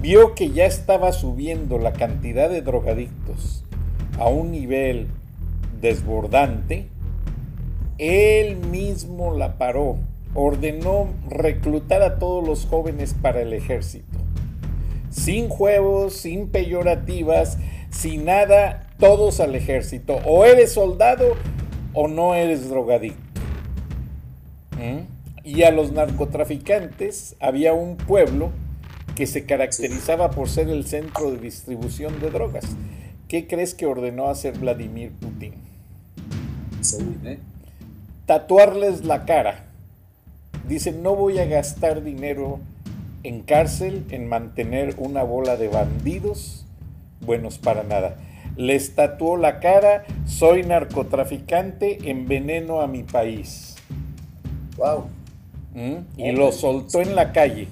vio 0.00 0.36
que 0.36 0.52
ya 0.52 0.66
estaba 0.66 1.10
subiendo 1.10 1.78
la 1.78 1.92
cantidad 1.94 2.48
de 2.48 2.62
drogadictos 2.62 3.64
a 4.20 4.28
un 4.28 4.52
nivel 4.52 5.08
desbordante, 5.80 6.86
él 7.98 8.54
mismo 8.54 9.36
la 9.36 9.58
paró, 9.58 9.96
ordenó 10.32 11.08
reclutar 11.28 12.02
a 12.02 12.20
todos 12.20 12.46
los 12.46 12.66
jóvenes 12.66 13.16
para 13.20 13.42
el 13.42 13.52
ejército. 13.52 14.16
Sin 15.10 15.48
juegos, 15.48 16.14
sin 16.14 16.46
peyorativas, 16.50 17.58
sin 17.90 18.26
nada, 18.26 18.86
todos 19.00 19.40
al 19.40 19.54
ejército. 19.56 20.18
O 20.24 20.44
eres 20.44 20.72
soldado 20.72 21.36
o 21.92 22.06
no 22.06 22.34
eres 22.34 22.68
drogadicto. 22.68 23.40
¿Mm? 24.76 25.08
Y 25.42 25.62
a 25.64 25.72
los 25.72 25.90
narcotraficantes 25.92 27.34
había 27.40 27.72
un 27.72 27.96
pueblo 27.96 28.52
que 29.16 29.26
se 29.26 29.44
caracterizaba 29.44 30.30
por 30.30 30.48
ser 30.48 30.68
el 30.68 30.86
centro 30.86 31.32
de 31.32 31.38
distribución 31.38 32.20
de 32.20 32.30
drogas. 32.30 32.64
¿Qué 33.26 33.46
crees 33.46 33.74
que 33.74 33.86
ordenó 33.86 34.28
hacer 34.28 34.58
Vladimir 34.58 35.12
Putin? 35.12 35.54
Tatuarles 38.26 39.04
la 39.04 39.24
cara. 39.24 39.66
Dice, 40.68 40.92
no 40.92 41.16
voy 41.16 41.38
a 41.38 41.46
gastar 41.46 42.02
dinero 42.04 42.60
en 43.22 43.42
cárcel, 43.42 44.04
en 44.10 44.28
mantener 44.28 44.94
una 44.98 45.22
bola 45.22 45.56
de 45.56 45.68
bandidos 45.68 46.66
buenos 47.20 47.58
para 47.58 47.82
nada. 47.82 48.16
Les 48.60 48.94
tatuó 48.94 49.38
la 49.38 49.58
cara, 49.58 50.04
soy 50.26 50.64
narcotraficante, 50.64 52.10
enveneno 52.10 52.82
a 52.82 52.86
mi 52.88 53.04
país. 53.04 53.74
Wow. 54.76 55.06
¿Mm? 55.72 56.20
Y 56.20 56.32
lo 56.32 56.52
soltó 56.52 57.00
en 57.00 57.16
la 57.16 57.32
calle. 57.32 57.68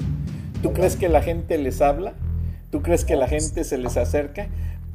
¿Tú 0.62 0.72
crees 0.72 0.96
que 0.96 1.10
la 1.10 1.20
gente 1.20 1.58
les 1.58 1.82
habla? 1.82 2.14
¿Tú 2.70 2.80
crees 2.80 3.04
que 3.04 3.16
la 3.16 3.28
gente 3.28 3.64
se 3.64 3.76
les 3.76 3.98
acerca? 3.98 4.48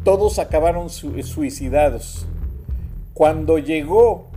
Todos 0.04 0.39
acabaron 0.39 0.89
suicidados. 0.89 2.26
Cuando 3.14 3.60
llegó 3.60 4.32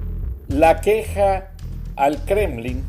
la 0.48 0.82
queja 0.82 1.52
al 1.96 2.22
Kremlin, 2.26 2.84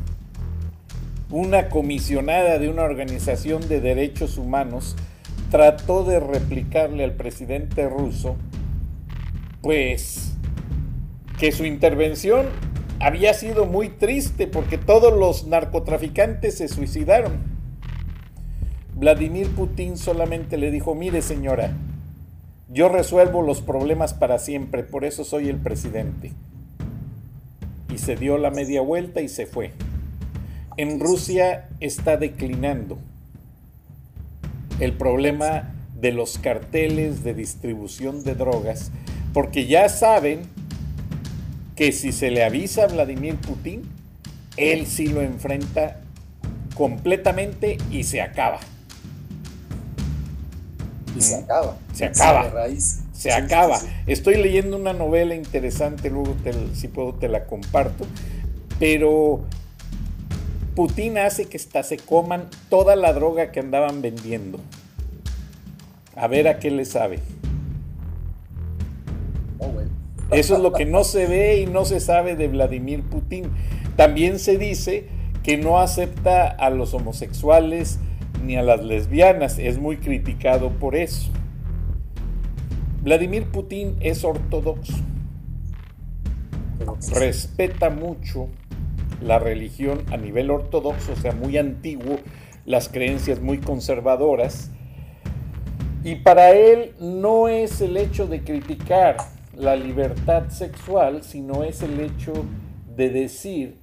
una 1.30 1.70
comisionada 1.70 2.58
de 2.58 2.68
una 2.68 2.82
organización 2.82 3.66
de 3.66 3.80
derechos 3.80 4.36
humanos 4.36 4.94
trató 5.50 6.04
de 6.04 6.20
replicarle 6.20 7.04
al 7.04 7.12
presidente 7.12 7.88
ruso, 7.88 8.36
pues, 9.60 10.34
que 11.38 11.52
su 11.52 11.64
intervención 11.64 12.46
había 13.00 13.34
sido 13.34 13.64
muy 13.66 13.88
triste 13.88 14.46
porque 14.46 14.78
todos 14.78 15.16
los 15.16 15.46
narcotraficantes 15.46 16.58
se 16.58 16.68
suicidaron. 16.68 17.58
Vladimir 18.94 19.48
Putin 19.50 19.96
solamente 19.96 20.56
le 20.56 20.70
dijo, 20.70 20.94
mire 20.94 21.22
señora, 21.22 21.72
yo 22.68 22.88
resuelvo 22.88 23.42
los 23.42 23.62
problemas 23.62 24.12
para 24.12 24.38
siempre, 24.38 24.82
por 24.82 25.04
eso 25.04 25.24
soy 25.24 25.48
el 25.48 25.56
presidente. 25.56 26.32
Y 27.92 27.98
se 27.98 28.16
dio 28.16 28.36
la 28.36 28.50
media 28.50 28.80
vuelta 28.80 29.20
y 29.20 29.28
se 29.28 29.46
fue. 29.46 29.72
En 30.76 31.00
Rusia 31.00 31.68
está 31.80 32.16
declinando 32.16 32.98
el 34.80 34.92
problema 34.92 35.74
de 35.98 36.12
los 36.12 36.38
carteles 36.38 37.24
de 37.24 37.34
distribución 37.34 38.22
de 38.22 38.34
drogas, 38.34 38.92
porque 39.32 39.66
ya 39.66 39.88
saben 39.88 40.42
que 41.76 41.92
si 41.92 42.12
se 42.12 42.30
le 42.30 42.44
avisa 42.44 42.84
a 42.84 42.86
Vladimir 42.88 43.36
Putin, 43.36 43.82
él 44.56 44.86
sí 44.86 45.06
lo 45.06 45.22
enfrenta 45.22 46.00
completamente 46.74 47.78
y 47.90 48.04
se 48.04 48.20
acaba 48.20 48.60
se 51.20 51.36
acaba. 51.36 51.76
Se 51.92 52.04
acaba. 52.04 52.66
Se 53.12 53.32
acaba. 53.32 53.80
Estoy 54.06 54.36
leyendo 54.36 54.76
una 54.76 54.92
novela 54.92 55.34
interesante, 55.34 56.10
luego 56.10 56.36
si 56.74 56.88
puedo 56.88 57.14
te 57.14 57.28
la 57.28 57.44
comparto, 57.46 58.06
pero 58.78 59.44
Putin 60.76 61.18
hace 61.18 61.46
que 61.46 61.56
hasta 61.56 61.82
se 61.82 61.96
coman 61.96 62.48
toda 62.68 62.94
la 62.94 63.12
droga 63.12 63.50
que 63.50 63.60
andaban 63.60 64.02
vendiendo. 64.02 64.60
A 66.14 66.28
ver 66.28 66.48
a 66.48 66.58
qué 66.58 66.70
le 66.70 66.84
sabe. 66.84 67.20
Eso 70.30 70.56
es 70.56 70.60
lo 70.60 70.72
que 70.72 70.84
no 70.84 71.04
se 71.04 71.26
ve 71.26 71.60
y 71.60 71.66
no 71.66 71.84
se 71.84 72.00
sabe 72.00 72.36
de 72.36 72.48
Vladimir 72.48 73.02
Putin. 73.02 73.50
También 73.96 74.38
se 74.38 74.58
dice 74.58 75.08
que 75.42 75.56
no 75.56 75.78
acepta 75.78 76.48
a 76.48 76.68
los 76.70 76.92
homosexuales, 76.92 77.98
ni 78.44 78.56
a 78.56 78.62
las 78.62 78.84
lesbianas, 78.84 79.58
es 79.58 79.78
muy 79.78 79.96
criticado 79.96 80.70
por 80.70 80.94
eso. 80.94 81.30
Vladimir 83.02 83.46
Putin 83.46 83.96
es 84.00 84.24
ortodoxo, 84.24 84.94
respeta 87.12 87.90
mucho 87.90 88.48
la 89.22 89.38
religión 89.38 90.02
a 90.10 90.16
nivel 90.16 90.50
ortodoxo, 90.50 91.12
o 91.12 91.16
sea, 91.16 91.32
muy 91.32 91.56
antiguo, 91.56 92.18
las 92.66 92.88
creencias 92.88 93.40
muy 93.40 93.58
conservadoras, 93.58 94.70
y 96.04 96.16
para 96.16 96.50
él 96.50 96.92
no 97.00 97.48
es 97.48 97.80
el 97.80 97.96
hecho 97.96 98.26
de 98.26 98.42
criticar 98.42 99.16
la 99.58 99.74
libertad 99.74 100.50
sexual, 100.50 101.22
sino 101.22 101.64
es 101.64 101.82
el 101.82 102.00
hecho 102.00 102.32
de 102.96 103.10
decir 103.10 103.78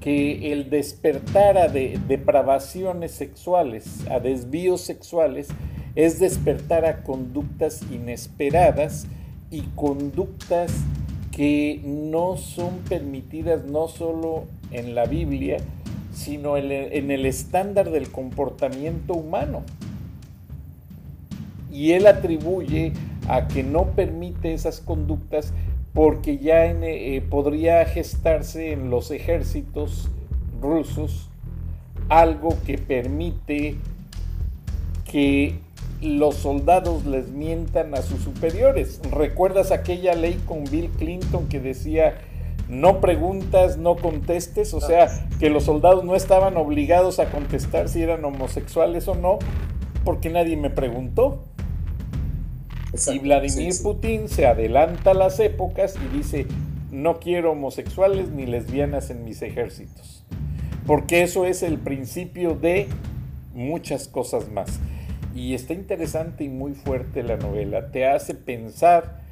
que 0.00 0.52
el 0.52 0.68
despertar 0.68 1.56
a 1.56 1.68
de, 1.68 2.00
depravaciones 2.08 3.12
sexuales, 3.12 4.04
a 4.10 4.18
desvíos 4.18 4.80
sexuales, 4.80 5.48
es 5.94 6.18
despertar 6.18 6.84
a 6.84 7.04
conductas 7.04 7.82
inesperadas 7.92 9.06
y 9.50 9.60
conductas 9.76 10.72
que 11.30 11.80
no 11.84 12.36
son 12.36 12.78
permitidas 12.88 13.64
no 13.64 13.86
solo 13.86 14.44
en 14.72 14.96
la 14.96 15.06
Biblia, 15.06 15.58
sino 16.12 16.56
en 16.56 17.10
el 17.10 17.24
estándar 17.24 17.90
del 17.90 18.10
comportamiento 18.10 19.14
humano. 19.14 19.62
Y 21.70 21.92
él 21.92 22.06
atribuye 22.06 22.92
a 23.28 23.48
que 23.48 23.62
no 23.62 23.86
permite 23.92 24.52
esas 24.52 24.80
conductas 24.80 25.52
porque 25.94 26.38
ya 26.38 26.64
eh, 26.64 27.22
podría 27.28 27.84
gestarse 27.84 28.72
en 28.72 28.90
los 28.90 29.10
ejércitos 29.10 30.10
rusos 30.60 31.28
algo 32.08 32.56
que 32.64 32.78
permite 32.78 33.76
que 35.04 35.58
los 36.00 36.36
soldados 36.36 37.06
les 37.06 37.28
mientan 37.28 37.94
a 37.94 38.02
sus 38.02 38.20
superiores. 38.22 39.00
¿Recuerdas 39.10 39.70
aquella 39.70 40.14
ley 40.14 40.40
con 40.46 40.64
Bill 40.64 40.90
Clinton 40.90 41.48
que 41.48 41.60
decía 41.60 42.14
no 42.68 43.00
preguntas, 43.00 43.76
no 43.76 43.96
contestes? 43.96 44.74
O 44.74 44.80
sea, 44.80 45.08
que 45.38 45.50
los 45.50 45.64
soldados 45.64 46.04
no 46.04 46.16
estaban 46.16 46.56
obligados 46.56 47.18
a 47.20 47.26
contestar 47.26 47.88
si 47.88 48.02
eran 48.02 48.24
homosexuales 48.24 49.06
o 49.08 49.14
no, 49.14 49.38
porque 50.04 50.30
nadie 50.30 50.56
me 50.56 50.70
preguntó. 50.70 51.44
Y 53.12 53.18
Vladimir 53.20 53.72
Putin 53.82 54.28
se 54.28 54.46
adelanta 54.46 55.12
a 55.12 55.14
las 55.14 55.40
épocas 55.40 55.94
y 55.96 56.16
dice, 56.16 56.46
no 56.90 57.20
quiero 57.20 57.52
homosexuales 57.52 58.28
ni 58.28 58.44
lesbianas 58.46 59.10
en 59.10 59.24
mis 59.24 59.40
ejércitos. 59.40 60.24
Porque 60.86 61.22
eso 61.22 61.46
es 61.46 61.62
el 61.62 61.78
principio 61.78 62.54
de 62.54 62.88
muchas 63.54 64.08
cosas 64.08 64.50
más. 64.50 64.78
Y 65.34 65.54
está 65.54 65.72
interesante 65.72 66.44
y 66.44 66.48
muy 66.48 66.74
fuerte 66.74 67.22
la 67.22 67.36
novela. 67.38 67.90
Te 67.90 68.06
hace 68.06 68.34
pensar, 68.34 69.22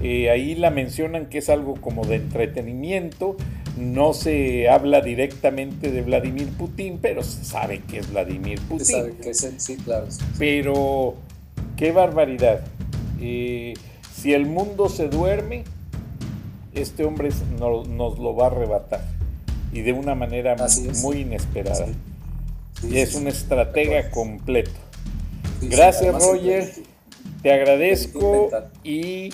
eh, 0.00 0.30
ahí 0.30 0.54
la 0.54 0.70
mencionan 0.70 1.26
que 1.26 1.38
es 1.38 1.48
algo 1.48 1.74
como 1.74 2.04
de 2.04 2.16
entretenimiento. 2.16 3.36
No 3.76 4.12
se 4.12 4.68
habla 4.68 5.00
directamente 5.00 5.90
de 5.90 6.02
Vladimir 6.02 6.48
Putin, 6.56 6.98
pero 7.00 7.24
se 7.24 7.44
sabe 7.44 7.80
que 7.80 7.98
es 7.98 8.12
Vladimir 8.12 8.60
Putin. 8.60 8.86
Se 8.86 8.92
sabe 8.92 9.12
que 9.16 9.30
es 9.30 9.54
sí, 9.58 9.76
claro. 9.76 10.06
Pero, 10.38 11.14
qué 11.76 11.90
barbaridad. 11.90 12.64
Eh, 13.20 13.74
si 14.14 14.32
el 14.32 14.46
mundo 14.46 14.88
se 14.88 15.08
duerme, 15.08 15.64
este 16.74 17.04
hombre 17.04 17.30
nos 17.58 18.18
lo 18.18 18.36
va 18.36 18.44
a 18.44 18.46
arrebatar. 18.48 19.04
Y 19.72 19.82
de 19.82 19.92
una 19.92 20.14
manera 20.14 20.56
muy 21.02 21.18
inesperada. 21.20 21.86
y 22.82 22.98
es 22.98 23.14
un 23.14 23.26
estratega 23.26 24.10
completo. 24.10 24.70
Gracias 25.60 26.14
Roger, 26.14 26.72
te 27.42 27.52
agradezco 27.52 28.50
y 28.84 29.30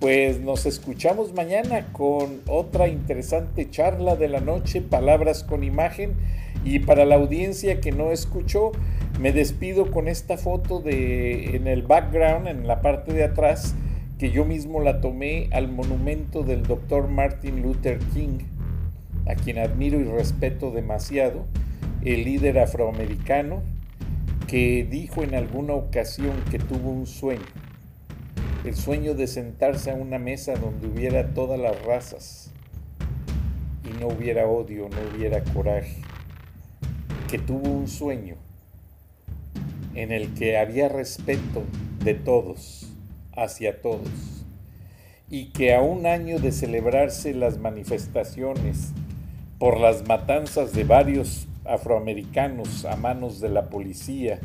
pues 0.00 0.40
nos 0.40 0.66
escuchamos 0.66 1.32
mañana 1.32 1.86
con 1.92 2.42
otra 2.46 2.88
interesante 2.88 3.70
charla 3.70 4.16
de 4.16 4.28
la 4.28 4.40
noche, 4.40 4.80
palabras 4.80 5.44
con 5.44 5.64
imagen. 5.64 6.14
Y 6.64 6.80
para 6.80 7.04
la 7.04 7.16
audiencia 7.16 7.80
que 7.80 7.92
no 7.92 8.10
escuchó, 8.10 8.72
me 9.20 9.32
despido 9.32 9.90
con 9.90 10.08
esta 10.08 10.36
foto 10.36 10.80
de 10.80 11.56
en 11.56 11.66
el 11.66 11.82
background, 11.82 12.48
en 12.48 12.66
la 12.66 12.80
parte 12.80 13.12
de 13.12 13.24
atrás, 13.24 13.74
que 14.18 14.30
yo 14.30 14.44
mismo 14.44 14.80
la 14.80 15.00
tomé 15.00 15.48
al 15.52 15.68
monumento 15.68 16.42
del 16.42 16.64
doctor 16.64 17.08
Martin 17.08 17.62
Luther 17.62 17.98
King, 18.12 18.40
a 19.26 19.34
quien 19.34 19.58
admiro 19.58 20.00
y 20.00 20.04
respeto 20.04 20.72
demasiado, 20.72 21.46
el 22.02 22.24
líder 22.24 22.58
afroamericano 22.58 23.62
que 24.48 24.86
dijo 24.88 25.22
en 25.22 25.34
alguna 25.34 25.74
ocasión 25.74 26.34
que 26.50 26.58
tuvo 26.58 26.90
un 26.90 27.06
sueño, 27.06 27.42
el 28.64 28.74
sueño 28.74 29.14
de 29.14 29.26
sentarse 29.26 29.90
a 29.90 29.94
una 29.94 30.18
mesa 30.18 30.54
donde 30.56 30.88
hubiera 30.88 31.32
todas 31.34 31.58
las 31.58 31.82
razas 31.84 32.52
y 33.84 34.00
no 34.00 34.08
hubiera 34.08 34.46
odio, 34.46 34.88
no 34.88 35.16
hubiera 35.16 35.42
coraje, 35.44 36.02
que 37.30 37.38
tuvo 37.38 37.70
un 37.70 37.88
sueño 37.88 38.43
en 39.94 40.12
el 40.12 40.34
que 40.34 40.58
había 40.58 40.88
respeto 40.88 41.62
de 42.04 42.14
todos 42.14 42.92
hacia 43.36 43.80
todos 43.80 44.44
y 45.30 45.46
que 45.46 45.74
a 45.74 45.80
un 45.80 46.06
año 46.06 46.38
de 46.38 46.52
celebrarse 46.52 47.34
las 47.34 47.58
manifestaciones 47.58 48.92
por 49.58 49.80
las 49.80 50.06
matanzas 50.06 50.72
de 50.72 50.84
varios 50.84 51.48
afroamericanos 51.64 52.84
a 52.84 52.96
manos 52.96 53.40
de 53.40 53.48
la 53.48 53.70
policía, 53.70 54.38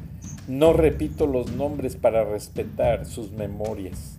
no 0.47 0.73
repito 0.73 1.27
los 1.27 1.51
nombres 1.51 1.95
para 1.95 2.23
respetar 2.23 3.05
sus 3.05 3.31
memorias. 3.31 4.15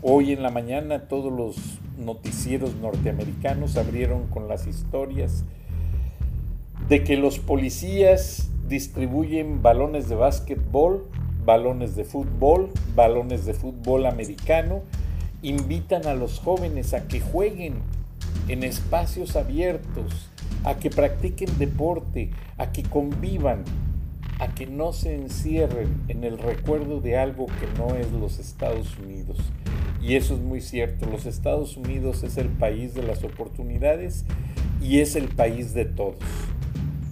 Hoy 0.00 0.32
en 0.32 0.42
la 0.42 0.50
mañana 0.50 1.08
todos 1.08 1.32
los 1.32 1.78
noticieros 1.98 2.74
norteamericanos 2.76 3.76
abrieron 3.76 4.26
con 4.28 4.48
las 4.48 4.66
historias 4.66 5.44
de 6.88 7.04
que 7.04 7.16
los 7.16 7.38
policías 7.38 8.50
distribuyen 8.68 9.62
balones 9.62 10.08
de 10.08 10.14
básquetbol, 10.14 11.06
balones 11.44 11.96
de 11.96 12.04
fútbol, 12.04 12.70
balones 12.94 13.44
de 13.44 13.54
fútbol 13.54 14.06
americano, 14.06 14.82
invitan 15.42 16.06
a 16.06 16.14
los 16.14 16.38
jóvenes 16.38 16.94
a 16.94 17.06
que 17.06 17.20
jueguen 17.20 17.74
en 18.48 18.62
espacios 18.62 19.36
abiertos, 19.36 20.30
a 20.64 20.76
que 20.76 20.90
practiquen 20.90 21.58
deporte, 21.58 22.30
a 22.56 22.72
que 22.72 22.82
convivan, 22.82 23.64
a 24.38 24.54
que 24.54 24.66
no 24.66 24.92
se 24.92 25.14
encierren 25.14 26.02
en 26.08 26.24
el 26.24 26.38
recuerdo 26.38 27.00
de 27.00 27.18
algo 27.18 27.46
que 27.46 27.78
no 27.78 27.94
es 27.94 28.10
los 28.12 28.38
Estados 28.38 28.98
Unidos. 28.98 29.38
Y 30.02 30.16
eso 30.16 30.34
es 30.34 30.40
muy 30.40 30.60
cierto, 30.60 31.06
los 31.06 31.24
Estados 31.26 31.76
Unidos 31.76 32.22
es 32.24 32.36
el 32.36 32.48
país 32.48 32.94
de 32.94 33.02
las 33.02 33.24
oportunidades 33.24 34.24
y 34.82 35.00
es 35.00 35.16
el 35.16 35.28
país 35.28 35.72
de 35.72 35.84
todos. 35.86 36.18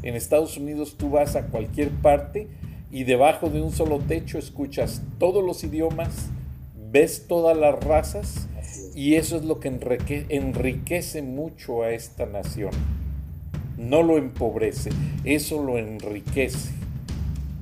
En 0.02 0.16
Estados 0.16 0.56
Unidos 0.56 0.96
tú 0.98 1.10
vas 1.10 1.36
a 1.36 1.46
cualquier 1.46 1.90
parte 1.90 2.48
y 2.90 3.04
debajo 3.04 3.48
de 3.48 3.62
un 3.62 3.72
solo 3.72 3.98
techo 4.00 4.38
escuchas 4.38 5.02
todos 5.18 5.44
los 5.44 5.62
idiomas, 5.64 6.28
ves 6.90 7.26
todas 7.28 7.56
las 7.56 7.82
razas 7.82 8.48
y 8.94 9.14
eso 9.14 9.36
es 9.36 9.44
lo 9.44 9.60
que 9.60 9.68
enriquece 10.28 11.22
mucho 11.22 11.82
a 11.82 11.90
esta 11.90 12.26
nación. 12.26 12.72
No 13.78 14.02
lo 14.02 14.18
empobrece, 14.18 14.90
eso 15.24 15.62
lo 15.62 15.78
enriquece 15.78 16.70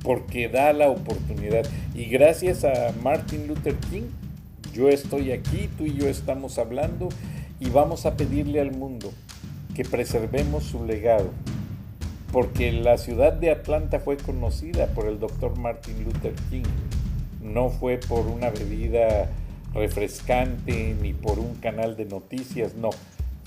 porque 0.03 0.49
da 0.49 0.73
la 0.73 0.89
oportunidad. 0.89 1.67
Y 1.95 2.07
gracias 2.07 2.65
a 2.65 2.93
Martin 3.03 3.47
Luther 3.47 3.77
King, 3.91 4.09
yo 4.73 4.89
estoy 4.89 5.33
aquí, 5.33 5.69
tú 5.77 5.85
y 5.85 5.95
yo 5.95 6.09
estamos 6.09 6.59
hablando 6.59 7.11
y 7.61 7.69
vamos 7.69 8.07
a 8.07 8.17
pedirle 8.17 8.61
al 8.61 8.73
mundo 8.73 9.13
que 9.75 9.85
preservemos 9.85 10.65
su 10.65 10.85
legado 10.85 11.31
porque 12.33 12.71
la 12.71 12.97
ciudad 12.97 13.33
de 13.33 13.51
Atlanta 13.51 13.99
fue 13.99 14.17
conocida 14.17 14.87
por 14.89 15.07
el 15.07 15.19
doctor 15.19 15.59
Martin 15.59 16.05
Luther 16.05 16.35
King. 16.49 16.63
No 17.43 17.71
fue 17.71 17.99
por 17.99 18.27
una 18.27 18.51
bebida 18.51 19.29
refrescante 19.75 20.97
ni 21.01 21.13
por 21.13 21.39
un 21.39 21.55
canal 21.57 21.97
de 21.97 22.05
noticias, 22.05 22.75
no. 22.75 22.91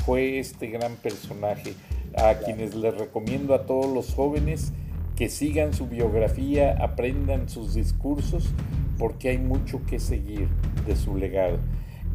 Fue 0.06 0.40
este 0.40 0.68
gran 0.68 0.96
personaje 0.96 1.76
a 2.18 2.36
quienes 2.36 2.76
les 2.76 2.98
recomiendo 2.98 3.54
a 3.54 3.66
todos 3.66 3.92
los 3.94 4.14
jóvenes 4.14 4.74
que 5.16 5.30
sigan 5.30 5.74
su 5.74 5.88
biografía, 5.88 6.76
aprendan 6.80 7.48
sus 7.48 7.74
discursos, 7.74 8.50
porque 8.98 9.30
hay 9.30 9.38
mucho 9.38 9.82
que 9.86 10.00
seguir 10.00 10.48
de 10.86 10.96
su 10.96 11.16
legado. 11.16 11.60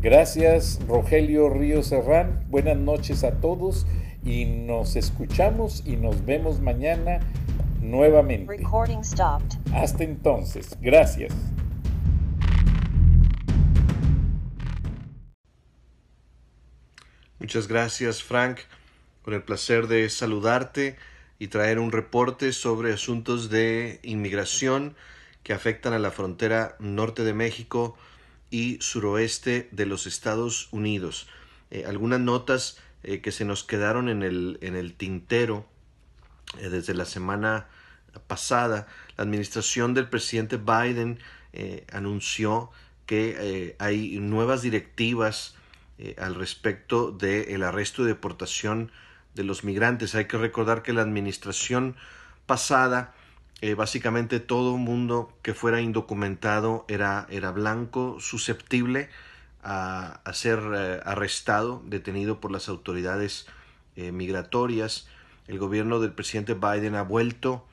Gracias 0.03 0.79
Rogelio 0.87 1.49
Río 1.49 1.83
Serrán, 1.83 2.45
buenas 2.51 2.77
noches 2.77 3.25
a 3.25 3.41
todos 3.41 3.87
y 4.29 4.45
nos 4.45 4.95
escuchamos 4.95 5.83
y 5.87 5.97
nos 5.97 6.27
vemos 6.27 6.61
mañana 6.61 7.21
nuevamente. 7.81 8.45
Hasta 9.73 10.05
entonces, 10.05 10.77
gracias. 10.83 11.33
Muchas 17.39 17.69
gracias, 17.69 18.23
Frank. 18.23 18.59
Con 19.23 19.33
el 19.33 19.43
placer 19.43 19.87
de 19.87 20.11
saludarte 20.11 20.97
y 21.39 21.49
traer 21.49 21.79
un 21.79 21.91
reporte 21.91 22.53
sobre 22.53 22.93
asuntos 22.93 23.49
de 23.49 23.99
inmigración 24.03 24.95
que 25.43 25.55
afectan 25.55 25.95
a 25.95 25.99
la 25.99 26.11
frontera 26.11 26.77
norte 26.81 27.25
de 27.25 27.33
México 27.33 27.97
y 28.51 28.77
suroeste 28.83 29.71
de 29.73 29.87
los 29.87 30.07
Estados 30.07 30.69
Unidos. 30.71 31.29
Eh, 31.71 31.85
algunas 31.87 32.21
notas 32.21 32.79
eh, 33.05 33.21
que 33.21 33.31
se 33.31 33.45
nos 33.45 33.63
quedaron 33.63 34.09
en 34.09 34.23
el, 34.23 34.59
en 34.61 34.75
el 34.75 34.95
tintero 34.95 35.65
eh, 36.59 36.69
desde 36.69 36.95
la 36.95 37.05
semana 37.05 37.69
pasada. 38.27 38.89
La 39.17 39.23
administración 39.23 39.95
del 39.95 40.09
presidente 40.09 40.57
Biden 40.57 41.21
eh, 41.53 41.87
anunció 41.93 42.71
que 43.07 43.75
hay 43.79 44.19
nuevas 44.21 44.61
directivas 44.61 45.55
al 46.19 46.35
respecto 46.35 47.11
del 47.11 47.63
arresto 47.63 48.03
y 48.03 48.07
deportación 48.07 48.93
de 49.35 49.45
los 49.45 49.65
migrantes. 49.65 50.15
Hay 50.15 50.27
que 50.27 50.37
recordar 50.37 50.83
que 50.83 50.93
la 50.93 51.01
administración 51.01 51.97
pasada 52.45 53.15
básicamente 53.79 54.41
todo 54.41 54.77
mundo 54.77 55.33
que 55.41 55.55
fuera 55.55 55.81
indocumentado 55.81 56.85
era, 56.87 57.27
era 57.31 57.51
blanco, 57.51 58.19
susceptible 58.21 59.09
a, 59.63 60.21
ser 60.33 60.61
eh, 60.75 61.01
arrestado, 61.05 61.83
detenido 61.87 62.41
por 62.41 62.51
las 62.51 62.69
autoridades 62.69 63.47
eh, 63.97 64.13
migratorias. 64.13 65.09
El 65.47 65.59
gobierno 65.59 66.01
del 66.01 66.13
presidente 66.13 66.55
Biden 66.55 66.95
ha 66.95 67.03
vuelto 67.03 67.65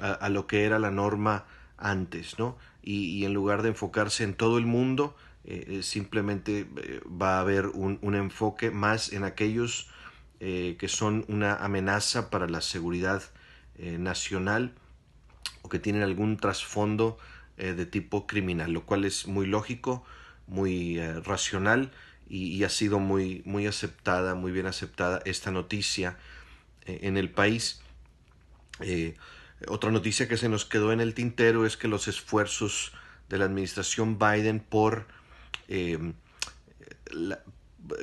a, 0.00 0.28
lo 0.28 0.46
que 0.46 0.64
era 0.64 0.78
la 0.78 0.90
norma 0.90 1.46
antes, 1.78 2.38
¿no? 2.38 2.58
Y, 2.82 3.24
en 3.24 3.32
lugar 3.32 3.62
de 3.62 3.70
enfocarse 3.70 4.24
en 4.24 4.34
todo 4.34 4.58
el 4.58 4.66
mundo, 4.66 5.16
eh, 5.44 5.80
simplemente 5.82 6.68
va 7.06 7.38
a 7.38 7.40
haber 7.40 7.66
un, 7.68 7.98
un, 8.02 8.14
enfoque 8.14 8.70
más 8.70 9.12
en 9.12 9.24
aquellos 9.24 9.88
que 10.38 10.86
son 10.88 11.24
una 11.28 11.56
amenaza 11.56 12.28
para 12.28 12.46
la 12.46 12.60
seguridad 12.60 13.22
nacional 13.78 14.74
o 15.62 15.70
que 15.70 15.78
tienen 15.78 16.02
algún 16.02 16.36
trasfondo 16.36 17.16
de 17.56 17.86
tipo 17.86 18.26
criminal, 18.26 18.70
lo 18.70 18.84
cual 18.84 19.06
es 19.06 19.26
muy 19.26 19.46
lógico, 19.46 20.04
muy 20.46 21.00
racional 21.24 21.90
y, 22.28 22.64
ha 22.64 22.68
sido 22.68 22.98
muy, 22.98 23.42
muy 23.44 23.66
aceptada, 23.66 24.34
muy 24.34 24.52
bien 24.52 24.66
aceptada 24.66 25.22
esta 25.24 25.50
noticia 25.50 26.16
en 26.86 27.16
el 27.16 27.30
país. 27.30 27.80
otra 29.68 29.90
noticia 29.90 30.28
que 30.28 30.36
se 30.36 30.48
nos 30.48 30.64
quedó 30.64 30.92
en 30.92 31.00
el 31.00 31.14
tintero 31.14 31.66
es 31.66 31.76
que 31.76 31.88
los 31.88 32.08
esfuerzos 32.08 32.92
de 33.28 33.38
la 33.38 33.44
administración 33.44 34.18
Biden 34.18 34.60
por 34.60 35.06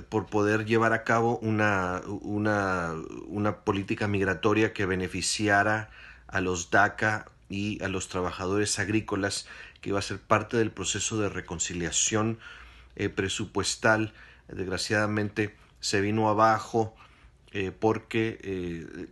por 0.09 0.27
poder 0.27 0.65
llevar 0.65 0.93
a 0.93 1.03
cabo 1.03 1.37
una, 1.39 2.01
una, 2.21 2.93
una, 3.27 3.57
política 3.63 4.07
migratoria 4.07 4.73
que 4.73 4.85
beneficiara 4.85 5.89
a 6.27 6.41
los 6.41 6.71
DACA 6.71 7.25
y 7.53 7.77
a 7.83 7.87
los 7.87 8.07
trabajadores 8.07 8.79
agrícolas, 8.79 9.45
que 9.79 9.89
iba 9.89 9.99
a 9.99 10.01
ser 10.01 10.19
parte 10.19 10.57
del 10.57 10.71
proceso 10.71 11.19
de 11.19 11.29
reconciliación 11.29 12.39
eh, 12.95 13.09
presupuestal. 13.09 14.11
Desgraciadamente 14.47 15.55
se 15.79 16.01
vino 16.01 16.29
abajo 16.29 16.95
eh, 17.51 17.71
porque 17.71 18.39
eh, 18.41 19.07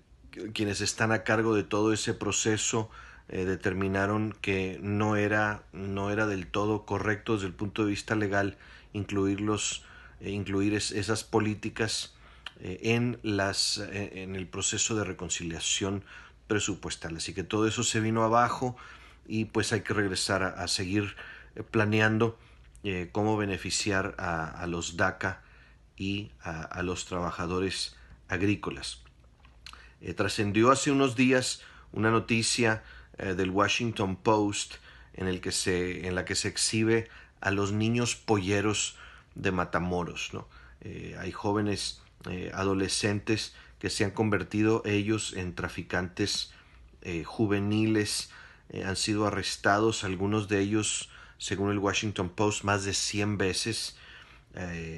quienes 0.54 0.82
están 0.82 1.12
a 1.12 1.24
cargo 1.24 1.54
de 1.54 1.64
todo 1.64 1.94
ese 1.94 2.14
proceso 2.14 2.90
determinaron 3.28 4.36
que 4.42 4.78
no 4.82 5.16
era, 5.16 5.64
no 5.72 6.12
era 6.12 6.28
del 6.28 6.48
todo 6.48 6.86
correcto 6.86 7.36
desde 7.36 7.48
el 7.48 7.54
punto 7.54 7.86
de 7.86 7.92
vista 7.92 8.14
legal 8.14 8.58
incluirlos 8.92 9.86
incluir 10.20 10.74
esas 10.74 11.24
políticas 11.24 12.14
en, 12.60 13.20
las, 13.24 13.78
en 13.78 14.36
el 14.36 14.48
proceso 14.48 14.96
de 14.96 15.06
reconciliación 15.06 16.04
presupuestal. 16.52 17.16
Así 17.16 17.34
que 17.34 17.46
todo 17.46 17.66
eso 17.66 17.82
se 17.82 18.02
vino 18.02 18.26
abajo 18.26 18.76
y 19.26 19.46
pues 19.46 19.72
hay 19.72 19.80
que 19.82 19.94
regresar 19.94 20.44
a, 20.44 20.68
seguir 20.68 21.16
eh, 21.56 21.64
planeando 21.64 22.38
cómo 23.14 23.38
beneficiar 23.38 24.16
a, 24.18 24.66
los 24.68 24.98
DACA 24.98 25.44
y 25.96 26.32
a, 26.42 26.82
los 26.82 27.06
trabajadores 27.06 27.96
agrícolas. 28.28 29.04
trascendió 30.18 30.72
hace 30.72 30.90
unos 30.90 31.16
días 31.16 31.62
una 31.92 32.10
noticia 32.10 32.84
del 33.20 33.52
Washington 33.52 34.16
Post 34.16 34.78
en, 35.14 35.28
en 35.28 36.16
la 36.16 36.26
que 36.26 36.36
se 36.36 36.48
exhibe 36.48 37.08
a 37.40 37.52
los 37.52 37.72
niños 37.72 38.16
polleros 38.16 38.98
de 39.36 39.52
Matamoros. 39.52 40.34
¿no? 40.34 40.48
Eh, 40.82 41.16
hay 41.20 41.32
jóvenes 41.32 42.02
eh, 42.30 42.52
adolescentes 42.54 43.54
que 43.82 43.90
se 43.90 44.06
han 44.06 44.12
convertido 44.12 44.84
ellos 44.86 45.34
en 45.34 45.56
traficantes 45.56 46.54
eh, 47.02 47.24
juveniles, 47.24 48.30
han 48.86 48.96
sido 48.96 49.26
arrestados, 49.26 50.06
algunos 50.06 50.48
de 50.48 50.60
ellos, 50.60 51.10
según 51.40 51.72
el 51.72 51.80
Washington 51.80 52.30
Post, 52.30 52.64
más 52.64 52.86
de 52.86 52.94
100 52.94 53.38
veces. 53.38 53.98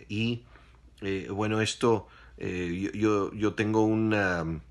y 0.09 0.43
bueno, 1.29 1.59
esto 1.61 2.07
yo, 2.37 3.33
yo, 3.33 3.53
tengo 3.55 3.83
una... 3.83 4.61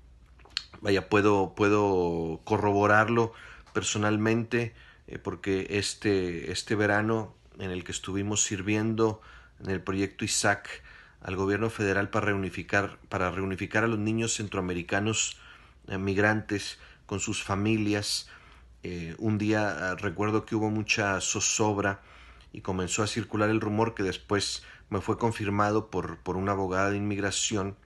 Vaya, 0.79 1.09
puedo, 1.09 1.53
puedo 1.53 2.39
corroborarlo 2.45 3.33
personalmente 3.73 4.73
porque 5.21 5.67
este, 5.71 6.51
este 6.51 6.75
verano 6.75 7.33
en 7.59 7.71
el 7.71 7.83
que 7.83 7.91
estuvimos 7.91 8.43
sirviendo 8.43 9.21
en 9.63 9.69
el 9.69 9.81
proyecto 9.81 10.25
ISAC 10.25 10.83
al 11.23 11.37
gobierno 11.37 11.69
federal 11.69 12.09
para 12.09 12.27
reunificar, 12.27 12.99
para 13.09 13.31
reunificar 13.31 13.85
a 13.85 13.87
los 13.87 13.97
niños 13.97 14.33
centroamericanos 14.33 15.37
eh, 15.87 15.97
migrantes 15.97 16.77
con 17.05 17.19
sus 17.19 17.43
familias. 17.43 18.29
Eh, 18.83 19.15
un 19.17 19.37
día 19.37 19.91
ah, 19.91 19.95
recuerdo 19.95 20.45
que 20.45 20.55
hubo 20.55 20.69
mucha 20.69 21.19
zozobra 21.21 22.01
y 22.51 22.61
comenzó 22.61 23.03
a 23.03 23.07
circular 23.07 23.49
el 23.49 23.61
rumor 23.61 23.95
que 23.95 24.03
después 24.03 24.63
me 24.89 24.99
fue 24.99 25.17
confirmado 25.17 25.89
por, 25.89 26.17
por 26.17 26.35
una 26.35 26.51
abogada 26.51 26.91
de 26.91 26.97
inmigración 26.97 27.77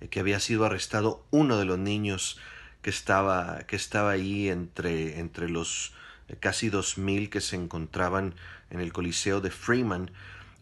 eh, 0.00 0.08
que 0.08 0.20
había 0.20 0.38
sido 0.38 0.64
arrestado 0.64 1.26
uno 1.32 1.58
de 1.58 1.64
los 1.64 1.78
niños 1.78 2.38
que 2.82 2.90
estaba, 2.90 3.64
que 3.66 3.74
estaba 3.74 4.12
ahí 4.12 4.48
entre, 4.48 5.18
entre 5.18 5.48
los 5.48 5.92
casi 6.40 6.70
dos 6.70 6.98
mil 6.98 7.30
que 7.30 7.40
se 7.40 7.56
encontraban 7.56 8.34
en 8.70 8.80
el 8.80 8.92
Coliseo 8.92 9.40
de 9.40 9.50
Freeman 9.50 10.10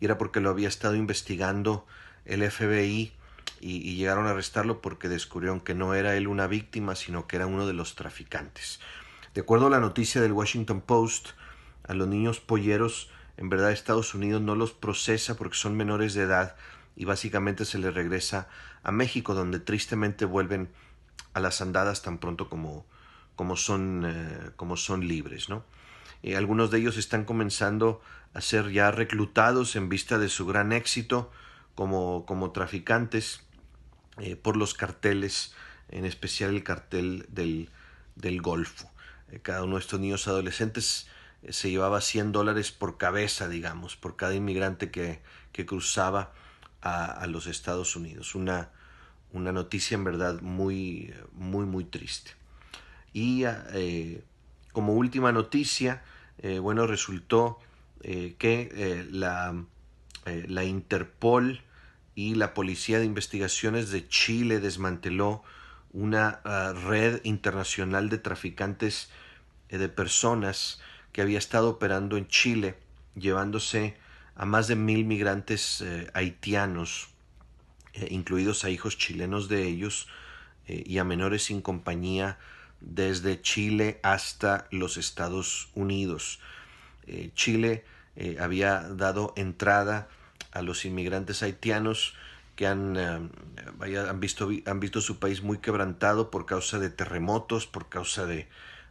y 0.00 0.06
era 0.06 0.18
porque 0.18 0.40
lo 0.40 0.50
había 0.50 0.68
estado 0.68 0.96
investigando 0.96 1.86
el 2.24 2.48
FBI 2.50 3.12
y, 3.60 3.94
llegaron 3.96 4.26
a 4.26 4.30
arrestarlo 4.30 4.80
porque 4.80 5.08
descubrieron 5.08 5.60
que 5.60 5.74
no 5.74 5.94
era 5.94 6.16
él 6.16 6.26
una 6.26 6.46
víctima, 6.46 6.94
sino 6.96 7.26
que 7.26 7.36
era 7.36 7.46
uno 7.46 7.66
de 7.66 7.74
los 7.74 7.94
traficantes. 7.94 8.80
De 9.34 9.42
acuerdo 9.42 9.66
a 9.66 9.70
la 9.70 9.80
noticia 9.80 10.20
del 10.20 10.32
Washington 10.32 10.80
Post, 10.80 11.30
a 11.86 11.94
los 11.94 12.08
niños 12.08 12.40
polleros 12.40 13.10
en 13.36 13.48
verdad 13.48 13.72
Estados 13.72 14.14
Unidos 14.14 14.42
no 14.42 14.54
los 14.54 14.72
procesa 14.72 15.36
porque 15.36 15.56
son 15.56 15.76
menores 15.76 16.14
de 16.14 16.22
edad 16.22 16.56
y 16.94 17.04
básicamente 17.04 17.64
se 17.64 17.78
les 17.78 17.94
regresa 17.94 18.48
a 18.82 18.92
México 18.92 19.34
donde 19.34 19.60
tristemente 19.60 20.24
vuelven 20.24 20.70
a 21.32 21.40
las 21.40 21.60
andadas 21.60 22.02
tan 22.02 22.18
pronto 22.18 22.50
como, 22.50 22.84
como, 23.36 23.56
son, 23.56 24.04
eh, 24.06 24.50
como 24.56 24.76
son 24.76 25.06
libres. 25.06 25.48
¿no? 25.48 25.64
Eh, 26.22 26.36
algunos 26.36 26.70
de 26.70 26.78
ellos 26.78 26.98
están 26.98 27.24
comenzando 27.24 28.02
a 28.32 28.40
ser 28.40 28.70
ya 28.70 28.90
reclutados 28.90 29.76
en 29.76 29.88
vista 29.88 30.18
de 30.18 30.28
su 30.28 30.46
gran 30.46 30.72
éxito 30.72 31.30
como, 31.74 32.24
como 32.26 32.52
traficantes 32.52 33.42
eh, 34.18 34.36
por 34.36 34.56
los 34.56 34.74
carteles, 34.74 35.54
en 35.88 36.04
especial 36.04 36.50
el 36.50 36.62
cartel 36.62 37.26
del, 37.28 37.70
del 38.16 38.42
Golfo. 38.42 38.90
Eh, 39.30 39.40
cada 39.40 39.64
uno 39.64 39.76
de 39.76 39.80
estos 39.80 39.98
niños 39.98 40.28
adolescentes 40.28 41.08
eh, 41.42 41.52
se 41.52 41.70
llevaba 41.70 42.00
100 42.00 42.32
dólares 42.32 42.70
por 42.70 42.98
cabeza, 42.98 43.48
digamos, 43.48 43.96
por 43.96 44.16
cada 44.16 44.34
inmigrante 44.34 44.90
que, 44.90 45.22
que 45.52 45.66
cruzaba 45.66 46.32
a, 46.82 47.06
a, 47.06 47.26
los 47.26 47.46
Estados 47.46 47.96
Unidos. 47.96 48.34
Una, 48.34 48.70
una 49.32 49.52
noticia 49.52 49.94
en 49.94 50.04
verdad 50.04 50.40
muy, 50.42 51.14
muy, 51.32 51.64
muy 51.64 51.84
triste. 51.84 52.32
Y 53.12 53.44
como 54.72 54.92
última 54.92 55.32
noticia, 55.32 56.04
bueno, 56.60 56.86
resultó 56.86 57.58
eh, 58.02 58.34
que 58.38 58.70
eh, 58.72 59.06
la, 59.10 59.54
eh, 60.24 60.46
la, 60.48 60.64
Interpol 60.64 61.60
y 62.14 62.34
la 62.34 62.54
Policía 62.54 62.98
de 62.98 63.04
Investigaciones 63.04 63.90
de 63.90 64.08
Chile 64.08 64.58
desmanteló 64.58 65.42
una 65.92 66.40
ah, 66.44 66.72
red 66.72 67.20
internacional 67.24 68.08
de 68.08 68.16
traficantes 68.16 69.10
de 69.68 69.88
personas 69.88 70.80
que 71.12 71.20
había 71.20 71.38
estado 71.38 71.68
operando 71.68 72.16
en 72.16 72.26
Chile, 72.26 72.76
llevándose 73.14 73.96
a 74.34 74.46
más 74.46 74.66
de 74.66 74.76
mil 74.76 75.04
migrantes 75.04 75.84
haitianos, 76.14 77.08
incluidos 78.08 78.64
a 78.64 78.70
hijos 78.70 78.98
chilenos 78.98 79.48
de 79.48 79.68
ellos, 79.68 80.08
y 80.66 80.98
a 80.98 81.04
menores 81.04 81.44
sin 81.44 81.62
compañía 81.62 82.38
desde 82.80 83.40
Chile 83.42 84.00
hasta 84.02 84.66
los 84.70 84.96
Estados 84.96 85.68
Unidos. 85.74 86.40
Eh, 87.06 87.30
Chile 87.34 87.84
eh, 88.16 88.36
había 88.40 88.80
dado 88.80 89.32
entrada 89.36 90.08
a 90.52 90.62
los 90.62 90.84
inmigrantes 90.84 91.42
haitianos 91.42 92.14
que 92.56 92.66
han, 92.66 92.96
eh, 92.96 93.98
han, 94.08 94.20
visto, 94.20 94.50
han 94.66 94.80
visto 94.80 95.00
su 95.00 95.18
país 95.18 95.42
muy 95.42 95.58
quebrantado 95.58 96.30
por 96.30 96.46
causa 96.46 96.78
de 96.78 96.90
terremotos, 96.90 97.66
por 97.66 97.88
causa 97.88 98.26
de, 98.26 98.48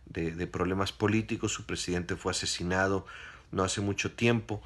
de, 0.08 0.48
problemas 0.48 0.92
políticos. 0.92 1.54
Su 1.54 1.66
presidente 1.66 2.16
fue 2.16 2.32
asesinado 2.32 3.06
no 3.52 3.64
hace 3.64 3.82
mucho 3.82 4.12
tiempo. 4.12 4.62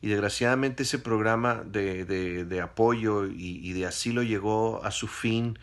Y 0.00 0.08
desgraciadamente 0.08 0.82
ese 0.82 0.98
programa 0.98 1.62
de, 1.64 2.04
de, 2.04 2.60
apoyo 2.60 3.26
y, 3.26 3.72
de 3.72 3.86
asilo 3.86 4.24
llegó 4.24 4.84
a 4.84 4.90
su 4.90 5.06
fin, 5.06 5.58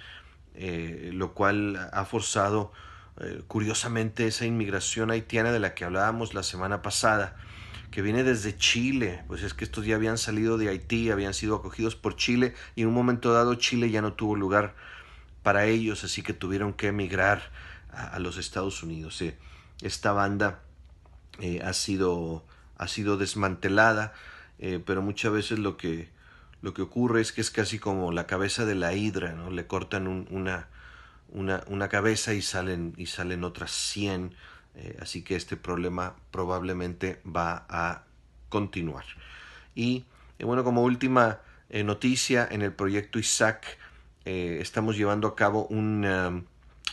lo 0.56 1.34
cual 1.34 1.90
ha 1.92 2.06
forzado 2.06 2.72
eh, 3.20 3.44
curiosamente 3.48 4.28
esa 4.28 4.46
inmigración 4.46 5.12
haitiana 5.12 5.52
de 5.52 5.60
la 5.60 5.74
que 5.74 5.86
hablábamos 5.86 6.34
la 6.34 6.44
semana 6.44 6.82
pasada, 6.82 7.36
que 7.92 8.02
viene 8.02 8.24
desde 8.24 8.56
Chile, 8.56 9.24
pues 9.28 9.44
es 9.44 9.54
que 9.54 9.64
estos 9.64 9.86
ya 9.86 9.96
habían 9.96 10.18
salido 10.18 10.58
de 10.58 10.70
Haití, 10.70 11.12
habían 11.12 11.34
sido 11.34 11.56
acogidos 11.56 11.96
por 11.96 12.16
Chile 12.16 12.54
y 12.76 12.84
en 12.84 12.88
un 12.88 12.94
momento 12.94 13.34
dado 13.34 13.56
Chile 13.56 13.90
ya 13.90 14.02
no 14.02 14.14
tuvo 14.14 14.36
lugar 14.36 14.76
para 15.44 15.66
ellos, 15.66 16.04
así 16.04 16.22
que 16.22 16.34
tuvieron 16.34 16.74
que 16.74 16.88
emigrar 16.88 17.52
a, 17.92 18.20
los 18.20 18.38
Estados 18.38 18.84
Unidos. 18.84 19.22
Eh, 19.22 19.38
esta 19.82 20.12
banda 20.12 20.62
eh, 21.40 21.62
ha, 21.64 21.74
sido, 21.74 22.46
ha 22.78 22.88
sido 22.88 23.18
desmantelada, 23.18 24.14
pero 24.86 25.02
muchas 25.02 25.32
veces 25.32 25.58
lo 25.58 25.78
que, 25.78 26.10
lo 26.62 26.74
que 26.74 26.82
ocurre 26.82 27.22
es 27.22 27.32
que 27.32 27.42
es 27.42 27.52
casi 27.52 27.80
como 27.80 28.12
la 28.12 28.28
cabeza 28.28 28.66
de 28.66 28.76
la 28.76 28.94
hidra, 28.94 29.32
¿no? 29.34 29.50
Le 29.50 29.68
cortan 29.68 30.08
una, 30.08 30.68
una, 31.32 31.64
una 31.68 31.90
cabeza 31.90 32.34
y 32.34 32.42
salen, 32.42 32.94
y 32.98 33.08
salen 33.08 33.44
otras 33.44 33.72
100. 33.72 34.36
Eh, 34.76 34.98
así 35.02 35.24
que 35.24 35.36
este 35.36 35.58
problema 35.58 36.16
probablemente 36.32 37.22
va 37.26 37.66
a 37.70 38.04
continuar. 38.50 39.06
Y 39.76 40.06
eh, 40.38 40.46
bueno, 40.46 40.64
como 40.64 40.84
última 40.84 41.40
eh, 41.70 41.84
noticia, 41.84 42.48
en 42.50 42.62
el 42.62 42.74
proyecto 42.74 43.20
ISAC 43.20 43.78
estamos 44.26 44.96
llevando 44.96 45.28
a 45.28 45.36
cabo 45.36 45.66
un, 45.72 46.06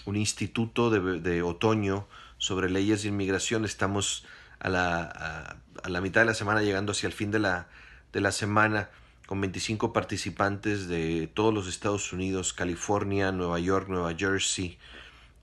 un 0.06 0.16
instituto 0.16 0.88
de, 0.88 1.42
otoño 1.42 2.06
sobre 2.38 2.70
leyes 2.70 3.02
de 3.02 3.08
inmigración. 3.08 3.66
Estamos 3.66 4.24
a 4.58 4.70
la, 4.70 5.58
a, 5.82 5.88
la, 5.90 6.00
mitad 6.00 6.22
de 6.22 6.28
la 6.28 6.34
semana, 6.34 6.62
llegando 6.62 6.92
hacia 6.92 7.08
el 7.08 7.12
fin 7.12 7.30
de 7.30 7.40
la, 7.40 7.68
de 8.14 8.22
la 8.22 8.32
semana, 8.32 8.88
con 9.26 9.40
25 9.40 9.92
participantes 9.92 10.88
de 10.88 11.26
todos 11.26 11.52
los 11.52 11.66
Estados 11.66 12.12
Unidos, 12.12 12.52
California, 12.52 13.32
Nueva 13.32 13.58
York, 13.58 13.88
Nueva 13.88 14.14
Jersey, 14.14 14.78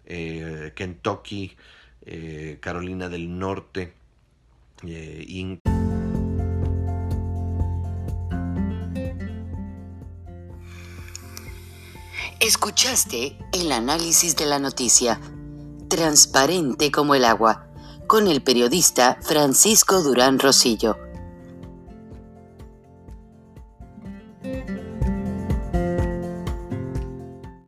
eh, 0.06 0.72
Kentucky, 0.76 1.56
eh, 2.06 2.58
Carolina 2.62 3.10
del 3.10 3.38
Norte. 3.38 3.94
Eh, 4.86 5.60
Escuchaste 12.40 13.38
el 13.54 13.72
análisis 13.72 14.36
de 14.36 14.46
la 14.46 14.60
noticia, 14.60 15.20
transparente 15.90 16.92
como 16.92 17.16
el 17.16 17.24
agua, 17.24 17.68
con 18.08 18.28
el 18.28 18.44
periodista 18.44 19.18
Francisco 19.22 20.02
Durán 20.04 20.40
Rosillo 20.40 21.13